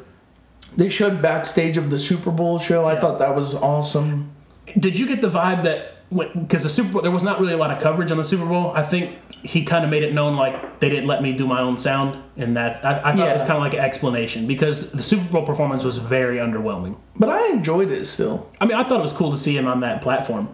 they 0.76 0.88
showed 0.88 1.22
backstage 1.22 1.76
of 1.76 1.90
the 1.90 1.98
Super 2.00 2.32
Bowl 2.32 2.58
show. 2.58 2.86
I 2.86 2.98
thought 2.98 3.20
that 3.20 3.36
was 3.36 3.54
awesome. 3.54 4.32
Did 4.76 4.98
you 4.98 5.06
get 5.06 5.20
the 5.20 5.30
vibe 5.30 5.62
that 5.62 5.91
because 6.14 6.62
the 6.62 6.68
Super 6.70 6.92
Bowl 6.92 7.02
there 7.02 7.10
was 7.10 7.22
not 7.22 7.40
really 7.40 7.52
a 7.52 7.56
lot 7.56 7.70
of 7.70 7.82
coverage 7.82 8.10
on 8.10 8.16
the 8.18 8.24
Super 8.24 8.44
Bowl? 8.46 8.72
I 8.74 8.82
think 8.82 9.16
he 9.30 9.64
kind 9.64 9.84
of 9.84 9.90
made 9.90 10.02
it 10.02 10.12
known 10.14 10.36
like 10.36 10.80
they 10.80 10.88
didn't 10.88 11.06
let 11.06 11.22
me 11.22 11.32
do 11.32 11.46
my 11.46 11.60
own 11.60 11.78
sound, 11.78 12.22
and 12.36 12.56
that 12.56 12.84
I, 12.84 13.12
I 13.12 13.16
thought 13.16 13.28
it 13.28 13.32
was 13.32 13.42
kind 13.42 13.54
of 13.54 13.60
like 13.62 13.74
an 13.74 13.80
explanation 13.80 14.46
because 14.46 14.92
the 14.92 15.02
Super 15.02 15.30
Bowl 15.32 15.44
performance 15.46 15.84
was 15.84 15.96
very 15.96 16.36
underwhelming. 16.38 16.96
But 17.16 17.28
I 17.28 17.48
enjoyed 17.48 17.90
it 17.90 18.06
still. 18.06 18.50
I 18.60 18.66
mean, 18.66 18.76
I 18.76 18.84
thought 18.84 18.98
it 18.98 19.02
was 19.02 19.12
cool 19.12 19.30
to 19.32 19.38
see 19.38 19.56
him 19.56 19.66
on 19.66 19.80
that 19.80 20.02
platform. 20.02 20.48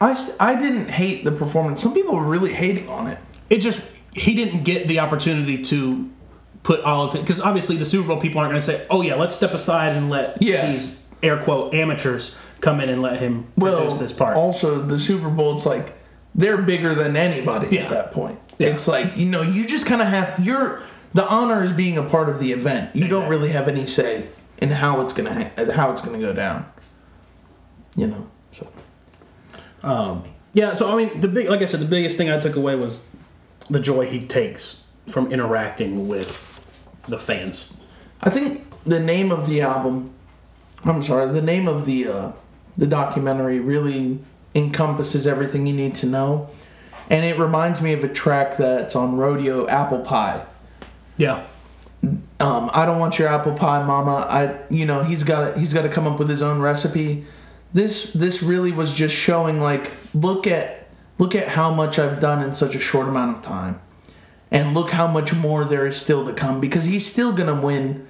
I, 0.00 0.16
I 0.40 0.54
didn't 0.56 0.88
hate 0.88 1.24
the 1.24 1.30
performance. 1.32 1.80
Some 1.82 1.94
people 1.94 2.16
were 2.16 2.24
really 2.24 2.52
hating 2.52 2.88
on 2.88 3.06
it. 3.06 3.18
it 3.50 3.58
just 3.58 3.80
he 4.14 4.34
didn't 4.34 4.64
get 4.64 4.88
the 4.88 4.98
opportunity 4.98 5.62
to 5.64 6.10
put 6.64 6.80
all 6.82 7.08
of 7.08 7.14
it 7.14 7.20
because 7.22 7.40
obviously 7.40 7.76
the 7.76 7.84
Super 7.84 8.08
Bowl 8.08 8.20
people 8.20 8.40
aren't 8.40 8.50
going 8.50 8.60
to 8.60 8.66
say, 8.66 8.86
"Oh 8.90 9.02
yeah, 9.02 9.14
let's 9.14 9.34
step 9.34 9.52
aside 9.52 9.96
and 9.96 10.10
let 10.10 10.40
Yeah. 10.42 10.70
these 10.70 11.06
air 11.22 11.42
quote 11.44 11.72
amateurs 11.74 12.36
come 12.62 12.80
in 12.80 12.88
and 12.88 13.02
let 13.02 13.18
him 13.18 13.46
Well, 13.58 13.76
produce 13.82 13.98
this 13.98 14.12
part." 14.14 14.36
also 14.38 14.80
the 14.80 14.98
Super 14.98 15.28
Bowl, 15.28 15.54
it's 15.56 15.66
like 15.66 15.92
they're 16.34 16.56
bigger 16.56 16.94
than 16.94 17.14
anybody 17.16 17.68
Yeah. 17.76 17.82
at 17.82 17.90
that 17.90 18.12
point. 18.12 18.38
Yeah. 18.58 18.68
It's 18.68 18.88
like 18.88 19.18
you 19.18 19.28
know, 19.28 19.42
you 19.42 19.66
just 19.66 19.84
kind 19.84 20.00
of 20.00 20.08
have 20.08 20.38
you're 20.42 20.80
the 21.12 21.28
honor 21.28 21.62
is 21.62 21.72
being 21.72 21.98
a 21.98 22.02
part 22.02 22.30
of 22.30 22.38
the 22.40 22.52
event. 22.52 22.96
You 22.96 23.06
don't 23.08 23.28
really 23.28 23.50
have 23.50 23.68
any 23.68 23.86
say 23.86 24.28
in 24.58 24.70
how 24.70 25.02
it's 25.02 25.12
gonna 25.12 25.50
how 25.74 25.90
it's 25.92 26.00
gonna 26.00 26.18
go 26.18 26.32
down. 26.32 26.64
You 27.96 28.06
know, 28.06 28.26
so 28.52 28.66
Um, 29.82 30.22
yeah, 30.54 30.72
so 30.74 30.90
I 30.90 30.96
mean, 30.96 31.20
the 31.20 31.28
big, 31.28 31.48
like 31.48 31.60
I 31.60 31.64
said, 31.66 31.80
the 31.80 31.86
biggest 31.86 32.16
thing 32.16 32.30
I 32.30 32.38
took 32.38 32.56
away 32.56 32.76
was 32.76 33.04
the 33.68 33.80
joy 33.80 34.06
he 34.06 34.20
takes 34.20 34.84
from 35.10 35.30
interacting 35.32 36.08
with 36.08 36.60
the 37.08 37.18
fans. 37.18 37.72
I 38.22 38.30
think 38.30 38.64
the 38.86 39.00
name 39.00 39.32
of 39.32 39.48
the 39.48 39.60
album, 39.62 40.12
I'm 40.84 41.02
sorry, 41.02 41.30
the 41.32 41.42
name 41.42 41.66
of 41.68 41.84
the 41.84 42.06
uh, 42.08 42.32
the 42.76 42.86
documentary 42.86 43.60
really 43.60 44.20
encompasses 44.54 45.26
everything 45.26 45.66
you 45.66 45.74
need 45.74 45.94
to 45.96 46.06
know, 46.06 46.50
and 47.10 47.24
it 47.24 47.38
reminds 47.38 47.80
me 47.80 47.92
of 47.92 48.04
a 48.04 48.08
track 48.08 48.56
that's 48.56 48.94
on 48.94 49.16
Rodeo, 49.16 49.66
Apple 49.68 50.00
Pie. 50.00 50.44
Yeah, 51.16 51.44
um, 52.40 52.70
I 52.72 52.84
don't 52.84 52.98
want 52.98 53.18
your 53.18 53.28
apple 53.28 53.52
pie, 53.52 53.84
mama. 53.84 54.26
I, 54.28 54.58
you 54.68 54.84
know, 54.84 55.04
he's 55.04 55.22
got 55.22 55.56
he's 55.56 55.72
got 55.72 55.82
to 55.82 55.88
come 55.88 56.06
up 56.06 56.18
with 56.18 56.28
his 56.28 56.42
own 56.42 56.60
recipe. 56.60 57.24
This 57.72 58.12
this 58.12 58.42
really 58.42 58.72
was 58.72 58.92
just 58.92 59.14
showing 59.14 59.60
like 59.60 59.92
look 60.12 60.46
at 60.46 60.88
look 61.18 61.34
at 61.34 61.48
how 61.48 61.72
much 61.72 61.98
I've 61.98 62.20
done 62.20 62.42
in 62.42 62.54
such 62.54 62.74
a 62.74 62.80
short 62.80 63.08
amount 63.08 63.36
of 63.36 63.42
time, 63.44 63.80
and 64.50 64.74
look 64.74 64.90
how 64.90 65.06
much 65.06 65.32
more 65.32 65.64
there 65.64 65.86
is 65.86 65.96
still 65.96 66.26
to 66.26 66.32
come 66.32 66.60
because 66.60 66.86
he's 66.86 67.08
still 67.08 67.32
gonna 67.32 67.60
win. 67.60 68.08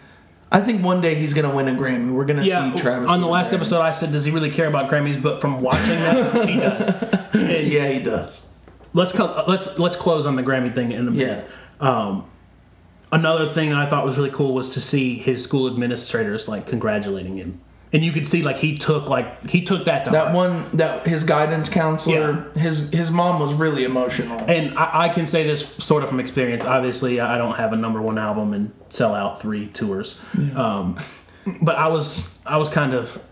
I 0.53 0.61
think 0.61 0.85
one 0.85 1.01
day 1.01 1.15
he's 1.15 1.33
gonna 1.35 1.55
win 1.55 1.67
a 1.69 1.73
Grammy. 1.73 2.13
We're 2.13 2.25
gonna 2.27 2.45
yeah. 2.45 2.73
see 2.75 2.79
Travis 2.81 3.09
on 3.09 3.21
the 3.21 3.27
last 3.27 3.51
Grammy. 3.51 3.55
episode, 3.57 3.81
I 3.81 3.91
said, 3.91 4.13
"Does 4.13 4.25
he 4.25 4.31
really 4.31 4.51
care 4.51 4.67
about 4.69 4.91
Grammys?" 4.91 5.21
But 5.23 5.41
from 5.41 5.61
watching 5.63 5.87
that, 5.97 6.49
he 6.49 6.57
does. 6.57 6.89
And 7.35 7.73
Yeah, 7.73 7.89
he 7.89 7.99
does. 8.01 8.43
let's 8.93 9.13
co- 9.13 9.45
let's 9.49 9.79
let's 9.79 9.97
close 9.97 10.27
on 10.27 10.37
the 10.37 10.43
Grammy 10.43 10.75
thing 10.75 10.93
in 10.93 11.09
a 11.09 11.11
minute. 11.11 11.47
Yeah. 11.81 11.89
Um, 11.89 12.27
another 13.11 13.49
thing 13.49 13.73
I 13.73 13.87
thought 13.87 14.05
was 14.05 14.19
really 14.19 14.31
cool 14.31 14.53
was 14.55 14.69
to 14.71 14.81
see 14.81 15.17
his 15.17 15.43
school 15.43 15.67
administrators 15.67 16.47
like 16.49 16.67
congratulating 16.67 17.37
him, 17.39 17.61
and 17.93 18.03
you 18.05 18.11
could 18.13 18.27
see 18.27 18.43
like 18.43 18.57
he 18.57 18.77
took 18.79 19.09
like 19.09 19.49
he 19.49 19.63
took 19.63 19.85
that 19.85 20.05
to 20.07 20.11
That 20.11 20.29
heart. 20.29 20.35
one, 20.35 20.77
that 20.77 21.07
his 21.07 21.25
guidance 21.25 21.69
counselor, 21.69 22.51
his 22.57 22.89
his 22.91 23.11
mom 23.11 23.39
was 23.41 23.53
really 23.55 23.85
emotional. 23.85 24.39
And 24.49 24.79
I, 24.79 25.05
I 25.05 25.09
can 25.11 25.27
say 25.27 25.47
this 25.47 25.67
sort 25.77 26.03
of 26.03 26.09
from 26.09 26.19
experience. 26.21 26.65
Obviously, 26.65 27.21
I 27.21 27.37
don't 27.39 27.55
have 27.57 27.73
a 27.73 27.77
number 27.77 28.01
one 28.01 28.19
album 28.19 28.53
and 28.55 28.73
sell 28.89 29.15
out 29.15 29.41
three 29.43 29.67
tours, 29.69 30.19
um, 30.57 30.99
but 31.61 31.77
I 31.77 31.89
was 31.89 32.27
I 32.47 32.57
was 32.57 32.69
kind 32.69 32.95
of 32.95 33.23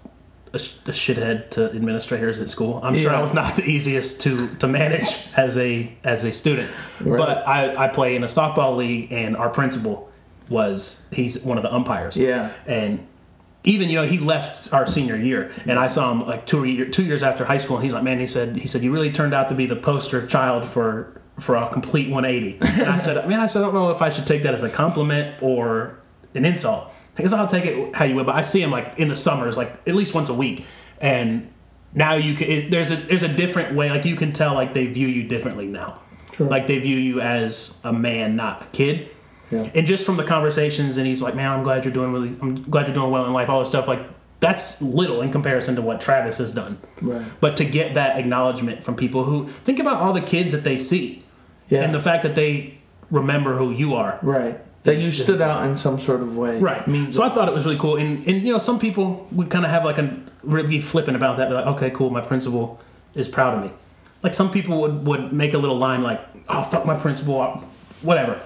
a, 0.52 0.58
sh- 0.58 0.74
a 0.86 0.90
shithead 0.90 1.50
to 1.52 1.66
administrators 1.70 2.38
at 2.38 2.50
school. 2.50 2.80
I'm 2.82 2.96
sure 2.96 3.14
I 3.14 3.20
was 3.22 3.32
not 3.32 3.56
the 3.56 3.64
easiest 3.64 4.20
to 4.22 4.48
to 4.56 4.66
manage 4.68 5.06
as 5.36 5.56
a 5.56 5.90
as 6.04 6.24
a 6.24 6.32
student, 6.32 6.70
Right. 7.00 7.16
but 7.18 7.46
I, 7.48 7.84
I 7.84 7.88
play 7.88 8.14
in 8.16 8.24
a 8.24 8.26
softball 8.28 8.76
league, 8.76 9.12
and 9.12 9.36
our 9.36 9.48
principal 9.48 10.10
was 10.50 11.06
he's 11.12 11.42
one 11.44 11.56
of 11.56 11.62
the 11.62 11.72
umpires. 11.72 12.16
Yeah. 12.16 12.50
and. 12.66 13.06
Even 13.64 13.90
you 13.90 13.96
know 13.96 14.06
he 14.06 14.18
left 14.18 14.72
our 14.72 14.86
senior 14.86 15.16
year, 15.16 15.52
and 15.66 15.78
I 15.78 15.88
saw 15.88 16.10
him 16.10 16.26
like 16.26 16.46
two 16.46 16.64
year, 16.64 16.86
two 16.86 17.04
years 17.04 17.22
after 17.22 17.44
high 17.44 17.58
school, 17.58 17.76
and 17.76 17.84
he's 17.84 17.92
like, 17.92 18.02
"Man," 18.02 18.18
he 18.18 18.26
said, 18.26 18.56
"He 18.56 18.66
said 18.66 18.82
you 18.82 18.92
really 18.92 19.12
turned 19.12 19.34
out 19.34 19.48
to 19.50 19.54
be 19.54 19.66
the 19.66 19.76
poster 19.76 20.26
child 20.26 20.66
for 20.66 21.20
for 21.38 21.56
a 21.56 21.68
complete 21.70 22.10
180." 22.10 22.58
And 22.80 22.88
I 22.88 22.96
said, 22.96 23.28
"Man, 23.28 23.38
I 23.38 23.46
said 23.46 23.60
I 23.60 23.66
don't 23.66 23.74
know 23.74 23.90
if 23.90 24.00
I 24.00 24.08
should 24.08 24.26
take 24.26 24.42
that 24.44 24.54
as 24.54 24.62
a 24.62 24.70
compliment 24.70 25.42
or 25.42 25.98
an 26.34 26.44
insult. 26.44 26.90
He 27.16 27.22
goes, 27.22 27.32
I'll 27.32 27.48
take 27.48 27.64
it 27.64 27.94
how 27.94 28.04
you 28.04 28.14
will, 28.14 28.24
but 28.24 28.34
I 28.34 28.42
see 28.42 28.62
him 28.62 28.70
like 28.70 28.98
in 28.98 29.08
the 29.08 29.16
summers, 29.16 29.56
like 29.56 29.72
at 29.86 29.94
least 29.94 30.14
once 30.14 30.28
a 30.28 30.34
week, 30.34 30.64
and 31.00 31.52
now 31.92 32.14
you 32.14 32.34
can. 32.34 32.48
It, 32.48 32.70
there's 32.70 32.90
a 32.90 32.96
there's 32.96 33.22
a 33.22 33.28
different 33.28 33.74
way. 33.74 33.90
Like 33.90 34.04
you 34.04 34.16
can 34.16 34.32
tell, 34.32 34.54
like 34.54 34.74
they 34.74 34.86
view 34.86 35.08
you 35.08 35.24
differently 35.24 35.66
now. 35.66 36.00
Sure. 36.32 36.48
Like 36.48 36.66
they 36.66 36.78
view 36.78 36.96
you 36.96 37.20
as 37.20 37.78
a 37.84 37.92
man, 37.92 38.36
not 38.36 38.62
a 38.62 38.66
kid. 38.66 39.10
Yeah. 39.50 39.68
And 39.74 39.86
just 39.86 40.06
from 40.06 40.16
the 40.16 40.24
conversations, 40.24 40.96
and 40.96 41.06
he's 41.06 41.20
like, 41.20 41.34
"Man, 41.34 41.50
I'm 41.50 41.62
glad 41.64 41.84
you're 41.84 41.92
doing 41.94 42.12
really. 42.12 42.28
I'm 42.40 42.62
glad 42.70 42.86
you're 42.86 42.94
doing 42.94 43.10
well 43.10 43.24
in 43.26 43.32
life. 43.32 43.48
All 43.48 43.60
this 43.60 43.68
stuff, 43.68 43.88
like 43.88 44.00
that's 44.40 44.80
little 44.80 45.20
in 45.22 45.30
comparison 45.32 45.76
to 45.76 45.82
what 45.82 46.00
Travis 46.00 46.38
has 46.38 46.52
done. 46.52 46.78
Right. 47.02 47.22
But 47.40 47.56
to 47.58 47.64
get 47.64 47.94
that 47.94 48.18
acknowledgement 48.18 48.82
from 48.84 48.94
people 48.96 49.24
who 49.24 49.48
think 49.64 49.78
about 49.78 50.00
all 50.00 50.12
the 50.14 50.20
kids 50.22 50.52
that 50.52 50.64
they 50.64 50.78
see, 50.78 51.24
Yeah. 51.68 51.82
and 51.82 51.94
the 51.94 51.98
fact 52.00 52.22
that 52.22 52.34
they 52.36 52.78
remember 53.10 53.56
who 53.58 53.70
you 53.72 53.94
are. 53.94 54.18
right. 54.22 54.58
That 54.84 54.96
you 54.96 55.10
stood 55.10 55.42
out 55.42 55.66
in 55.66 55.76
some 55.76 56.00
sort 56.00 56.22
of 56.22 56.38
way. 56.38 56.58
Right. 56.58 56.88
Means 56.88 57.14
so 57.14 57.22
I 57.22 57.28
thought 57.34 57.48
it 57.48 57.52
was 57.54 57.66
really 57.66 57.76
cool. 57.78 57.96
And, 57.98 58.26
and 58.26 58.40
you 58.46 58.50
know, 58.54 58.58
some 58.58 58.78
people 58.78 59.28
would 59.30 59.50
kind 59.50 59.66
of 59.66 59.70
have 59.70 59.84
like 59.84 59.98
a 59.98 60.16
really 60.42 60.80
flippant 60.80 61.18
about 61.18 61.36
that. 61.36 61.48
Be 61.50 61.54
like, 61.54 61.66
okay, 61.66 61.90
cool. 61.90 62.08
My 62.08 62.22
principal 62.22 62.80
is 63.14 63.28
proud 63.28 63.58
of 63.58 63.62
me. 63.64 63.70
Like 64.22 64.32
some 64.32 64.50
people 64.50 64.80
would, 64.80 65.04
would 65.06 65.32
make 65.34 65.52
a 65.52 65.58
little 65.58 65.76
line 65.76 66.02
like, 66.02 66.22
oh, 66.48 66.62
fuck 66.62 66.86
my 66.86 66.94
principal, 66.96 67.62
whatever. 68.00 68.40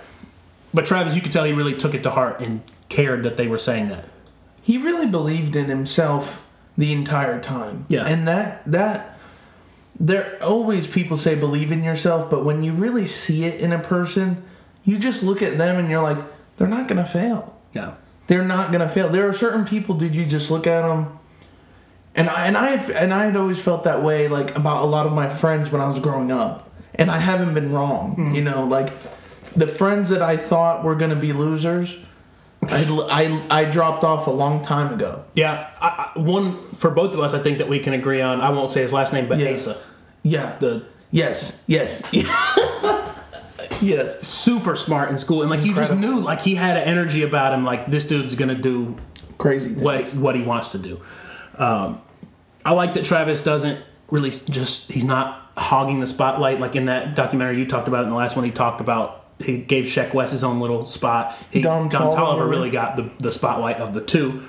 But 0.74 0.84
Travis, 0.86 1.14
you 1.14 1.22
could 1.22 1.32
tell 1.32 1.44
he 1.44 1.52
really 1.52 1.74
took 1.74 1.94
it 1.94 2.02
to 2.02 2.10
heart 2.10 2.40
and 2.40 2.60
cared 2.88 3.22
that 3.22 3.36
they 3.38 3.46
were 3.46 3.58
saying 3.58 3.88
that. 3.88 4.04
he 4.60 4.76
really 4.78 5.06
believed 5.06 5.56
in 5.56 5.66
himself 5.66 6.44
the 6.76 6.92
entire 6.92 7.40
time. 7.40 7.86
Yeah. 7.88 8.04
And 8.04 8.26
that 8.28 8.62
that 8.66 9.18
there 9.98 10.36
always 10.42 10.86
people 10.88 11.16
say 11.16 11.34
believe 11.36 11.70
in 11.70 11.84
yourself, 11.84 12.28
but 12.28 12.44
when 12.44 12.62
you 12.64 12.72
really 12.72 13.06
see 13.06 13.44
it 13.44 13.60
in 13.60 13.72
a 13.72 13.78
person, 13.78 14.42
you 14.84 14.98
just 14.98 15.22
look 15.22 15.40
at 15.42 15.56
them 15.56 15.76
and 15.78 15.88
you're 15.88 16.02
like, 16.02 16.18
they're 16.56 16.66
not 16.68 16.88
gonna 16.88 17.06
fail. 17.06 17.56
Yeah. 17.72 17.94
They're 18.26 18.44
not 18.44 18.72
gonna 18.72 18.88
fail. 18.88 19.08
There 19.08 19.28
are 19.28 19.32
certain 19.32 19.64
people, 19.64 19.94
dude. 19.94 20.14
You 20.14 20.24
just 20.26 20.50
look 20.50 20.66
at 20.66 20.82
them, 20.82 21.18
and 22.14 22.28
I 22.28 22.46
and 22.46 22.56
I 22.56 22.74
and 22.92 23.12
I 23.14 23.26
had 23.26 23.36
always 23.36 23.60
felt 23.60 23.84
that 23.84 24.02
way, 24.02 24.28
like 24.28 24.56
about 24.56 24.82
a 24.82 24.86
lot 24.86 25.06
of 25.06 25.12
my 25.12 25.28
friends 25.28 25.70
when 25.70 25.80
I 25.80 25.86
was 25.86 26.00
growing 26.00 26.32
up, 26.32 26.70
and 26.94 27.10
I 27.10 27.18
haven't 27.18 27.54
been 27.54 27.70
wrong. 27.72 28.14
Hmm. 28.14 28.34
You 28.34 28.42
know, 28.42 28.64
like 28.64 28.90
the 29.56 29.66
friends 29.66 30.10
that 30.10 30.22
I 30.22 30.36
thought 30.36 30.84
were 30.84 30.94
gonna 30.94 31.16
be 31.16 31.32
losers, 31.32 31.96
I 32.62 32.84
I, 33.10 33.62
I 33.62 33.64
dropped 33.64 34.04
off 34.04 34.26
a 34.26 34.30
long 34.30 34.64
time 34.64 34.92
ago. 34.94 35.24
Yeah. 35.34 35.70
I, 35.80 36.12
I, 36.14 36.18
one 36.18 36.68
for 36.70 36.90
both 36.90 37.14
of 37.14 37.20
us, 37.20 37.34
I 37.34 37.42
think 37.42 37.58
that 37.58 37.68
we 37.68 37.78
can 37.78 37.92
agree 37.92 38.20
on. 38.20 38.40
I 38.40 38.50
won't 38.50 38.70
say 38.70 38.82
his 38.82 38.92
last 38.92 39.12
name, 39.12 39.28
but 39.28 39.38
Yeah. 39.38 39.50
Asa. 39.50 39.80
Yeah. 40.22 40.56
The 40.58 40.84
Yes. 41.10 41.62
Yes. 41.66 42.02
yes. 43.80 44.26
super 44.26 44.74
smart 44.74 45.10
in 45.10 45.18
school. 45.18 45.42
And 45.42 45.50
like 45.50 45.64
you 45.64 45.74
just 45.74 45.94
knew 45.94 46.20
like 46.20 46.40
he 46.40 46.54
had 46.54 46.76
an 46.76 46.84
energy 46.84 47.22
about 47.22 47.52
him, 47.52 47.64
like 47.64 47.86
this 47.86 48.06
dude's 48.06 48.34
gonna 48.34 48.54
do 48.54 48.96
Crazy. 49.38 49.74
Thing. 49.74 49.84
what 49.84 50.14
what 50.14 50.36
he 50.36 50.42
wants 50.42 50.70
to 50.70 50.78
do. 50.78 51.00
Um, 51.56 52.00
I 52.64 52.72
like 52.72 52.94
that 52.94 53.04
Travis 53.04 53.42
doesn't 53.42 53.80
really 54.10 54.30
just 54.30 54.90
he's 54.90 55.04
not 55.04 55.50
hogging 55.56 56.00
the 56.00 56.06
spotlight 56.06 56.58
like 56.58 56.74
in 56.74 56.86
that 56.86 57.14
documentary 57.14 57.58
you 57.58 57.66
talked 57.66 57.86
about 57.86 58.04
in 58.04 58.10
the 58.10 58.16
last 58.16 58.34
one. 58.36 58.44
He 58.44 58.50
talked 58.50 58.80
about 58.80 59.23
he 59.38 59.58
gave 59.58 59.84
Sheck 59.86 60.14
Wes 60.14 60.30
his 60.32 60.44
own 60.44 60.60
little 60.60 60.86
spot. 60.86 61.36
He, 61.50 61.60
Don 61.62 61.88
Don, 61.88 62.02
Toliver. 62.12 62.16
Tolliver 62.16 62.46
really 62.48 62.70
got 62.70 62.96
the, 62.96 63.10
the 63.20 63.32
spotlight 63.32 63.78
of 63.78 63.94
the 63.94 64.00
two. 64.00 64.44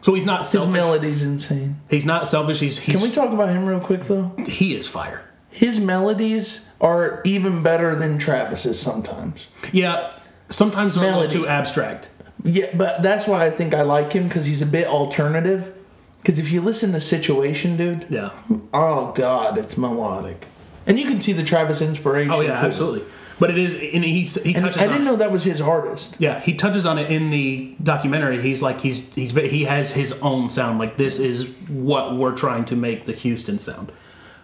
So 0.00 0.14
he's 0.14 0.24
not 0.24 0.40
His 0.40 0.48
selfish. 0.50 0.72
melody's 0.72 1.22
insane. 1.22 1.80
he's 1.90 2.06
not 2.06 2.28
selfish. 2.28 2.60
He's, 2.60 2.78
he's 2.78 2.94
Can 2.94 3.02
we 3.02 3.10
talk 3.10 3.32
about 3.32 3.48
him 3.48 3.66
real 3.66 3.80
quick 3.80 4.02
though? 4.04 4.32
he 4.46 4.74
is 4.74 4.86
fire. 4.86 5.24
His 5.50 5.80
melodies 5.80 6.68
are 6.80 7.20
even 7.24 7.62
better 7.62 7.94
than 7.96 8.18
Travis's 8.18 8.78
sometimes. 8.80 9.46
Yeah, 9.72 10.16
sometimes 10.50 10.94
they're 10.94 11.12
a 11.12 11.16
little 11.16 11.42
too 11.42 11.48
abstract. 11.48 12.08
Yeah, 12.44 12.70
but 12.76 13.02
that's 13.02 13.26
why 13.26 13.44
I 13.46 13.50
think 13.50 13.74
I 13.74 13.82
like 13.82 14.12
him 14.12 14.28
because 14.28 14.46
he's 14.46 14.62
a 14.62 14.66
bit 14.66 14.86
alternative. 14.86 15.74
Because 16.22 16.38
if 16.38 16.50
you 16.52 16.60
listen 16.60 16.92
to 16.92 17.00
Situation, 17.00 17.76
dude, 17.76 18.06
Yeah. 18.08 18.30
oh 18.72 19.12
god, 19.16 19.58
it's 19.58 19.76
melodic, 19.76 20.46
and 20.86 20.98
you 21.00 21.06
can 21.06 21.20
see 21.20 21.32
the 21.32 21.42
Travis 21.44 21.80
inspiration. 21.82 22.30
Oh 22.30 22.40
yeah, 22.40 22.60
too. 22.60 22.66
absolutely. 22.66 23.04
But 23.38 23.50
it 23.50 23.58
is, 23.58 23.72
and 23.74 24.04
he 24.04 24.20
And 24.22 24.64
touches. 24.64 24.76
I 24.82 24.86
didn't 24.86 25.04
know 25.04 25.16
that 25.16 25.30
was 25.30 25.44
his 25.44 25.60
artist. 25.60 26.16
Yeah, 26.18 26.40
he 26.40 26.54
touches 26.54 26.86
on 26.86 26.98
it 26.98 27.10
in 27.10 27.30
the 27.30 27.76
documentary. 27.82 28.42
He's 28.42 28.62
like 28.62 28.80
he's 28.80 28.98
he's 29.14 29.30
he 29.30 29.64
has 29.64 29.92
his 29.92 30.12
own 30.22 30.50
sound. 30.50 30.78
Like 30.78 30.96
this 30.96 31.18
is 31.20 31.48
what 31.68 32.16
we're 32.16 32.34
trying 32.34 32.64
to 32.66 32.76
make 32.76 33.06
the 33.06 33.12
Houston 33.12 33.58
sound. 33.58 33.92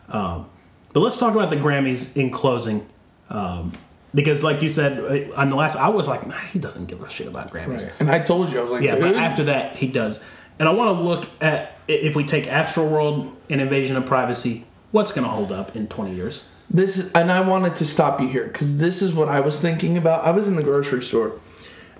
Um, 0.08 0.48
but 0.92 1.00
let's 1.00 1.18
talk 1.18 1.34
about 1.34 1.50
the 1.50 1.56
Grammys 1.56 2.16
in 2.16 2.30
closing, 2.30 2.86
um, 3.30 3.72
because 4.14 4.44
like 4.44 4.62
you 4.62 4.68
said 4.68 4.98
uh, 5.32 5.34
on 5.34 5.48
the 5.48 5.56
last, 5.56 5.76
I 5.76 5.88
was 5.88 6.06
like, 6.06 6.24
"Man, 6.26 6.40
he 6.52 6.60
doesn't 6.60 6.86
give 6.86 7.02
a 7.02 7.08
shit 7.10 7.26
about 7.26 7.52
Grammys. 7.52 7.90
And 7.98 8.08
I 8.08 8.20
told 8.20 8.52
you, 8.52 8.60
I 8.60 8.62
was 8.62 8.70
like, 8.70 8.82
Yeah, 8.82 8.94
dude, 8.94 9.02
but 9.02 9.14
after 9.16 9.44
that, 9.44 9.76
he 9.76 9.88
does. 9.88 10.24
And 10.60 10.68
I 10.68 10.72
want 10.72 10.96
to 10.96 11.02
look 11.02 11.28
at 11.40 11.78
if 11.88 12.14
we 12.14 12.24
take 12.24 12.44
Astroworld 12.44 13.34
and 13.50 13.60
Invasion 13.60 13.96
of 13.96 14.06
Privacy, 14.06 14.64
what's 14.92 15.10
going 15.10 15.24
to 15.24 15.30
hold 15.30 15.50
up 15.50 15.74
in 15.74 15.88
20 15.88 16.14
years? 16.14 16.44
This 16.70 17.10
and 17.12 17.30
I 17.30 17.40
wanted 17.40 17.76
to 17.76 17.86
stop 17.86 18.20
you 18.20 18.28
here 18.28 18.46
because 18.46 18.78
this 18.78 19.02
is 19.02 19.12
what 19.12 19.28
I 19.28 19.40
was 19.40 19.60
thinking 19.60 19.96
about. 19.96 20.24
I 20.24 20.30
was 20.30 20.48
in 20.48 20.56
the 20.56 20.62
grocery 20.62 21.02
store, 21.02 21.38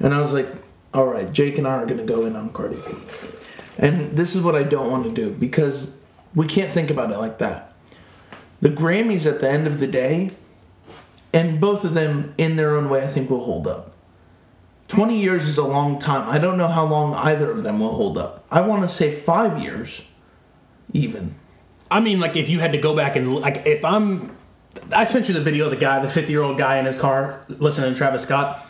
and 0.00 0.14
I 0.14 0.20
was 0.20 0.32
like, 0.32 0.48
"All 0.92 1.06
right, 1.06 1.32
Jake 1.32 1.58
and 1.58 1.66
I 1.66 1.74
are 1.74 1.86
gonna 1.86 2.04
go 2.04 2.24
in 2.24 2.34
on 2.34 2.50
Cardi 2.50 2.76
B," 2.76 2.96
and 3.78 4.16
this 4.16 4.34
is 4.34 4.42
what 4.42 4.56
I 4.56 4.62
don't 4.62 4.90
want 4.90 5.04
to 5.04 5.10
do 5.10 5.30
because 5.30 5.94
we 6.34 6.46
can't 6.46 6.72
think 6.72 6.90
about 6.90 7.12
it 7.12 7.18
like 7.18 7.38
that. 7.38 7.72
The 8.60 8.70
Grammys 8.70 9.26
at 9.26 9.40
the 9.40 9.48
end 9.48 9.66
of 9.66 9.78
the 9.78 9.86
day, 9.86 10.30
and 11.32 11.60
both 11.60 11.84
of 11.84 11.94
them 11.94 12.34
in 12.38 12.56
their 12.56 12.74
own 12.74 12.88
way, 12.88 13.04
I 13.04 13.06
think 13.06 13.30
will 13.30 13.44
hold 13.44 13.66
up. 13.66 13.92
Twenty 14.88 15.18
years 15.18 15.46
is 15.46 15.58
a 15.58 15.64
long 15.64 15.98
time. 15.98 16.28
I 16.28 16.38
don't 16.38 16.58
know 16.58 16.68
how 16.68 16.84
long 16.84 17.14
either 17.14 17.50
of 17.50 17.62
them 17.62 17.80
will 17.80 17.94
hold 17.94 18.18
up. 18.18 18.44
I 18.50 18.60
want 18.60 18.82
to 18.82 18.88
say 18.88 19.14
five 19.14 19.62
years, 19.62 20.02
even. 20.92 21.34
I 21.90 22.00
mean, 22.00 22.18
like 22.18 22.36
if 22.36 22.48
you 22.48 22.60
had 22.60 22.72
to 22.72 22.78
go 22.78 22.94
back 22.96 23.16
and 23.16 23.34
like 23.36 23.62
if 23.66 23.84
I'm, 23.84 24.36
I 24.92 25.04
sent 25.04 25.28
you 25.28 25.34
the 25.34 25.40
video 25.40 25.66
of 25.66 25.70
the 25.70 25.76
guy, 25.76 26.00
the 26.00 26.10
50 26.10 26.32
year 26.32 26.42
old 26.42 26.58
guy 26.58 26.78
in 26.78 26.86
his 26.86 26.98
car 26.98 27.44
listening 27.48 27.92
to 27.92 27.96
Travis 27.96 28.22
Scott. 28.22 28.66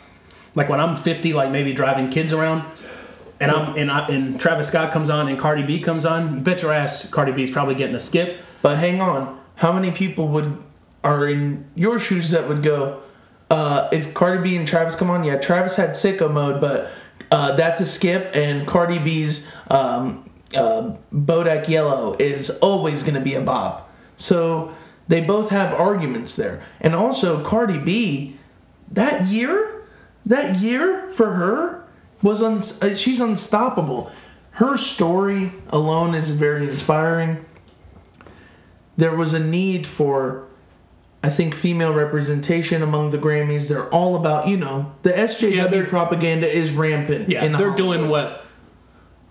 Like 0.53 0.69
when 0.69 0.79
I'm 0.79 0.95
50, 0.95 1.33
like 1.33 1.51
maybe 1.51 1.73
driving 1.73 2.09
kids 2.09 2.31
around, 2.33 2.63
and 3.39 3.51
I'm 3.51 3.75
and 3.75 3.91
I, 3.91 4.07
and 4.07 4.39
Travis 4.39 4.67
Scott 4.67 4.93
comes 4.93 5.09
on 5.09 5.27
and 5.27 5.37
Cardi 5.37 5.63
B 5.63 5.81
comes 5.81 6.05
on. 6.05 6.35
You 6.35 6.39
bet 6.41 6.61
your 6.61 6.71
ass 6.71 7.09
Cardi 7.09 7.33
B's 7.33 7.51
probably 7.51 7.75
getting 7.75 7.95
a 7.95 7.99
skip. 7.99 8.39
But 8.61 8.77
hang 8.77 9.01
on, 9.01 9.39
how 9.55 9.73
many 9.73 9.91
people 9.91 10.27
would 10.29 10.61
are 11.03 11.27
in 11.27 11.69
your 11.75 11.99
shoes 11.99 12.31
that 12.31 12.47
would 12.47 12.63
go? 12.63 13.01
Uh, 13.51 13.89
if 13.91 14.13
Cardi 14.13 14.41
B 14.41 14.55
and 14.55 14.67
Travis 14.67 14.95
come 14.95 15.09
on, 15.09 15.23
yeah, 15.23 15.37
Travis 15.37 15.75
had 15.75 15.91
sicko 15.91 16.31
mode, 16.31 16.59
but 16.61 16.91
uh, 17.31 17.55
that's 17.55 17.81
a 17.81 17.85
skip, 17.85 18.31
and 18.33 18.65
Cardi 18.65 18.97
B's 18.99 19.47
um, 19.69 20.25
uh, 20.55 20.95
Bodak 21.13 21.67
Yellow 21.67 22.15
is 22.17 22.49
always 22.59 23.03
to 23.15 23.21
be 23.21 23.35
a 23.35 23.41
bop. 23.41 23.91
So 24.17 24.73
they 25.07 25.21
both 25.21 25.49
have 25.49 25.73
arguments 25.73 26.35
there, 26.35 26.63
and 26.81 26.95
also 26.95 27.43
Cardi 27.43 27.77
B, 27.79 28.37
that 28.91 29.27
year, 29.27 29.85
that 30.25 30.59
year 30.59 31.11
for 31.11 31.33
her 31.33 31.83
was 32.21 32.41
un- 32.41 32.63
uh, 32.81 32.95
she's 32.95 33.21
unstoppable. 33.21 34.11
Her 34.51 34.77
story 34.77 35.51
alone 35.69 36.15
is 36.15 36.31
very 36.31 36.67
inspiring 36.69 37.45
there 38.97 39.15
was 39.15 39.33
a 39.33 39.39
need 39.39 39.85
for 39.85 40.47
I 41.23 41.29
think 41.29 41.55
female 41.55 41.93
representation 41.93 42.83
among 42.83 43.09
the 43.09 43.17
Grammys. 43.17 43.67
They're 43.67 43.89
all 43.89 44.15
about, 44.15 44.47
you 44.47 44.57
know, 44.57 44.93
the 45.01 45.09
SJW 45.11 45.71
Yeah, 45.71 45.89
propaganda 45.89 46.47
is 46.47 46.71
rampant. 46.71 47.29
Yeah, 47.29 47.41
they're 47.41 47.51
Hollywood. 47.57 47.77
doing 47.77 48.09
what 48.09 48.45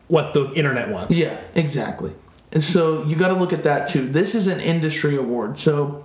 what 0.09 0.35
the 0.35 0.53
internet 0.53 0.91
wants. 0.91 1.16
Yeah, 1.16 1.39
exactly. 1.55 2.12
And 2.55 2.62
so 2.62 3.02
you 3.05 3.16
got 3.16 3.28
to 3.28 3.34
look 3.34 3.52
at 3.52 3.64
that 3.64 3.88
too. 3.88 4.09
This 4.09 4.34
is 4.34 4.46
an 4.46 4.61
industry 4.61 5.16
award. 5.16 5.59
So 5.59 6.05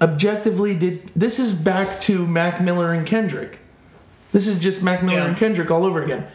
objectively 0.00 0.76
did 0.78 1.10
this 1.14 1.38
is 1.38 1.52
back 1.52 2.00
to 2.02 2.26
Mac 2.26 2.60
Miller 2.60 2.92
and 2.92 3.06
Kendrick. 3.06 3.58
This 4.32 4.46
is 4.46 4.58
just 4.58 4.82
Mac 4.82 5.02
Miller 5.02 5.18
Yeah. 5.18 5.26
and 5.26 5.36
Kendrick 5.36 5.70
all 5.70 5.84
over 5.84 6.02
again. 6.02 6.26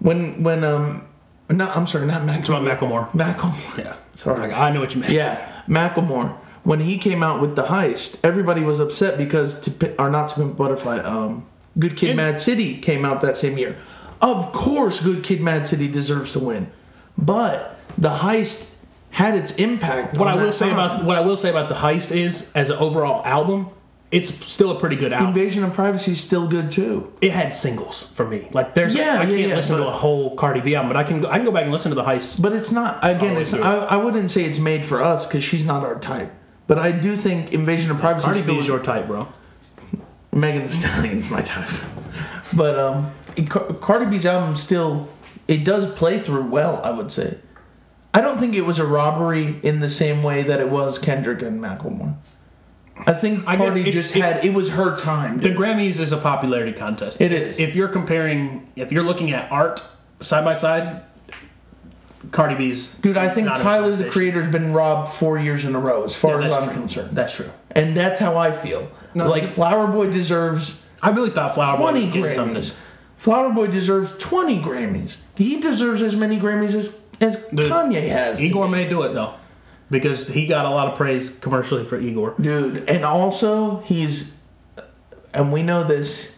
When 0.00 0.42
when 0.42 0.64
um 0.64 1.06
no, 1.48 1.68
I'm 1.68 1.86
sorry, 1.86 2.06
not 2.06 2.24
Mac 2.24 2.40
It's 2.40 2.48
about 2.48 2.62
Macklemore. 2.62 3.10
Macklemore. 3.10 3.78
Yeah, 3.78 3.96
Sorry. 4.14 4.38
Like, 4.38 4.52
I 4.56 4.70
know 4.70 4.78
what 4.80 4.94
you 4.94 5.00
meant. 5.00 5.12
Yeah, 5.12 5.62
Macklemore. 5.68 6.36
When 6.62 6.78
he 6.80 6.96
came 6.98 7.22
out 7.24 7.40
with 7.40 7.56
the 7.56 7.64
heist, 7.64 8.20
everybody 8.22 8.62
was 8.62 8.78
upset 8.80 9.18
because 9.18 9.58
to 9.62 9.94
or 10.00 10.10
not 10.10 10.28
to 10.30 10.34
Pimp 10.36 10.56
Butterfly. 10.56 10.98
Um, 10.98 11.46
Good 11.78 11.96
Kid, 11.96 12.16
Mad 12.16 12.40
City 12.40 12.78
came 12.78 13.04
out 13.04 13.20
that 13.22 13.36
same 13.36 13.56
year. 13.58 13.76
Of 14.20 14.52
course, 14.52 15.02
Good 15.02 15.22
Kid, 15.24 15.40
Mad 15.40 15.66
City 15.66 15.88
deserves 15.88 16.32
to 16.32 16.38
win, 16.40 16.70
but 17.16 17.79
the 17.98 18.10
heist 18.10 18.72
had 19.10 19.34
its 19.36 19.52
impact. 19.56 20.16
What 20.18 20.28
I 20.28 20.34
will 20.36 20.52
say 20.52 20.70
time. 20.70 20.74
about 20.74 21.04
what 21.04 21.16
I 21.16 21.20
will 21.20 21.36
say 21.36 21.50
about 21.50 21.68
the 21.68 21.74
heist 21.74 22.14
is, 22.14 22.50
as 22.54 22.70
an 22.70 22.78
overall 22.78 23.24
album, 23.24 23.68
it's 24.10 24.28
still 24.44 24.70
a 24.72 24.78
pretty 24.80 24.96
good 24.96 25.12
album. 25.12 25.28
Invasion 25.28 25.62
of 25.64 25.72
Privacy 25.72 26.12
is 26.12 26.20
still 26.20 26.48
good 26.48 26.70
too. 26.70 27.12
it 27.20 27.30
had 27.32 27.54
singles 27.54 28.08
for 28.14 28.26
me. 28.26 28.48
Like 28.50 28.74
there's, 28.74 28.94
Yeah, 28.94 29.02
I 29.02 29.06
yeah, 29.06 29.18
can't 29.26 29.48
yeah, 29.50 29.54
listen 29.56 29.76
to 29.76 29.86
a 29.86 29.92
whole 29.92 30.34
Cardi 30.36 30.60
B 30.60 30.74
album, 30.74 30.88
but 30.92 30.96
I 30.96 31.04
can 31.04 31.24
I 31.26 31.36
can 31.36 31.44
go 31.44 31.52
back 31.52 31.62
and 31.64 31.72
listen 31.72 31.90
to 31.90 31.94
the 31.94 32.02
heist. 32.04 32.40
But 32.42 32.52
it's 32.52 32.72
not 32.72 32.98
again. 33.04 33.36
Oh, 33.36 33.40
it's 33.40 33.54
I, 33.54 33.76
I 33.76 33.96
wouldn't 33.96 34.30
say 34.30 34.44
it's 34.44 34.58
made 34.58 34.84
for 34.84 35.02
us 35.02 35.26
because 35.26 35.44
she's 35.44 35.64
not 35.66 35.84
our 35.84 35.98
type. 35.98 36.32
But 36.66 36.78
I 36.78 36.92
do 36.92 37.16
think 37.16 37.52
Invasion 37.52 37.90
of 37.90 37.98
Privacy 37.98 38.24
Cardi 38.26 38.42
B 38.42 38.58
is 38.58 38.66
your 38.66 38.78
type, 38.80 39.06
bro. 39.08 39.28
Megan 40.32 40.62
Thee 40.62 40.72
Stallion's 40.72 41.28
my 41.28 41.42
type. 41.42 41.68
But 42.52 42.78
um, 42.78 43.12
Car- 43.48 43.72
Cardi 43.74 44.06
B's 44.06 44.26
album 44.26 44.54
still 44.56 45.08
it 45.48 45.64
does 45.64 45.92
play 45.94 46.18
through 46.20 46.44
well. 46.46 46.80
I 46.84 46.90
would 46.90 47.10
say. 47.12 47.38
I 48.12 48.20
don't 48.20 48.38
think 48.38 48.54
it 48.54 48.62
was 48.62 48.78
a 48.78 48.86
robbery 48.86 49.60
in 49.62 49.80
the 49.80 49.90
same 49.90 50.22
way 50.22 50.42
that 50.42 50.58
it 50.60 50.68
was 50.68 50.98
Kendrick 50.98 51.42
and 51.42 51.60
Macklemore. 51.60 52.16
I 53.06 53.14
think 53.14 53.44
I 53.46 53.56
Cardi 53.56 53.88
it- 53.88 53.92
just 53.92 54.14
it- 54.16 54.22
had 54.22 54.44
it 54.44 54.52
was 54.52 54.72
her 54.72 54.96
time. 54.96 55.38
The. 55.38 55.50
Grammys 55.50 56.00
is 56.00 56.12
a 56.12 56.16
popularity 56.18 56.72
contest. 56.72 57.20
It 57.20 57.32
is. 57.32 57.58
If 57.58 57.74
you're 57.74 57.88
comparing, 57.88 58.68
if 58.76 58.92
you're 58.92 59.04
looking 59.04 59.32
at 59.32 59.50
art 59.50 59.82
side 60.20 60.44
by 60.44 60.54
side, 60.54 61.02
Cardi 62.32 62.54
B's. 62.56 62.88
Dude, 62.96 63.16
I 63.16 63.28
think 63.28 63.48
Tyler 63.48 63.94
the. 63.94 64.10
Creator's 64.10 64.48
been 64.48 64.72
robbed 64.74 65.14
four 65.14 65.38
years 65.38 65.64
in 65.64 65.74
a 65.74 65.80
row, 65.80 66.04
as 66.04 66.14
far 66.14 66.40
Yeah, 66.42 66.48
as 66.48 66.54
I'm 66.54 66.64
true. 66.64 66.72
concerned. 66.74 67.16
That's 67.16 67.34
true. 67.34 67.48
And 67.70 67.96
that's 67.96 68.18
how 68.18 68.36
I 68.36 68.52
feel. 68.52 68.90
No, 69.14 69.28
like 69.28 69.46
Flower 69.46 69.86
Boy 69.86 70.10
deserves 70.10 70.82
I 71.02 71.10
really 71.10 71.30
thought 71.30 71.54
Flower 71.54 71.78
Boy 71.78 71.90
20 71.92 72.00
was 72.00 72.08
getting 72.10 72.32
something. 72.32 72.56
Grammys. 72.62 72.74
Flower 73.16 73.50
Boy 73.50 73.68
deserves 73.68 74.12
20 74.18 74.60
Grammys. 74.60 75.16
He 75.34 75.60
deserves 75.60 76.02
as 76.02 76.14
many 76.14 76.38
Grammys 76.38 76.74
as, 76.74 76.99
as 77.20 77.44
Dude, 77.46 77.70
Kanye 77.70 78.08
has. 78.08 78.40
Igor 78.42 78.68
may 78.68 78.88
do 78.88 79.02
it 79.02 79.12
though, 79.14 79.34
because 79.90 80.28
he 80.28 80.46
got 80.46 80.64
a 80.66 80.70
lot 80.70 80.88
of 80.88 80.96
praise 80.96 81.38
commercially 81.38 81.84
for 81.84 81.98
Igor. 82.00 82.34
Dude, 82.40 82.88
and 82.88 83.04
also 83.04 83.80
he's 83.80 84.34
and 85.34 85.52
we 85.52 85.62
know 85.62 85.84
this. 85.84 86.32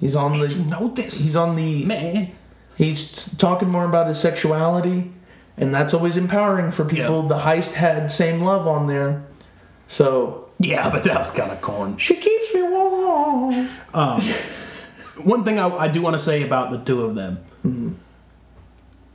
He's 0.00 0.16
on 0.16 0.34
You 0.34 0.48
the 0.48 0.56
know 0.64 0.88
this, 0.88 1.18
he's 1.22 1.36
on 1.36 1.56
the 1.56 1.84
man. 1.84 2.32
he's 2.76 3.28
talking 3.36 3.68
more 3.68 3.84
about 3.84 4.08
his 4.08 4.18
sexuality 4.18 5.12
and 5.56 5.72
that's 5.74 5.94
always 5.94 6.16
empowering 6.16 6.72
for 6.72 6.84
people. 6.84 7.22
Yeah. 7.22 7.28
The 7.28 7.38
heist 7.38 7.74
had 7.74 8.10
same 8.10 8.42
love 8.42 8.66
on 8.66 8.86
there. 8.88 9.22
So 9.86 10.48
Yeah, 10.58 10.90
but 10.90 11.04
that 11.04 11.16
was 11.18 11.30
kind 11.30 11.52
of 11.52 11.60
corn. 11.60 11.96
she 11.96 12.16
keeps 12.16 12.54
me 12.54 12.62
warm. 12.62 13.68
Um, 13.94 14.20
one 15.22 15.44
thing 15.44 15.58
I, 15.60 15.68
I 15.68 15.88
do 15.88 16.02
want 16.02 16.14
to 16.14 16.18
say 16.18 16.42
about 16.42 16.70
the 16.72 16.78
two 16.78 17.02
of 17.02 17.14
them. 17.14 17.38
Mm-hmm. 17.64 17.92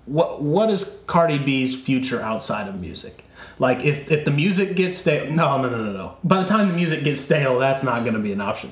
What 0.09 0.41
what 0.41 0.71
is 0.71 0.99
Cardi 1.05 1.37
B's 1.37 1.79
future 1.79 2.19
outside 2.19 2.67
of 2.67 2.79
music? 2.79 3.23
Like 3.59 3.85
if 3.85 4.11
if 4.11 4.25
the 4.25 4.31
music 4.31 4.75
gets 4.75 4.97
stale, 4.97 5.31
no 5.31 5.61
no 5.61 5.69
no 5.69 5.83
no 5.83 5.91
no. 5.91 6.17
By 6.23 6.41
the 6.41 6.47
time 6.47 6.67
the 6.67 6.73
music 6.73 7.03
gets 7.03 7.21
stale, 7.21 7.59
that's 7.59 7.83
not 7.83 7.99
going 7.99 8.15
to 8.15 8.19
be 8.19 8.33
an 8.33 8.41
option. 8.41 8.71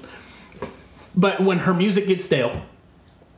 But 1.16 1.42
when 1.42 1.60
her 1.60 1.76
music 1.76 2.08
gets 2.08 2.26
stale, 2.26 2.64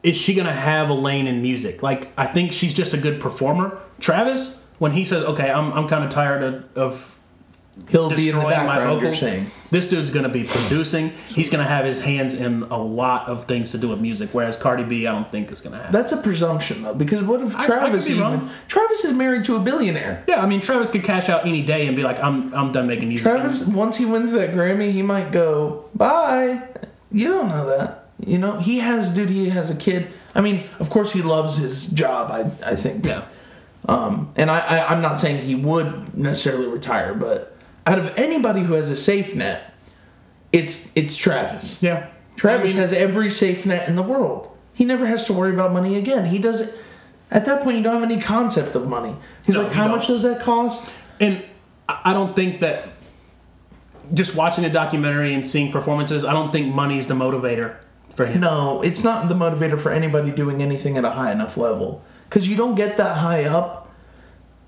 is 0.02 0.16
she 0.16 0.34
going 0.34 0.48
to 0.48 0.54
have 0.54 0.90
a 0.90 0.94
lane 0.94 1.28
in 1.28 1.42
music? 1.42 1.84
Like 1.84 2.08
I 2.18 2.26
think 2.26 2.54
she's 2.54 2.74
just 2.74 2.94
a 2.94 2.98
good 2.98 3.20
performer. 3.20 3.78
Travis, 4.00 4.64
when 4.78 4.94
he 4.94 5.04
says, 5.04 5.26
"Okay, 5.26 5.52
I'm 5.52 5.74
I'm 5.74 5.88
kind 5.90 6.06
of 6.06 6.10
tired 6.10 6.44
of, 6.44 6.78
of 6.78 7.19
He'll 7.88 8.10
be 8.10 8.30
in 8.30 8.36
the 8.38 8.44
background, 8.46 9.02
you're 9.02 9.14
saying. 9.16 9.52
This 9.72 9.88
dude's 9.90 10.10
gonna 10.12 10.30
be 10.30 10.44
producing. 10.44 11.10
He's 11.28 11.50
gonna 11.50 11.68
have 11.68 11.86
his 11.86 12.00
hands 12.02 12.34
in 12.34 12.64
a 12.64 12.78
lot 12.78 13.28
of 13.30 13.46
things 13.46 13.72
to 13.72 13.78
do 13.78 13.88
with 13.90 14.00
music. 14.02 14.30
Whereas 14.32 14.58
Cardi 14.58 14.84
B, 14.84 15.06
I 15.08 15.12
don't 15.12 15.30
think 15.32 15.52
is 15.52 15.62
gonna 15.62 15.78
have. 15.82 15.92
That's 15.92 16.12
a 16.12 16.18
presumption 16.18 16.82
though, 16.84 16.94
because 16.96 17.22
what 17.24 17.42
if 17.42 17.56
I- 17.56 17.62
I 17.64 17.66
Travis 17.66 18.04
could 18.04 18.10
be 18.10 18.20
even 18.20 18.24
wrong. 18.32 18.50
Travis 18.68 19.06
is 19.06 19.14
married 19.16 19.44
to 19.46 19.56
a 19.56 19.60
billionaire. 19.60 20.24
yeah, 20.28 20.42
I 20.42 20.46
mean 20.48 20.60
Travis 20.62 20.90
could 20.90 21.04
cash 21.04 21.30
out 21.30 21.46
any 21.46 21.62
day 21.62 21.86
and 21.88 21.96
be 21.96 22.04
like, 22.04 22.20
I'm 22.20 22.54
I'm 22.54 22.72
done 22.72 22.88
making 22.88 23.10
music. 23.10 23.24
Travis, 23.32 23.68
once 23.68 23.96
he 23.98 24.06
wins 24.06 24.32
that 24.32 24.52
Grammy, 24.56 24.92
he 24.92 25.02
might 25.04 25.32
go 25.32 25.86
bye. 25.96 26.64
You 27.12 27.28
don't 27.30 27.50
know 27.50 27.66
that. 27.78 28.06
You 28.26 28.38
know 28.40 28.58
he 28.58 28.80
has, 28.80 29.12
dude. 29.12 29.30
He 29.30 29.50
has 29.50 29.70
a 29.70 29.76
kid. 29.76 30.08
I 30.36 30.42
mean, 30.42 30.66
of 30.80 30.90
course, 30.90 31.12
he 31.14 31.22
loves 31.22 31.58
his 31.58 31.86
job. 31.88 32.32
I 32.32 32.72
I 32.72 32.76
think. 32.76 33.06
yeah, 33.06 33.24
Um, 33.88 34.32
and 34.36 34.50
I, 34.52 34.60
I 34.60 34.92
I'm 34.94 35.02
not 35.02 35.20
saying 35.20 35.44
he 35.44 35.56
would 35.56 36.18
necessarily 36.18 36.68
retire, 36.68 37.14
but 37.14 37.56
out 37.86 38.00
of 38.00 38.14
anybody 38.18 38.62
who 38.62 38.74
has 38.74 38.90
a 38.92 38.96
safe 38.96 39.36
net, 39.36 39.74
it's 40.52 40.92
it's 40.96 41.16
Travis. 41.16 41.82
yeah. 41.82 42.08
Travis 42.36 42.72
I 42.72 42.74
mean, 42.74 42.82
has 42.82 42.94
every 42.94 43.30
safe 43.30 43.66
net 43.66 43.88
in 43.90 43.96
the 43.96 44.04
world. 44.04 44.50
He 44.74 44.86
never 44.86 45.06
has 45.08 45.26
to 45.26 45.34
worry 45.34 45.54
about 45.54 45.74
money 45.74 45.98
again. 45.98 46.26
He 46.26 46.40
doesn't. 46.40 46.74
At 47.32 47.46
that 47.46 47.64
point, 47.64 47.78
you 47.78 47.84
don't 47.84 48.02
have 48.02 48.10
any 48.10 48.22
concept 48.22 48.76
of 48.76 48.88
money. 48.88 49.16
He's 49.46 49.56
No, 49.56 49.64
like, 49.64 49.74
how 49.74 49.88
much 49.88 50.08
does 50.08 50.24
that 50.24 50.42
cost? 50.42 50.88
and 51.20 51.44
I 51.88 52.00
I 52.06 52.14
don't 52.14 52.36
think 52.36 52.62
that 52.62 52.88
just 54.14 54.36
watching 54.36 54.64
a 54.66 54.70
documentary 54.70 55.34
and 55.34 55.46
seeing 55.46 55.72
performances, 55.72 56.24
I 56.24 56.34
don't 56.34 56.52
think 56.52 56.74
money 56.74 56.98
is 56.98 57.08
the 57.08 57.14
motivator 57.14 57.76
for 58.16 58.26
him. 58.26 58.40
No, 58.42 58.82
it's 58.82 59.04
not 59.04 59.28
the 59.30 59.36
motivator 59.36 59.80
for 59.80 59.92
anybody 59.92 60.32
doing 60.32 60.62
anything 60.62 60.98
at 60.98 61.06
a 61.06 61.12
high 61.12 61.32
enough 61.32 61.58
level. 61.58 62.02
Because 62.28 62.48
you 62.48 62.56
don't 62.56 62.76
get 62.76 62.98
that 62.98 63.18
high 63.18 63.44
up 63.46 63.90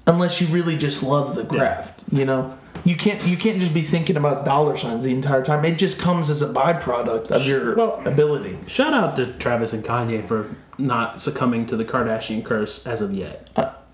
unless 0.08 0.42
you 0.42 0.48
really 0.48 0.78
just 0.78 1.02
love 1.04 1.36
the 1.36 1.46
craft. 1.46 2.04
You 2.12 2.26
know, 2.26 2.58
you 2.84 2.96
can't 2.96 3.24
you 3.26 3.38
can't 3.38 3.60
just 3.60 3.74
be 3.74 3.82
thinking 3.82 4.18
about 4.18 4.46
dollar 4.46 4.76
signs 4.78 5.04
the 5.06 5.12
entire 5.14 5.44
time. 5.44 5.64
It 5.66 5.78
just 5.78 6.00
comes 6.00 6.30
as 6.30 6.42
a 6.42 6.48
byproduct 6.52 7.28
of 7.32 7.46
your 7.46 7.76
Well- 7.76 8.02
ability. 8.06 8.58
Shout 8.68 8.94
out 8.94 9.16
to 9.18 9.28
Travis 9.34 9.74
and 9.74 9.84
Kanye 9.84 10.28
for 10.28 10.48
not 10.78 11.22
succumbing 11.22 11.68
to 11.68 11.76
the 11.76 11.86
Kardashian 11.86 12.44
curse 12.44 12.86
as 12.88 13.02
of 13.02 13.14
yet. 13.14 13.50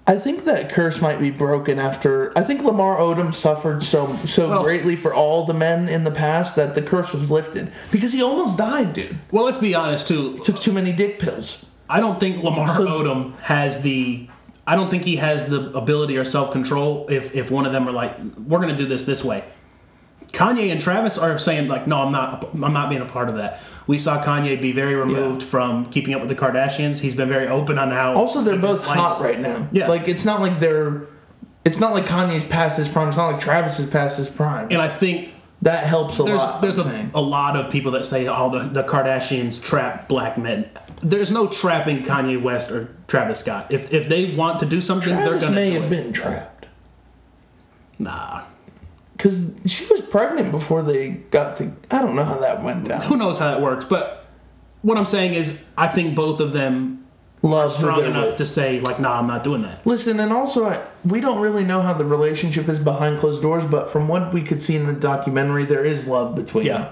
I 0.10 0.16
think 0.16 0.46
that 0.46 0.70
curse 0.72 1.02
might 1.02 1.20
be 1.20 1.32
broken 1.32 1.80
after. 1.80 2.32
I 2.38 2.42
think 2.42 2.64
Lamar 2.64 2.98
Odom 2.98 3.34
suffered 3.34 3.84
so 3.84 4.18
so 4.26 4.50
Well- 4.50 4.64
greatly 4.64 4.96
for 4.96 5.14
all 5.14 5.46
the 5.46 5.54
men 5.54 5.90
in 5.90 6.06
the 6.06 6.12
past 6.12 6.56
that 6.56 6.76
the 6.76 6.82
curse 6.82 7.12
was 7.12 7.30
lifted 7.30 7.72
because 7.92 8.14
he 8.14 8.24
almost 8.24 8.58
died, 8.58 8.94
dude. 8.94 9.18
Well, 9.32 9.44
let's 9.44 9.58
be 9.58 9.76
honest 9.76 10.08
too. 10.08 10.38
Took 10.46 10.62
too 10.62 10.72
many 10.72 10.94
dick 10.94 11.20
pills. 11.20 11.66
I 11.90 12.00
don't 12.00 12.20
think 12.22 12.42
Lamar 12.44 12.74
So- 12.76 12.86
Odom 12.88 13.34
has 13.42 13.82
the. 13.82 14.28
I 14.68 14.76
don't 14.76 14.92
think 14.92 15.04
he 15.04 15.16
has 15.16 15.48
the 15.48 15.72
ability 15.76 16.18
or 16.18 16.26
self 16.26 16.52
control. 16.52 17.08
If 17.10 17.34
if 17.34 17.50
one 17.50 17.66
of 17.66 17.72
them 17.72 17.88
are 17.88 17.92
like, 17.94 18.16
we're 18.38 18.60
going 18.60 18.70
to 18.70 18.78
do 18.78 18.86
this 18.86 19.06
this 19.06 19.24
way. 19.24 19.44
Kanye 20.34 20.72
and 20.74 20.82
Travis 20.82 21.18
are 21.18 21.40
saying 21.40 21.70
like, 21.70 21.88
no, 21.88 22.00
I'm 22.02 22.12
not. 22.12 22.50
I'm 22.54 22.74
not 22.74 22.90
being 22.90 23.02
a 23.02 23.06
part 23.06 23.30
of 23.30 23.36
that. 23.36 23.62
We 23.88 23.98
saw 23.98 24.22
Kanye 24.22 24.62
be 24.62 24.74
very 24.74 24.94
removed 24.94 25.42
from 25.42 25.86
keeping 25.90 26.14
up 26.14 26.20
with 26.20 26.30
the 26.30 26.36
Kardashians. 26.36 26.98
He's 27.00 27.16
been 27.16 27.30
very 27.30 27.48
open 27.48 27.80
on 27.80 27.92
how. 27.92 28.14
Also, 28.14 28.42
they're 28.42 28.58
both 28.58 28.80
dislikes- 28.82 29.00
hot 29.00 29.22
right 29.22 29.40
now. 29.40 29.68
Yeah. 29.72 29.88
like 29.88 30.08
it's 30.10 30.26
not 30.26 30.42
like 30.42 30.60
they're. 30.60 31.08
It's 31.64 31.80
not 31.80 31.94
like 31.94 32.06
Kanye's 32.06 32.44
past 32.46 32.78
his 32.78 32.88
prime. 32.88 33.08
It's 33.10 33.18
not 33.18 33.32
like 33.32 33.42
Travis 33.42 33.80
is 33.80 33.90
past 33.90 34.18
his 34.18 34.30
prime. 34.30 34.68
And 34.72 34.82
I 34.82 34.88
think 34.90 35.34
That 35.64 35.86
helps 35.86 36.18
a 36.20 36.24
there's 36.24 36.38
lot. 36.40 36.62
there's 36.62 36.78
a, 36.78 37.10
a 37.14 37.22
lot 37.22 37.58
of 37.58 37.72
people 37.72 37.92
that 37.94 38.06
say, 38.06 38.28
oh, 38.28 38.50
the, 38.50 38.68
the 38.70 38.84
Kardashians 38.84 39.62
trap 39.62 40.08
black 40.08 40.38
men. 40.38 40.70
There's 41.02 41.32
no 41.32 41.48
trapping 41.48 42.04
Kanye 42.04 42.42
West 42.42 42.72
or 42.72 42.96
Travis 43.08 43.40
Scott. 43.40 43.68
If 43.70 43.94
if 43.94 44.08
they 44.10 44.34
want 44.36 44.60
to 44.62 44.66
do 44.66 44.82
something, 44.82 45.16
they're 45.16 45.26
Travis 45.26 45.44
going 45.44 45.54
to 45.54 45.60
may 45.60 45.72
have 45.72 45.90
been 45.90 46.12
trapped 46.14 46.66
Nah. 48.00 48.44
because 49.16 49.50
she 49.66 49.86
was 49.88 50.02
pregnant 50.02 50.52
before 50.52 50.84
they 50.84 51.10
got 51.10 51.58
to. 51.58 51.72
I 51.90 52.02
don't 52.02 52.16
know 52.16 52.24
how 52.24 52.40
that 52.40 52.64
went 52.64 52.88
down. 52.88 53.02
who 53.02 53.18
knows 53.18 53.40
how 53.40 53.50
that 53.52 53.62
works 53.62 53.86
but 53.86 54.26
what 54.84 54.96
i'm 54.98 55.06
saying 55.08 55.34
is 55.34 55.64
i 55.76 55.88
think 55.88 56.16
both 56.16 56.40
of 56.40 56.54
them 56.54 57.04
Love 57.42 57.72
strong 57.74 58.04
enough 58.06 58.26
with. 58.28 58.38
to 58.38 58.46
say 58.46 58.80
like 58.82 59.00
nah 59.00 59.18
i'm 59.20 59.26
not 59.28 59.44
doing 59.44 59.64
that 59.64 59.86
Listen, 59.86 60.20
and 60.20 60.32
also, 60.32 60.68
I, 60.70 60.84
we 61.04 61.20
don't 61.22 61.40
really 61.40 61.64
know 61.64 61.82
how 61.82 61.94
the 61.94 62.06
relationship 62.06 62.70
is 62.70 62.78
behind 62.80 63.20
closed 63.20 63.42
doors, 63.42 63.66
but 63.66 63.90
from 63.90 64.08
what 64.08 64.32
we 64.34 64.42
could 64.44 64.62
see 64.62 64.76
in 64.76 64.86
the 64.86 64.94
documentary, 64.94 65.66
there 65.66 65.84
is 65.86 66.08
love 66.08 66.36
between 66.36 66.66
Yeah. 66.66 66.92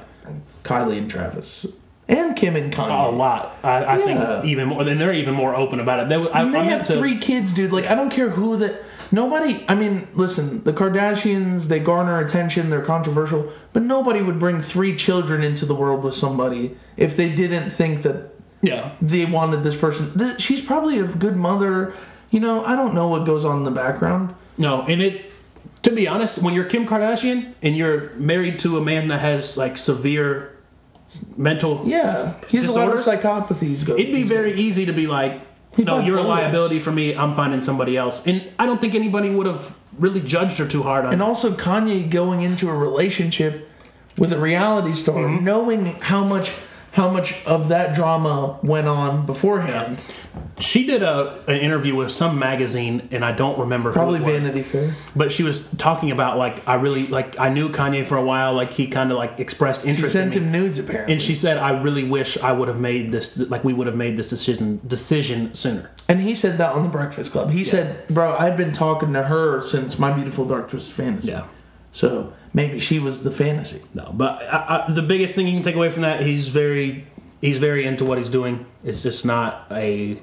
Kylie 0.64 0.98
and 0.98 1.10
Travis, 1.10 1.66
and 2.08 2.36
Kim 2.36 2.56
and 2.56 2.72
Kanye. 2.72 3.08
a 3.08 3.12
lot 3.12 3.58
i, 3.64 3.84
I 3.84 3.98
Yeah. 3.98 4.06
think 4.42 4.46
even 4.46 4.68
more 4.68 4.82
and 4.88 5.00
they're 5.02 5.14
even 5.14 5.34
more 5.34 5.56
open 5.56 5.80
about 5.80 6.00
it 6.02 6.10
they, 6.10 6.16
I, 6.16 6.42
And 6.44 6.54
they 6.54 6.60
I 6.60 6.64
have 6.64 6.86
to, 6.88 6.98
three 6.98 7.18
kids, 7.18 7.54
dude. 7.54 7.72
Like, 7.72 7.86
I 7.88 7.96
don't 7.96 8.10
care 8.12 8.30
who 8.30 8.58
the. 8.58 8.78
Nobody. 9.12 9.64
I 9.68 9.76
mean, 9.76 10.08
listen, 10.16 10.64
the 10.64 10.74
Kardashians, 10.74 11.68
they 11.68 11.80
garner 11.80 12.20
attention, 12.20 12.70
they're 12.72 12.82
controversial, 12.82 13.52
but 13.72 13.84
nobody 13.84 14.22
would 14.22 14.40
bring 14.40 14.62
three 14.62 14.96
children 14.96 15.44
into 15.44 15.66
the 15.66 15.76
world 15.76 16.04
with 16.04 16.16
somebody 16.16 16.76
if 16.98 17.16
they 17.16 17.34
didn't 17.34 17.70
think 17.72 18.02
that 18.04 18.34
yeah 18.62 18.92
they 19.02 19.26
wanted 19.26 19.62
this 19.64 19.76
person. 19.76 20.12
This, 20.16 20.40
she's 20.40 20.62
probably 20.62 21.00
a 21.00 21.04
good 21.06 21.36
mother. 21.36 21.94
You 22.32 22.40
know, 22.40 22.66
I 22.66 22.76
don't 22.76 22.94
know 22.96 23.08
what 23.08 23.26
goes 23.26 23.46
on 23.46 23.58
in 23.60 23.64
the 23.64 23.72
background. 23.72 24.34
no 24.58 24.82
and 24.84 25.02
it 25.02 25.32
to 25.84 25.92
be 25.92 26.08
honest 26.08 26.40
when 26.42 26.54
you're 26.56 26.66
kim 26.66 26.88
kardashian 26.88 27.54
and 27.62 27.78
you're 27.78 28.10
married 28.16 28.58
to 28.60 28.78
a 28.78 28.82
man 28.82 29.08
that 29.10 29.20
has 29.22 29.56
like 29.58 29.78
severe 29.78 30.55
mental 31.38 31.82
Yeah, 31.86 32.34
he 32.48 32.58
has 32.58 32.68
a 32.68 32.72
lot 32.80 32.90
of 32.90 32.98
Disorders? 32.98 33.24
psychopathies. 33.24 33.86
Go. 33.86 33.94
it'd 33.94 34.14
be 34.14 34.24
very 34.24 34.54
easy 34.60 34.86
to 34.86 34.94
be 34.94 35.08
like 35.08 35.42
no 35.78 36.00
you're 36.00 36.18
a 36.20 36.22
liability 36.24 36.80
for 36.80 36.92
me 36.92 37.14
i'm 37.16 37.36
finding 37.36 37.62
somebody 37.62 37.98
else 37.98 38.26
and 38.26 38.42
i 38.58 38.66
don't 38.66 38.80
think 38.80 38.96
anybody 38.96 39.30
would 39.30 39.46
have 39.46 39.76
really 40.00 40.22
judged 40.22 40.58
her 40.58 40.66
too 40.68 40.82
hard 40.84 41.06
on 41.06 41.12
And 41.14 41.22
also 41.22 41.52
Kanye 41.54 42.10
going 42.10 42.42
into 42.42 42.70
a 42.70 42.74
relationship 42.74 43.68
with 44.18 44.32
a 44.32 44.38
reality 44.38 44.94
star, 44.94 45.16
Mm-hmm. 45.16 45.44
knowing 45.44 45.86
how 46.12 46.24
much 46.24 46.52
how 46.94 47.10
much 47.10 47.46
of 47.46 47.68
that 47.70 47.94
drama 47.94 48.58
went 48.64 48.88
on 48.88 49.26
beforehand. 49.26 50.00
She 50.60 50.86
did 50.86 51.04
a 51.04 51.44
an 51.48 51.58
interview 51.58 51.96
with 51.96 52.12
some 52.12 52.40
magazine, 52.40 53.10
and 53.12 53.26
I 53.26 53.34
don't 53.34 53.60
remember 53.60 53.92
Probably 53.92 54.20
who 54.20 54.30
it 54.30 54.40
was. 54.40 54.48
Vanity 54.50 54.64
Fair. 54.68 54.96
But 55.16 55.32
she 55.32 55.44
was 55.44 55.70
talking 55.72 56.12
about 56.12 56.38
like 56.38 56.66
I 56.68 56.76
really 56.76 57.08
like 57.08 57.38
I 57.40 57.50
knew 57.50 57.70
Kanye 57.70 58.06
for 58.06 58.16
a 58.18 58.24
while. 58.24 58.54
Like 58.54 58.72
he 58.74 58.88
kind 58.88 59.12
of 59.12 59.18
like 59.18 59.40
expressed 59.40 59.84
She 59.84 59.90
interest 59.90 60.14
sent 60.14 60.34
in 60.36 60.44
me. 60.44 60.46
him 60.48 60.52
nudes 60.64 60.80
apparently. 60.80 61.14
and 61.14 61.22
she 61.22 61.36
said, 61.36 61.58
"I 61.58 61.82
really 61.82 62.04
wish 62.06 62.38
I 62.38 62.54
would 62.54 62.70
have 62.70 62.80
made 62.80 63.12
this. 63.12 63.36
Like 63.38 63.64
we 63.66 63.74
would 63.74 63.88
have 63.88 63.98
made 63.98 64.16
this 64.16 64.30
decision 64.30 64.80
decision 64.88 65.54
sooner." 65.54 65.92
And 66.08 66.22
he 66.22 66.36
said 66.36 66.58
that 66.60 66.72
on 66.74 66.84
the 66.84 66.90
Breakfast 66.90 67.32
Club. 67.34 67.52
He 67.52 67.64
said, 67.66 68.08
"Bro, 68.08 68.38
I've 68.38 68.56
been 68.56 68.72
talking 68.72 69.12
to 69.14 69.24
her 69.24 69.62
since 69.62 70.00
My 70.00 70.12
Beautiful 70.14 70.46
Dark 70.46 70.70
Twisted 70.70 70.96
Fantasy." 70.96 71.32
Yeah. 71.32 71.46
So 71.92 72.34
maybe 72.54 72.80
she 72.80 73.00
was 73.00 73.24
the 73.24 73.32
fantasy. 73.32 73.82
No, 73.94 74.12
but 74.14 74.42
I, 74.44 74.86
I, 74.88 74.92
the 74.92 75.02
biggest 75.02 75.34
thing 75.36 75.48
you 75.48 75.54
can 75.54 75.64
take 75.64 75.76
away 75.76 75.90
from 75.90 76.02
that, 76.04 76.22
he's 76.22 76.48
very 76.50 77.08
he's 77.42 77.58
very 77.58 77.86
into 77.86 78.06
what 78.06 78.18
he's 78.18 78.30
doing. 78.30 78.66
It's 78.84 79.02
just 79.02 79.26
not 79.26 79.68
a 79.72 80.20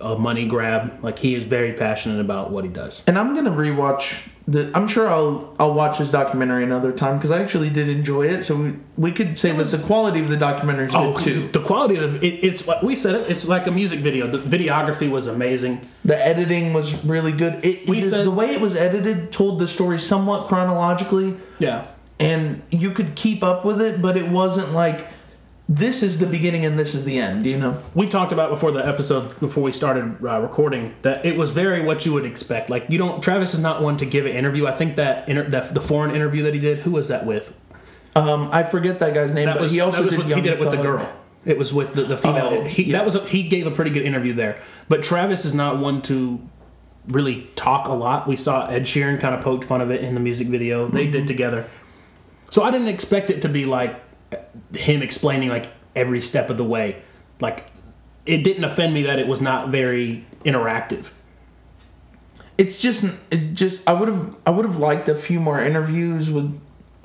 a 0.00 0.16
money 0.18 0.46
grab. 0.46 1.02
Like 1.02 1.18
he 1.18 1.34
is 1.34 1.44
very 1.44 1.72
passionate 1.72 2.20
about 2.20 2.50
what 2.50 2.64
he 2.64 2.70
does. 2.70 3.02
And 3.06 3.18
I'm 3.18 3.34
gonna 3.34 3.50
rewatch 3.50 4.28
the. 4.48 4.70
I'm 4.74 4.86
sure 4.88 5.08
I'll 5.08 5.54
I'll 5.58 5.74
watch 5.74 5.98
this 5.98 6.10
documentary 6.10 6.64
another 6.64 6.92
time 6.92 7.16
because 7.16 7.30
I 7.30 7.42
actually 7.42 7.70
did 7.70 7.88
enjoy 7.88 8.28
it. 8.28 8.44
So 8.44 8.56
we, 8.56 8.74
we 8.96 9.12
could 9.12 9.38
say 9.38 9.52
that 9.52 9.64
the 9.66 9.78
quality 9.78 10.20
of 10.20 10.28
the 10.28 10.36
documentary 10.36 10.86
is 10.86 10.92
good 10.92 11.14
Oh, 11.16 11.18
too. 11.18 11.48
the 11.48 11.60
quality 11.60 11.96
of 11.96 12.22
it, 12.22 12.44
it's 12.44 12.66
like 12.66 12.82
we 12.82 12.96
said 12.96 13.14
it. 13.16 13.30
It's 13.30 13.46
like 13.48 13.66
a 13.66 13.70
music 13.70 14.00
video. 14.00 14.26
The 14.30 14.38
videography 14.38 15.10
was 15.10 15.26
amazing. 15.26 15.86
The 16.04 16.16
editing 16.24 16.72
was 16.72 17.04
really 17.04 17.32
good. 17.32 17.64
It, 17.64 17.88
We 17.88 18.00
the, 18.00 18.08
said- 18.08 18.26
the 18.26 18.30
way 18.30 18.52
it 18.54 18.60
was 18.60 18.76
edited 18.76 19.32
told 19.32 19.58
the 19.58 19.68
story 19.68 19.98
somewhat 19.98 20.48
chronologically, 20.48 21.36
Yeah, 21.58 21.86
and 22.20 22.62
you 22.70 22.90
could 22.92 23.14
keep 23.14 23.42
up 23.42 23.64
with 23.64 23.80
it, 23.80 24.00
but 24.00 24.16
it 24.16 24.30
wasn't 24.30 24.72
like 24.72 25.06
this 25.68 26.02
is 26.02 26.20
the 26.20 26.26
beginning 26.26 26.64
and 26.64 26.78
this 26.78 26.94
is 26.94 27.04
the 27.04 27.18
end. 27.18 27.42
Do 27.44 27.50
you 27.50 27.58
know. 27.58 27.82
we 27.94 28.06
talked 28.06 28.32
about 28.32 28.50
before 28.50 28.70
the 28.70 28.86
episode 28.86 29.38
before 29.40 29.62
we 29.64 29.72
started 29.72 30.16
uh, 30.24 30.40
recording 30.40 30.94
that 31.02 31.26
it 31.26 31.36
was 31.36 31.50
very 31.50 31.82
what 31.84 32.06
you 32.06 32.12
would 32.12 32.24
expect. 32.24 32.70
Like 32.70 32.86
you 32.88 32.98
don't. 32.98 33.20
Travis 33.22 33.52
is 33.52 33.60
not 33.60 33.82
one 33.82 33.96
to 33.96 34.06
give 34.06 34.26
an 34.26 34.32
interview. 34.32 34.66
I 34.66 34.72
think 34.72 34.96
that 34.96 35.28
inter, 35.28 35.42
that 35.50 35.74
the 35.74 35.80
foreign 35.80 36.14
interview 36.14 36.42
that 36.44 36.54
he 36.54 36.60
did. 36.60 36.78
Who 36.80 36.92
was 36.92 37.08
that 37.08 37.26
with? 37.26 37.52
Um, 38.14 38.48
I 38.52 38.62
forget 38.62 38.98
that 39.00 39.12
guy's 39.12 39.32
name, 39.32 39.46
That 39.46 39.54
but 39.54 39.62
was 39.64 39.72
he 39.72 39.80
also 39.80 40.08
did. 40.08 40.18
with, 40.18 40.28
he 40.28 40.40
did 40.40 40.52
it 40.54 40.60
with 40.60 40.70
the 40.70 40.78
girl. 40.78 41.12
It 41.44 41.58
was 41.58 41.72
with 41.72 41.94
the, 41.94 42.02
the 42.02 42.16
female. 42.16 42.46
Oh, 42.46 42.64
he, 42.64 42.84
yeah. 42.84 42.98
That 42.98 43.04
was 43.04 43.14
a, 43.14 43.24
he 43.26 43.42
gave 43.48 43.66
a 43.66 43.70
pretty 43.70 43.90
good 43.90 44.04
interview 44.04 44.32
there. 44.32 44.60
But 44.88 45.02
Travis 45.02 45.44
is 45.44 45.52
not 45.54 45.78
one 45.78 46.00
to 46.02 46.40
really 47.08 47.42
talk 47.56 47.86
a 47.86 47.92
lot. 47.92 48.26
We 48.26 48.36
saw 48.36 48.66
Ed 48.68 48.82
Sheeran 48.82 49.20
kind 49.20 49.34
of 49.34 49.42
poked 49.42 49.64
fun 49.64 49.80
of 49.80 49.90
it 49.90 50.02
in 50.02 50.14
the 50.14 50.20
music 50.20 50.48
video 50.48 50.88
they 50.88 51.02
Mm-hmm. 51.04 51.12
did 51.12 51.26
together. 51.26 51.68
So 52.50 52.62
I 52.62 52.70
didn't 52.70 52.88
expect 52.88 53.30
it 53.30 53.42
to 53.42 53.48
be 53.48 53.64
like 53.66 54.00
him 54.74 55.02
explaining 55.02 55.48
like 55.48 55.68
every 55.94 56.20
step 56.20 56.50
of 56.50 56.56
the 56.56 56.64
way. 56.64 57.02
Like 57.40 57.66
it 58.24 58.38
didn't 58.42 58.64
offend 58.64 58.92
me 58.94 59.02
that 59.02 59.18
it 59.18 59.26
was 59.28 59.40
not 59.40 59.68
very 59.70 60.24
interactive. 60.44 61.06
it's 62.58 62.76
just 62.78 63.04
it 63.30 63.54
just 63.54 63.86
I 63.88 63.92
would 63.92 64.08
have 64.08 64.34
I 64.46 64.50
would 64.50 64.64
have 64.64 64.78
liked 64.78 65.08
a 65.08 65.14
few 65.14 65.40
more 65.40 65.60
interviews 65.60 66.30
with 66.30 66.58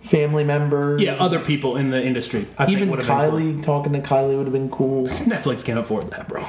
family 0.04 0.44
members. 0.44 1.02
Yeah, 1.02 1.14
other 1.14 1.40
people 1.40 1.76
in 1.78 1.92
the 1.92 2.04
industry. 2.04 2.48
I 2.58 2.64
even 2.66 2.80
think 2.80 2.92
would 2.92 3.04
have 3.06 3.32
Kylie 3.32 3.62
talking 3.62 3.94
to 3.94 4.00
Kylie 4.00 4.36
would 4.38 4.46
have 4.48 4.54
been 4.54 4.70
cool. 4.70 5.08
Netflix 5.08 5.64
can't 5.66 5.80
afford 5.80 6.10
that, 6.12 6.28
bro. 6.28 6.46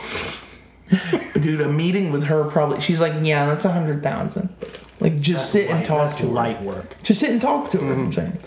Dude, 1.41 1.61
a 1.61 1.69
meeting 1.73 2.13
with 2.13 2.25
her 2.25 2.45
probably 2.45 2.81
she's 2.81 3.01
like, 3.01 3.15
yeah, 3.23 3.47
that's 3.47 3.65
a 3.65 3.73
hundred 3.73 4.03
thousand. 4.03 4.55
Like 5.01 5.21
just 5.21 5.51
sit 5.51 5.69
and 5.71 5.85
talk 5.85 6.03
that's 6.09 6.19
to 6.19 6.27
her. 6.27 6.33
light 6.33 6.63
work. 6.63 6.95
Just 7.03 7.21
sit 7.21 7.31
and 7.31 7.41
talk 7.43 7.71
to 7.73 7.79
her. 7.79 7.93
Mm-hmm. 7.93 8.01
I'm 8.05 8.13
saying, 8.13 8.39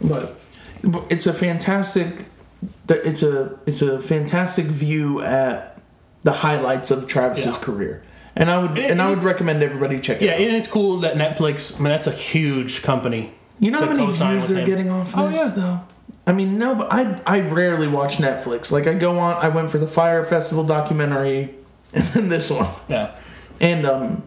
but 0.00 0.39
it's 1.08 1.26
a 1.26 1.32
fantastic. 1.32 2.26
It's 2.88 3.22
a 3.22 3.58
it's 3.66 3.82
a 3.82 4.00
fantastic 4.00 4.66
view 4.66 5.20
at 5.22 5.80
the 6.24 6.32
highlights 6.32 6.90
of 6.90 7.06
Travis's 7.06 7.46
Yeah. 7.46 7.58
career, 7.60 8.02
and 8.36 8.50
I 8.50 8.58
would 8.58 8.76
it- 8.76 8.90
and 8.90 9.00
I 9.00 9.08
would 9.08 9.22
recommend 9.22 9.62
everybody 9.62 10.00
check 10.00 10.20
it 10.20 10.28
out. 10.28 10.38
Yeah, 10.38 10.44
out. 10.44 10.48
and 10.48 10.56
it's 10.56 10.68
cool 10.68 11.00
that 11.00 11.14
Netflix. 11.16 11.76
I 11.76 11.82
mean, 11.82 11.92
that's 11.92 12.06
a 12.06 12.12
huge 12.12 12.82
company. 12.82 13.32
You 13.58 13.70
know 13.70 13.78
how 13.78 13.86
many 13.86 14.04
views 14.10 14.48
they're 14.48 14.66
getting 14.66 14.90
off 14.90 15.06
this 15.06 15.14
Oh, 15.16 15.28
this 15.28 15.36
yeah. 15.38 15.48
though? 15.54 15.80
I 16.26 16.32
mean, 16.32 16.58
no, 16.58 16.74
but 16.74 16.92
I 16.92 17.20
I 17.26 17.40
rarely 17.40 17.88
watch 17.88 18.18
Netflix. 18.18 18.70
Like 18.70 18.86
I 18.86 18.94
go 18.94 19.18
on, 19.18 19.36
I 19.36 19.48
went 19.48 19.70
for 19.70 19.78
the 19.78 19.86
Fyre 19.86 20.24
Festival 20.24 20.64
documentary, 20.64 21.54
and 21.94 22.04
then 22.08 22.28
this 22.28 22.50
one, 22.50 22.68
Yeah, 22.88 23.12
and 23.60 23.86
um, 23.86 24.22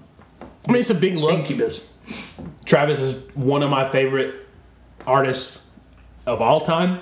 I 0.68 0.72
mean, 0.72 0.82
it's 0.82 0.90
a 0.90 0.96
big 0.96 1.16
look. 1.18 1.34
Incubus. 1.34 1.88
Travis 2.66 3.00
is 3.00 3.16
one 3.36 3.62
of 3.64 3.70
my 3.70 3.88
favorite 3.90 4.34
artists 5.06 5.60
of 6.26 6.42
all 6.42 6.62
time. 6.62 7.00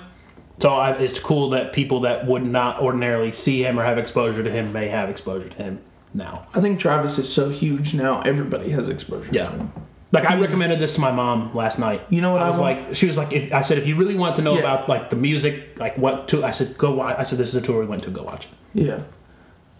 So 0.58 0.70
I, 0.70 0.92
it's 0.92 1.18
cool 1.18 1.50
that 1.50 1.72
people 1.72 2.00
that 2.00 2.26
would 2.26 2.44
not 2.44 2.80
ordinarily 2.80 3.32
see 3.32 3.64
him 3.64 3.78
or 3.80 3.84
have 3.84 3.98
exposure 3.98 4.42
to 4.44 4.50
him 4.50 4.72
may 4.72 4.88
have 4.88 5.08
exposure 5.08 5.48
to 5.48 5.56
him 5.56 5.80
now. 6.14 6.46
I 6.54 6.60
think 6.60 6.78
Travis 6.78 7.18
is 7.18 7.32
so 7.32 7.48
huge 7.48 7.94
now. 7.94 8.20
Everybody 8.20 8.70
has 8.70 8.88
exposure 8.88 9.30
Yeah. 9.32 9.44
to 9.46 9.50
him. 9.50 9.72
Like 10.12 10.26
I 10.26 10.36
He's- 10.36 10.42
recommended 10.42 10.78
this 10.78 10.94
to 10.96 11.00
my 11.00 11.10
mom 11.10 11.54
last 11.54 11.78
night. 11.78 12.02
You 12.10 12.20
know 12.20 12.32
what 12.32 12.42
I 12.42 12.44
I 12.44 12.48
was 12.48 12.58
want? 12.60 12.86
like? 12.88 12.94
She 12.94 13.06
was 13.06 13.16
like, 13.16 13.32
if, 13.32 13.52
I 13.52 13.62
said, 13.62 13.78
if 13.78 13.86
you 13.86 13.96
really 13.96 14.14
want 14.16 14.36
to 14.36 14.42
know 14.42 14.52
Yeah. 14.54 14.60
about 14.60 14.88
like 14.88 15.08
the 15.10 15.16
music, 15.16 15.78
like 15.78 15.96
what 15.96 16.28
to, 16.28 16.44
I 16.44 16.50
said, 16.50 16.76
go 16.78 16.92
watch. 16.92 17.16
I 17.18 17.22
said, 17.22 17.38
this 17.38 17.48
is 17.48 17.54
a 17.54 17.62
tour 17.62 17.80
we 17.80 17.86
went 17.86 18.02
to. 18.04 18.10
Go 18.10 18.22
watch 18.22 18.44
it. 18.44 18.84
Yeah. 18.84 19.00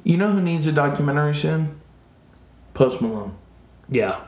You 0.04 0.16
know 0.16 0.30
who 0.32 0.40
needs 0.40 0.66
a 0.66 0.72
documentary 0.72 1.34
soon? 1.34 1.80
Post 2.74 3.00
Malone. 3.02 3.36
Yeah, 3.88 4.20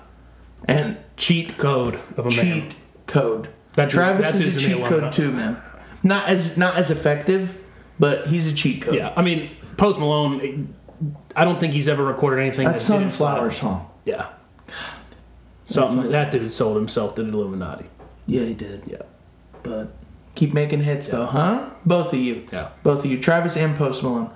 And 0.67 0.99
cheat 1.17 1.57
code 1.57 1.99
of 2.19 2.27
a 2.27 2.31
man. 2.31 2.31
cheat 2.45 2.77
code. 3.07 3.49
That 3.75 3.91
Travis 3.91 4.33
that 4.33 4.41
is 4.41 4.57
a 4.57 4.61
cheat 4.61 4.85
code 4.85 5.13
too, 5.13 5.33
man. 5.33 5.61
Not 6.03 6.29
as 6.29 6.57
not 6.57 6.77
as 6.77 6.91
effective, 6.91 7.57
but 7.99 8.27
he's 8.27 8.51
a 8.51 8.55
cheat 8.55 8.83
code. 8.83 8.95
Yeah, 8.95 9.13
I 9.17 9.23
mean, 9.23 9.51
Post 9.77 9.99
Malone. 9.99 10.75
I 11.35 11.45
don't 11.45 11.59
think 11.59 11.73
he's 11.73 11.89
ever 11.89 12.05
recorded 12.05 12.41
anything 12.41 12.67
That 12.67 12.75
that 12.75 12.81
sunflower 12.81 13.51
song. 13.51 13.91
Yeah. 14.05 14.29
Something 15.65 15.97
like 15.99 16.11
that 16.11 16.31
dude 16.31 16.53
sold 16.53 16.77
himself 16.77 17.17
to 17.17 17.23
the 17.23 17.31
Illuminati. 17.31 17.87
Yeah, 18.27 18.45
he 18.45 18.55
did. 18.55 18.83
Yeah. 18.87 19.03
But 19.63 19.93
keep 20.35 20.55
making 20.55 20.83
hits 20.83 21.09
though, 21.09 21.27
huh? 21.27 21.71
Both 21.85 22.13
of 22.13 22.19
you. 22.21 22.47
Yeah. 22.53 22.71
Both 22.83 23.01
of 23.01 23.07
you, 23.07 23.19
Travis 23.19 23.57
and 23.57 23.77
Post 23.77 24.03
Malone. 24.03 24.31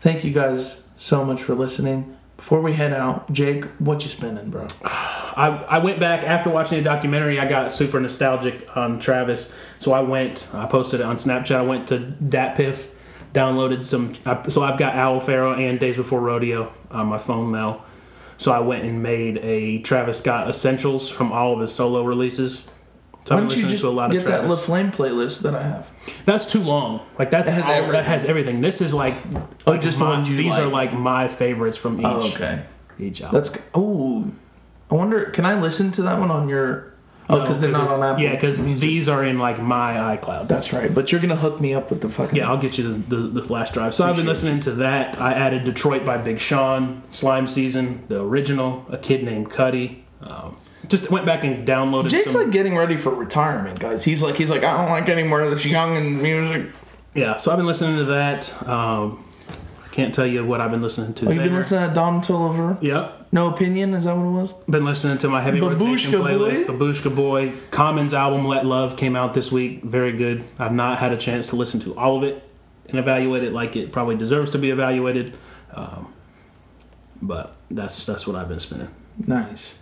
Thank 0.00 0.24
you 0.24 0.32
guys 0.32 0.82
so 0.96 1.24
much 1.24 1.42
for 1.42 1.54
listening. 1.54 2.16
Before 2.36 2.62
we 2.62 2.72
head 2.72 2.94
out, 2.94 3.30
Jake, 3.30 3.64
what 3.78 4.02
you 4.02 4.08
spending, 4.08 4.48
bro? 4.48 4.66
I, 5.36 5.48
I 5.48 5.78
went 5.78 6.00
back 6.00 6.24
after 6.24 6.50
watching 6.50 6.78
the 6.78 6.84
documentary. 6.84 7.38
I 7.38 7.48
got 7.48 7.72
super 7.72 8.00
nostalgic 8.00 8.76
on 8.76 8.98
Travis, 8.98 9.52
so 9.78 9.92
I 9.92 10.00
went. 10.00 10.48
I 10.52 10.66
posted 10.66 11.00
it 11.00 11.04
on 11.04 11.16
Snapchat. 11.16 11.56
I 11.56 11.62
went 11.62 11.88
to 11.88 11.98
DatPiff, 12.22 12.86
downloaded 13.34 13.82
some. 13.82 14.14
So 14.50 14.62
I've 14.62 14.78
got 14.78 14.94
Owl 14.94 15.20
Pharaoh 15.20 15.54
and 15.54 15.78
Days 15.78 15.96
Before 15.96 16.20
Rodeo 16.20 16.72
on 16.90 17.06
my 17.06 17.18
phone 17.18 17.52
now. 17.52 17.84
So 18.38 18.52
I 18.52 18.60
went 18.60 18.84
and 18.84 19.02
made 19.02 19.38
a 19.38 19.78
Travis 19.82 20.18
Scott 20.18 20.48
essentials 20.48 21.08
from 21.10 21.30
all 21.30 21.52
of 21.54 21.60
his 21.60 21.74
solo 21.74 22.02
releases. 22.04 22.66
So 23.26 23.34
Why 23.34 23.42
I've 23.42 23.48
don't 23.48 23.50
you 23.50 23.56
listening 23.56 23.70
just 23.70 23.82
to 23.82 23.88
a 23.88 23.90
lot 23.90 24.10
get 24.10 24.24
that 24.24 24.40
Travis. 24.40 24.50
La 24.50 24.56
Flame 24.56 24.90
playlist 24.90 25.42
that 25.42 25.54
I 25.54 25.62
have? 25.62 25.86
That's 26.24 26.46
too 26.46 26.62
long. 26.62 27.06
Like 27.18 27.30
that's 27.30 27.50
has 27.50 27.64
all- 27.64 27.70
everything. 27.70 27.92
that 27.92 28.04
has 28.06 28.24
everything. 28.24 28.60
This 28.62 28.80
is 28.80 28.94
like, 28.94 29.14
Oh, 29.66 29.72
like 29.72 29.82
just 29.82 29.98
the 29.98 30.06
ones 30.06 30.26
you 30.28 30.36
These 30.38 30.56
are 30.56 30.64
like. 30.64 30.90
like 30.92 30.98
my 30.98 31.28
favorites 31.28 31.76
from 31.76 32.04
oh, 32.04 32.24
each. 32.24 32.32
Oh, 32.32 32.36
okay. 32.36 32.64
Each 32.98 33.20
album. 33.22 33.40
That's 33.40 33.58
oh. 33.74 34.30
I 34.90 34.94
wonder. 34.94 35.26
Can 35.26 35.44
I 35.44 35.60
listen 35.60 35.92
to 35.92 36.02
that 36.02 36.18
one 36.18 36.30
on 36.30 36.48
your? 36.48 36.90
Oh, 37.28 37.40
because 37.42 37.60
they're 37.60 37.70
not 37.70 37.88
on 37.88 38.02
Apple. 38.02 38.22
Yeah, 38.22 38.34
because 38.34 38.60
Music. 38.62 38.80
these 38.80 39.08
are 39.08 39.24
in 39.24 39.38
like 39.38 39.60
my 39.60 40.16
iCloud. 40.16 40.48
That's 40.48 40.72
right. 40.72 40.92
But 40.92 41.12
you're 41.12 41.20
gonna 41.20 41.36
hook 41.36 41.60
me 41.60 41.74
up 41.74 41.88
with 41.88 42.00
the 42.00 42.08
fucking. 42.08 42.36
Yeah, 42.36 42.48
I'll 42.50 42.58
get 42.58 42.76
you 42.76 42.94
the, 42.94 43.16
the, 43.16 43.40
the 43.40 43.42
flash 43.42 43.70
drive. 43.70 43.94
So 43.94 44.04
I've 44.04 44.16
been 44.16 44.26
Appreciate 44.26 44.50
listening 44.50 44.60
to 44.62 44.72
that. 44.80 45.20
I 45.20 45.32
added 45.34 45.64
Detroit 45.64 46.04
by 46.04 46.16
Big 46.18 46.40
Sean, 46.40 47.02
Slime 47.10 47.46
Season, 47.46 48.04
the 48.08 48.20
original, 48.22 48.84
A 48.90 48.98
Kid 48.98 49.22
Named 49.22 49.48
Cudi. 49.48 50.00
Um, 50.22 50.56
just 50.88 51.08
went 51.08 51.24
back 51.24 51.44
and 51.44 51.66
downloaded 51.66 52.08
Jake's 52.10 52.32
some. 52.32 52.42
like 52.42 52.52
getting 52.52 52.76
ready 52.76 52.96
for 52.96 53.14
retirement, 53.14 53.78
guys. 53.78 54.02
He's 54.02 54.22
like, 54.22 54.34
he's 54.34 54.50
like, 54.50 54.64
I 54.64 54.76
don't 54.76 54.90
like 54.90 55.08
any 55.08 55.22
more 55.22 55.40
of 55.40 55.50
this 55.52 55.64
young 55.64 55.96
and 55.96 56.20
music. 56.20 56.66
yeah, 57.14 57.36
so 57.36 57.52
I've 57.52 57.58
been 57.58 57.66
listening 57.66 57.98
to 57.98 58.04
that. 58.06 58.66
Um, 58.68 59.24
can't 59.90 60.14
tell 60.14 60.26
you 60.26 60.44
what 60.44 60.60
I've 60.60 60.70
been 60.70 60.82
listening 60.82 61.14
to. 61.14 61.26
Oh, 61.26 61.30
you've 61.32 61.42
been 61.42 61.54
listening 61.54 61.88
to 61.88 61.94
Don 61.94 62.22
Toliver? 62.22 62.80
Yep. 62.82 63.28
No 63.32 63.52
opinion? 63.52 63.94
Is 63.94 64.04
that 64.04 64.16
what 64.16 64.24
it 64.24 64.30
was? 64.30 64.52
Been 64.68 64.84
listening 64.84 65.18
to 65.18 65.28
my 65.28 65.40
heavy 65.40 65.60
rotation 65.60 66.12
Babushka 66.12 66.22
playlist, 66.22 66.66
Boy. 66.66 66.72
Babushka 66.74 67.16
Boi. 67.16 67.52
Common's 67.70 68.14
album 68.14 68.46
Let 68.46 68.66
Love 68.66 68.96
came 68.96 69.16
out 69.16 69.34
this 69.34 69.52
week. 69.52 69.82
Very 69.84 70.12
good. 70.12 70.44
I've 70.58 70.72
not 70.72 70.98
had 70.98 71.12
a 71.12 71.16
chance 71.16 71.46
to 71.48 71.56
listen 71.56 71.80
to 71.80 71.96
all 71.96 72.16
of 72.16 72.24
it 72.24 72.42
and 72.88 72.98
evaluate 72.98 73.44
it 73.44 73.52
like 73.52 73.76
it 73.76 73.92
probably 73.92 74.16
deserves 74.16 74.50
to 74.52 74.58
be 74.58 74.70
evaluated. 74.70 75.36
Um, 75.72 76.12
but 77.22 77.56
that's 77.70 78.06
that's 78.06 78.26
what 78.26 78.36
I've 78.36 78.48
been 78.48 78.60
spinning. 78.60 78.88
Nice. 79.26 79.74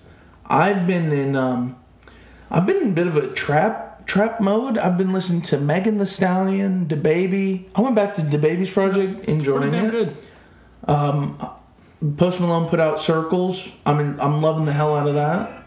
I've 0.45 0.87
been 0.87 1.13
in 1.13 1.37
um, 1.37 1.77
I've 2.51 2.67
been 2.67 2.79
in 2.79 2.91
a 2.91 2.95
bit 2.95 3.07
of 3.07 3.17
a 3.17 3.29
trap 3.29 3.88
trap 4.09 4.41
mode. 4.41 4.77
I've 4.79 4.99
been 4.99 5.13
listening 5.13 5.43
to 5.43 5.59
Megan 5.59 5.99
Thee 5.99 6.07
Stallion, 6.07 6.87
DaBaby. 6.87 7.67
I 7.77 7.81
went 7.81 7.95
back 7.95 8.15
to 8.15 8.23
DaBaby's 8.23 8.71
project, 8.71 9.25
Pretty 9.25 9.45
damn 9.45 9.87
it. 9.87 9.91
good. 9.93 10.17
Post 12.17 12.41
Malone 12.41 12.69
put 12.69 12.81
out 12.81 13.01
Circles. 13.01 13.69
I'm 13.85 14.21
I'm 14.21 14.41
loving 14.41 14.65
the 14.65 14.73
hell 14.73 14.97
out 14.97 15.09
of 15.09 15.15
that. 15.15 15.65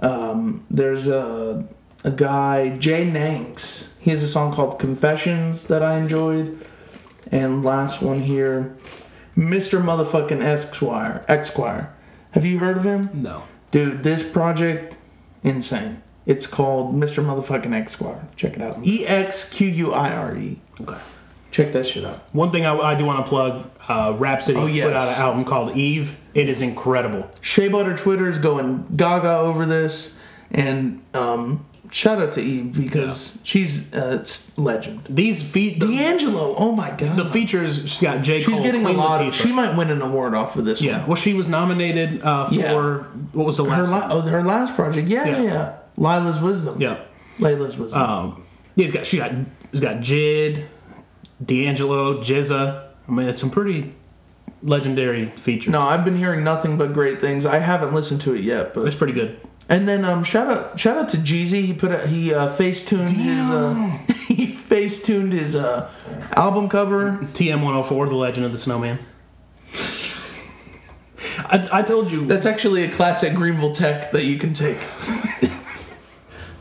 Um, 0.00 0.64
there's 0.70 1.08
a 1.08 1.66
a 2.04 2.10
guy 2.10 2.76
Jay 2.76 3.04
Nanks. 3.08 3.88
He 4.00 4.10
has 4.10 4.22
a 4.22 4.28
song 4.28 4.52
called 4.54 4.78
Confessions 4.78 5.66
that 5.68 5.82
I 5.82 5.98
enjoyed. 5.98 6.64
And 7.32 7.64
last 7.64 8.02
one 8.02 8.20
here, 8.20 8.76
Mr. 9.36 9.82
Motherfucking 9.82 10.38
eXquire. 10.38 11.26
eXquire. 11.26 11.88
Have 12.32 12.44
you 12.44 12.58
heard 12.58 12.76
of 12.76 12.84
him? 12.84 13.10
No. 13.14 13.44
Dude, 13.72 14.02
this 14.04 14.22
project, 14.28 14.96
insane. 15.42 16.02
It's 16.26 16.46
called 16.46 16.94
Mr. 16.94 17.24
Motherfucking 17.24 17.66
eXquire. 17.66 18.20
Check 18.36 18.54
it 18.56 18.62
out. 18.62 18.84
E 18.84 19.06
X 19.06 19.48
Q 19.48 19.68
U 19.68 19.92
I 19.94 20.10
R 20.10 20.36
E. 20.36 20.58
Okay. 20.80 20.98
Check 21.52 21.72
that 21.72 21.86
shit 21.86 22.04
out. 22.04 22.22
One 22.34 22.50
thing 22.50 22.66
I, 22.66 22.76
I 22.76 22.94
do 22.96 23.04
want 23.04 23.24
to 23.24 23.28
plug: 23.28 23.70
uh, 23.88 24.14
Rapsody 24.18 24.58
Oh, 24.58 24.66
yes. 24.66 24.86
put 24.88 24.96
out 24.96 25.08
an 25.08 25.14
album 25.14 25.44
called 25.44 25.76
Eve. 25.76 26.16
It 26.34 26.48
is 26.48 26.60
incredible. 26.62 27.30
Shea 27.40 27.68
Butter 27.68 27.96
Twitter's 27.96 28.38
going 28.38 28.86
gaga 28.96 29.38
over 29.38 29.64
this, 29.64 30.18
and 30.50 31.00
um, 31.14 31.64
shout 31.90 32.20
out 32.20 32.32
to 32.32 32.42
Eve 32.42 32.76
because 32.76 33.38
she's 33.44 33.90
a 33.94 34.22
legend. 34.58 35.06
These 35.08 35.42
feet, 35.42 35.78
D'Angelo, 35.78 36.54
oh 36.56 36.72
my 36.72 36.90
god, 36.90 37.16
the 37.16 37.30
features. 37.30 37.78
She's 37.88 38.00
got 38.02 38.22
J. 38.22 38.42
Cole. 38.44 38.52
she's 38.54 38.62
getting 38.62 38.82
a 38.82 38.86
Queen 38.86 38.96
lot. 38.98 39.22
Of, 39.26 39.32
she 39.34 39.52
might 39.52 39.76
win 39.76 39.90
an 39.90 40.02
award 40.02 40.34
off 40.34 40.56
of 40.56 40.64
this 40.66 40.82
yeah. 40.82 40.98
one. 40.98 41.06
Well, 41.06 41.16
she 41.16 41.32
was 41.32 41.48
nominated 41.48 42.20
uh, 42.22 42.48
for 42.48 42.54
Yeah. 42.54 42.74
what 43.32 43.46
was 43.46 43.56
the 43.58 43.64
Her, 43.64 43.70
last? 43.86 43.90
la- 43.90 44.00
one? 44.00 44.10
oh, 44.12 44.20
her 44.22 44.42
last 44.42 44.74
project, 44.74 45.08
yeah, 45.08 45.24
yeah, 45.26 45.42
Yeah. 45.42 45.72
Laila's 45.96 46.40
Wisdom. 46.40 46.80
Yeah. 46.80 47.02
Laila's 47.38 47.76
Wisdom. 47.76 48.00
Um, 48.02 48.46
yeah, 48.74 48.84
he's 48.84 48.92
got 48.92 49.06
she 49.06 49.16
got 49.18 49.32
he's 49.70 49.80
got 49.80 49.96
Jid, 49.96 50.66
D'Angelo, 51.44 52.22
GZA. 52.22 52.88
I 53.08 53.10
mean, 53.12 53.28
it's 53.28 53.38
some 53.38 53.50
pretty 53.50 53.94
legendary 54.62 55.26
features. 55.30 55.70
no, 55.70 55.82
I've 55.82 56.04
been 56.04 56.16
hearing 56.16 56.42
nothing 56.44 56.76
but 56.76 56.92
great 56.92 57.20
things. 57.20 57.46
I 57.46 57.58
haven't 57.58 57.94
listened 57.94 58.20
to 58.22 58.34
it 58.34 58.42
yet, 58.42 58.74
but 58.74 58.86
It's 58.86 58.96
pretty 58.96 59.12
good. 59.12 59.40
And 59.68 59.86
then 59.88 60.04
um, 60.04 60.22
shout 60.22 60.48
out 60.48 60.78
shout 60.78 60.96
out 60.96 61.08
to 61.10 61.16
Jeezy. 61.16 61.64
He 61.64 61.72
put 61.72 61.90
a, 61.90 62.06
he 62.06 62.32
uh, 62.32 62.52
face 62.52 62.84
tuned 62.84 63.10
his 63.10 63.50
uh, 63.50 63.74
he 64.28 64.46
face 64.46 65.02
tuned 65.02 65.32
his 65.32 65.56
uh, 65.56 65.90
album 66.36 66.68
cover. 66.68 67.18
TM 67.32 67.62
104, 67.62 68.08
The 68.08 68.14
Legend 68.14 68.46
of 68.46 68.52
the 68.52 68.58
Snowman. 68.58 68.98
I, 71.38 71.68
I 71.72 71.82
told 71.82 72.10
you. 72.10 72.26
That's 72.26 72.46
actually 72.46 72.84
a 72.84 72.90
classic 72.90 73.34
Greenville 73.34 73.74
Tech 73.74 74.12
that 74.12 74.24
you 74.24 74.38
can 74.38 74.54
take. 74.54 74.78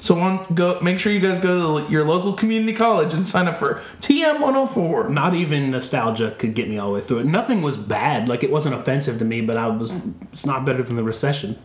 So 0.06 0.20
on 0.20 0.46
go 0.54 0.80
make 0.82 1.00
sure 1.00 1.12
you 1.12 1.20
guys 1.20 1.40
go 1.40 1.80
to 1.84 1.92
your 1.92 2.04
local 2.04 2.34
community 2.34 2.74
college 2.74 3.12
and 3.12 3.28
sign 3.28 3.48
up 3.48 3.58
for 3.58 3.82
TM 4.02 4.40
104. 4.40 5.10
Not 5.10 5.34
even 5.34 5.72
nostalgia 5.72 6.36
could 6.38 6.54
get 6.54 6.70
me 6.70 6.78
all 6.78 6.90
the 6.90 6.94
way 6.94 7.02
through 7.02 7.20
it. 7.22 7.26
Nothing 7.26 7.64
was 7.64 7.76
bad. 7.76 8.30
Like, 8.30 8.44
it 8.44 8.52
wasn't 8.52 8.76
offensive 8.76 9.18
to 9.18 9.26
me, 9.26 9.42
but 9.42 9.58
I 9.58 9.66
was. 9.66 10.00
It's 10.32 10.46
not 10.46 10.64
better 10.64 10.84
than 10.84 10.96
the 10.96 11.02
recession. 11.02 11.58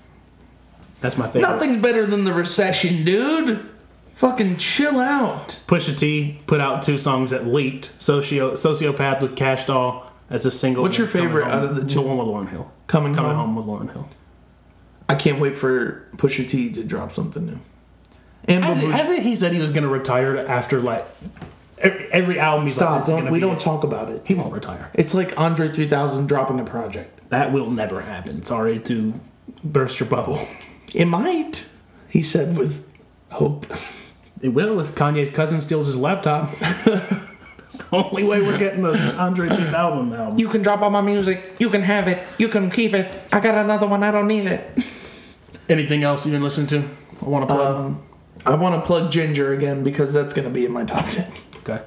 That's 1.02 1.18
my 1.18 1.26
favorite. 1.26 1.42
Nothing's 1.42 1.82
better 1.82 2.06
than 2.06 2.24
the 2.24 2.32
recession, 2.32 3.04
dude. 3.04 3.68
Fucking 4.14 4.56
chill 4.56 5.00
out. 5.00 5.60
Pusha 5.66 5.94
T 5.94 6.40
put 6.46 6.62
out 6.62 6.82
two 6.82 6.96
songs 6.96 7.28
that 7.32 7.46
leaked. 7.46 7.92
Socio 7.98 8.54
Sociopath 8.54 9.20
with 9.20 9.36
Kash 9.36 9.66
Doll 9.66 10.10
as 10.30 10.46
a 10.46 10.50
single. 10.50 10.82
What's 10.82 10.96
your 10.96 11.08
favorite 11.08 11.46
out 11.46 11.62
of 11.62 11.76
the 11.76 11.82
two? 11.82 11.96
The 11.96 12.00
one 12.00 12.16
with 12.16 12.26
Lauryn 12.26 12.48
Hill. 12.48 12.72
Coming, 12.86 13.14
Coming 13.14 13.32
home. 13.32 13.54
home 13.54 13.56
with 13.56 13.66
Lauryn 13.66 13.92
Hill. 13.92 14.08
I 15.10 15.14
can't 15.14 15.38
wait 15.40 15.58
for 15.58 16.06
Pusha 16.16 16.48
T 16.48 16.72
to 16.72 16.82
drop 16.82 17.12
something 17.12 17.44
new. 17.44 17.60
And 18.46 18.64
Has 18.64 18.78
it, 18.78 18.90
hasn't 18.90 19.20
he 19.20 19.36
said 19.36 19.52
he 19.52 19.60
was 19.60 19.70
going 19.70 19.82
to 19.84 19.88
retire 19.88 20.36
after 20.38 20.80
like 20.80 21.06
every, 21.78 22.12
every 22.12 22.38
album? 22.38 22.66
He's 22.66 22.74
stop. 22.76 23.06
like, 23.06 23.06
Don't, 23.06 23.30
we 23.30 23.40
don't 23.40 23.56
it. 23.56 23.60
talk 23.60 23.84
about 23.84 24.10
it. 24.10 24.26
He 24.26 24.34
won't 24.34 24.52
retire. 24.52 24.90
It's 24.94 25.14
like 25.14 25.38
Andre 25.38 25.68
3000 25.70 26.26
dropping 26.26 26.58
a 26.60 26.64
project. 26.64 27.28
That 27.30 27.52
will 27.52 27.70
never 27.70 28.00
happen. 28.00 28.44
Sorry 28.44 28.78
to 28.80 29.14
burst 29.62 30.00
your 30.00 30.08
bubble. 30.08 30.46
It 30.94 31.04
might, 31.04 31.64
he 32.08 32.22
said 32.22 32.56
with 32.56 32.84
hope. 33.30 33.66
It 34.40 34.48
will 34.48 34.80
if 34.80 34.94
Kanye's 34.94 35.30
cousin 35.30 35.60
steals 35.60 35.86
his 35.86 35.96
laptop. 35.96 36.50
That's 36.58 37.78
the 37.84 37.96
only 37.96 38.24
way 38.24 38.40
we're 38.40 38.58
getting 38.58 38.82
the 38.82 38.98
Andre 39.16 39.48
2000 39.48 40.12
album. 40.12 40.38
You 40.38 40.48
can 40.48 40.62
drop 40.62 40.80
all 40.82 40.90
my 40.90 41.02
music. 41.02 41.54
You 41.60 41.70
can 41.70 41.82
have 41.82 42.08
it. 42.08 42.26
You 42.38 42.48
can 42.48 42.68
keep 42.70 42.94
it. 42.94 43.14
I 43.32 43.38
got 43.38 43.54
another 43.54 43.86
one. 43.86 44.02
I 44.02 44.10
don't 44.10 44.26
need 44.26 44.46
it. 44.46 44.76
Anything 45.68 46.02
else 46.02 46.24
you've 46.26 46.32
been 46.32 46.42
listening 46.42 46.66
to? 46.68 46.78
I 47.22 47.28
want 47.28 47.48
to 47.48 47.54
plug. 47.54 47.76
Um, 47.76 48.02
I 48.46 48.54
want 48.54 48.74
to 48.74 48.86
plug 48.86 49.10
Ginger 49.12 49.52
again 49.52 49.82
because 49.84 50.12
that's 50.12 50.32
going 50.32 50.46
to 50.46 50.52
be 50.52 50.64
in 50.64 50.72
my 50.72 50.84
top 50.84 51.08
10. 51.08 51.32
okay. 51.58 51.82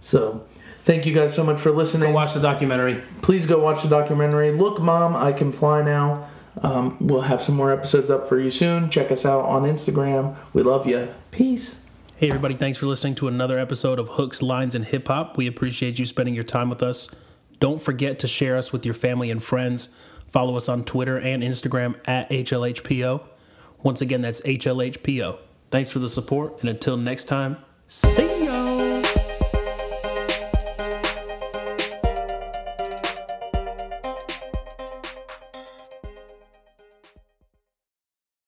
So, 0.00 0.46
thank 0.84 1.06
you 1.06 1.14
guys 1.14 1.34
so 1.34 1.42
much 1.42 1.60
for 1.60 1.70
listening. 1.72 2.10
Go 2.10 2.14
watch 2.14 2.34
the 2.34 2.40
documentary. 2.40 3.02
Please 3.22 3.46
go 3.46 3.58
watch 3.58 3.82
the 3.82 3.88
documentary. 3.88 4.52
Look, 4.52 4.80
Mom, 4.80 5.16
I 5.16 5.32
Can 5.32 5.52
Fly 5.52 5.82
Now. 5.82 6.28
Um, 6.62 6.96
we'll 7.00 7.22
have 7.22 7.42
some 7.42 7.54
more 7.54 7.72
episodes 7.72 8.10
up 8.10 8.28
for 8.28 8.40
you 8.40 8.50
soon. 8.50 8.90
Check 8.90 9.10
us 9.10 9.26
out 9.26 9.44
on 9.44 9.64
Instagram. 9.64 10.36
We 10.52 10.62
love 10.62 10.86
you. 10.86 11.08
Peace. 11.30 11.76
Hey, 12.16 12.28
everybody, 12.28 12.54
thanks 12.54 12.78
for 12.78 12.86
listening 12.86 13.14
to 13.16 13.28
another 13.28 13.58
episode 13.58 13.98
of 13.98 14.08
Hooks, 14.10 14.40
Lines, 14.40 14.74
and 14.74 14.86
Hip 14.86 15.08
Hop. 15.08 15.36
We 15.36 15.46
appreciate 15.46 15.98
you 15.98 16.06
spending 16.06 16.34
your 16.34 16.44
time 16.44 16.70
with 16.70 16.82
us. 16.82 17.10
Don't 17.60 17.82
forget 17.82 18.18
to 18.20 18.26
share 18.26 18.56
us 18.56 18.72
with 18.72 18.86
your 18.86 18.94
family 18.94 19.30
and 19.30 19.42
friends. 19.42 19.90
Follow 20.26 20.56
us 20.56 20.68
on 20.68 20.84
Twitter 20.84 21.18
and 21.18 21.42
Instagram 21.42 21.94
at 22.06 22.28
HLHPO. 22.30 23.22
Once 23.82 24.00
again, 24.00 24.22
that's 24.22 24.40
HLHPO. 24.42 25.38
Thanks 25.76 25.92
for 25.92 25.98
the 25.98 26.08
support, 26.08 26.60
and 26.60 26.70
until 26.70 26.96
next 26.96 27.24
time, 27.24 27.58
see. 27.86 28.35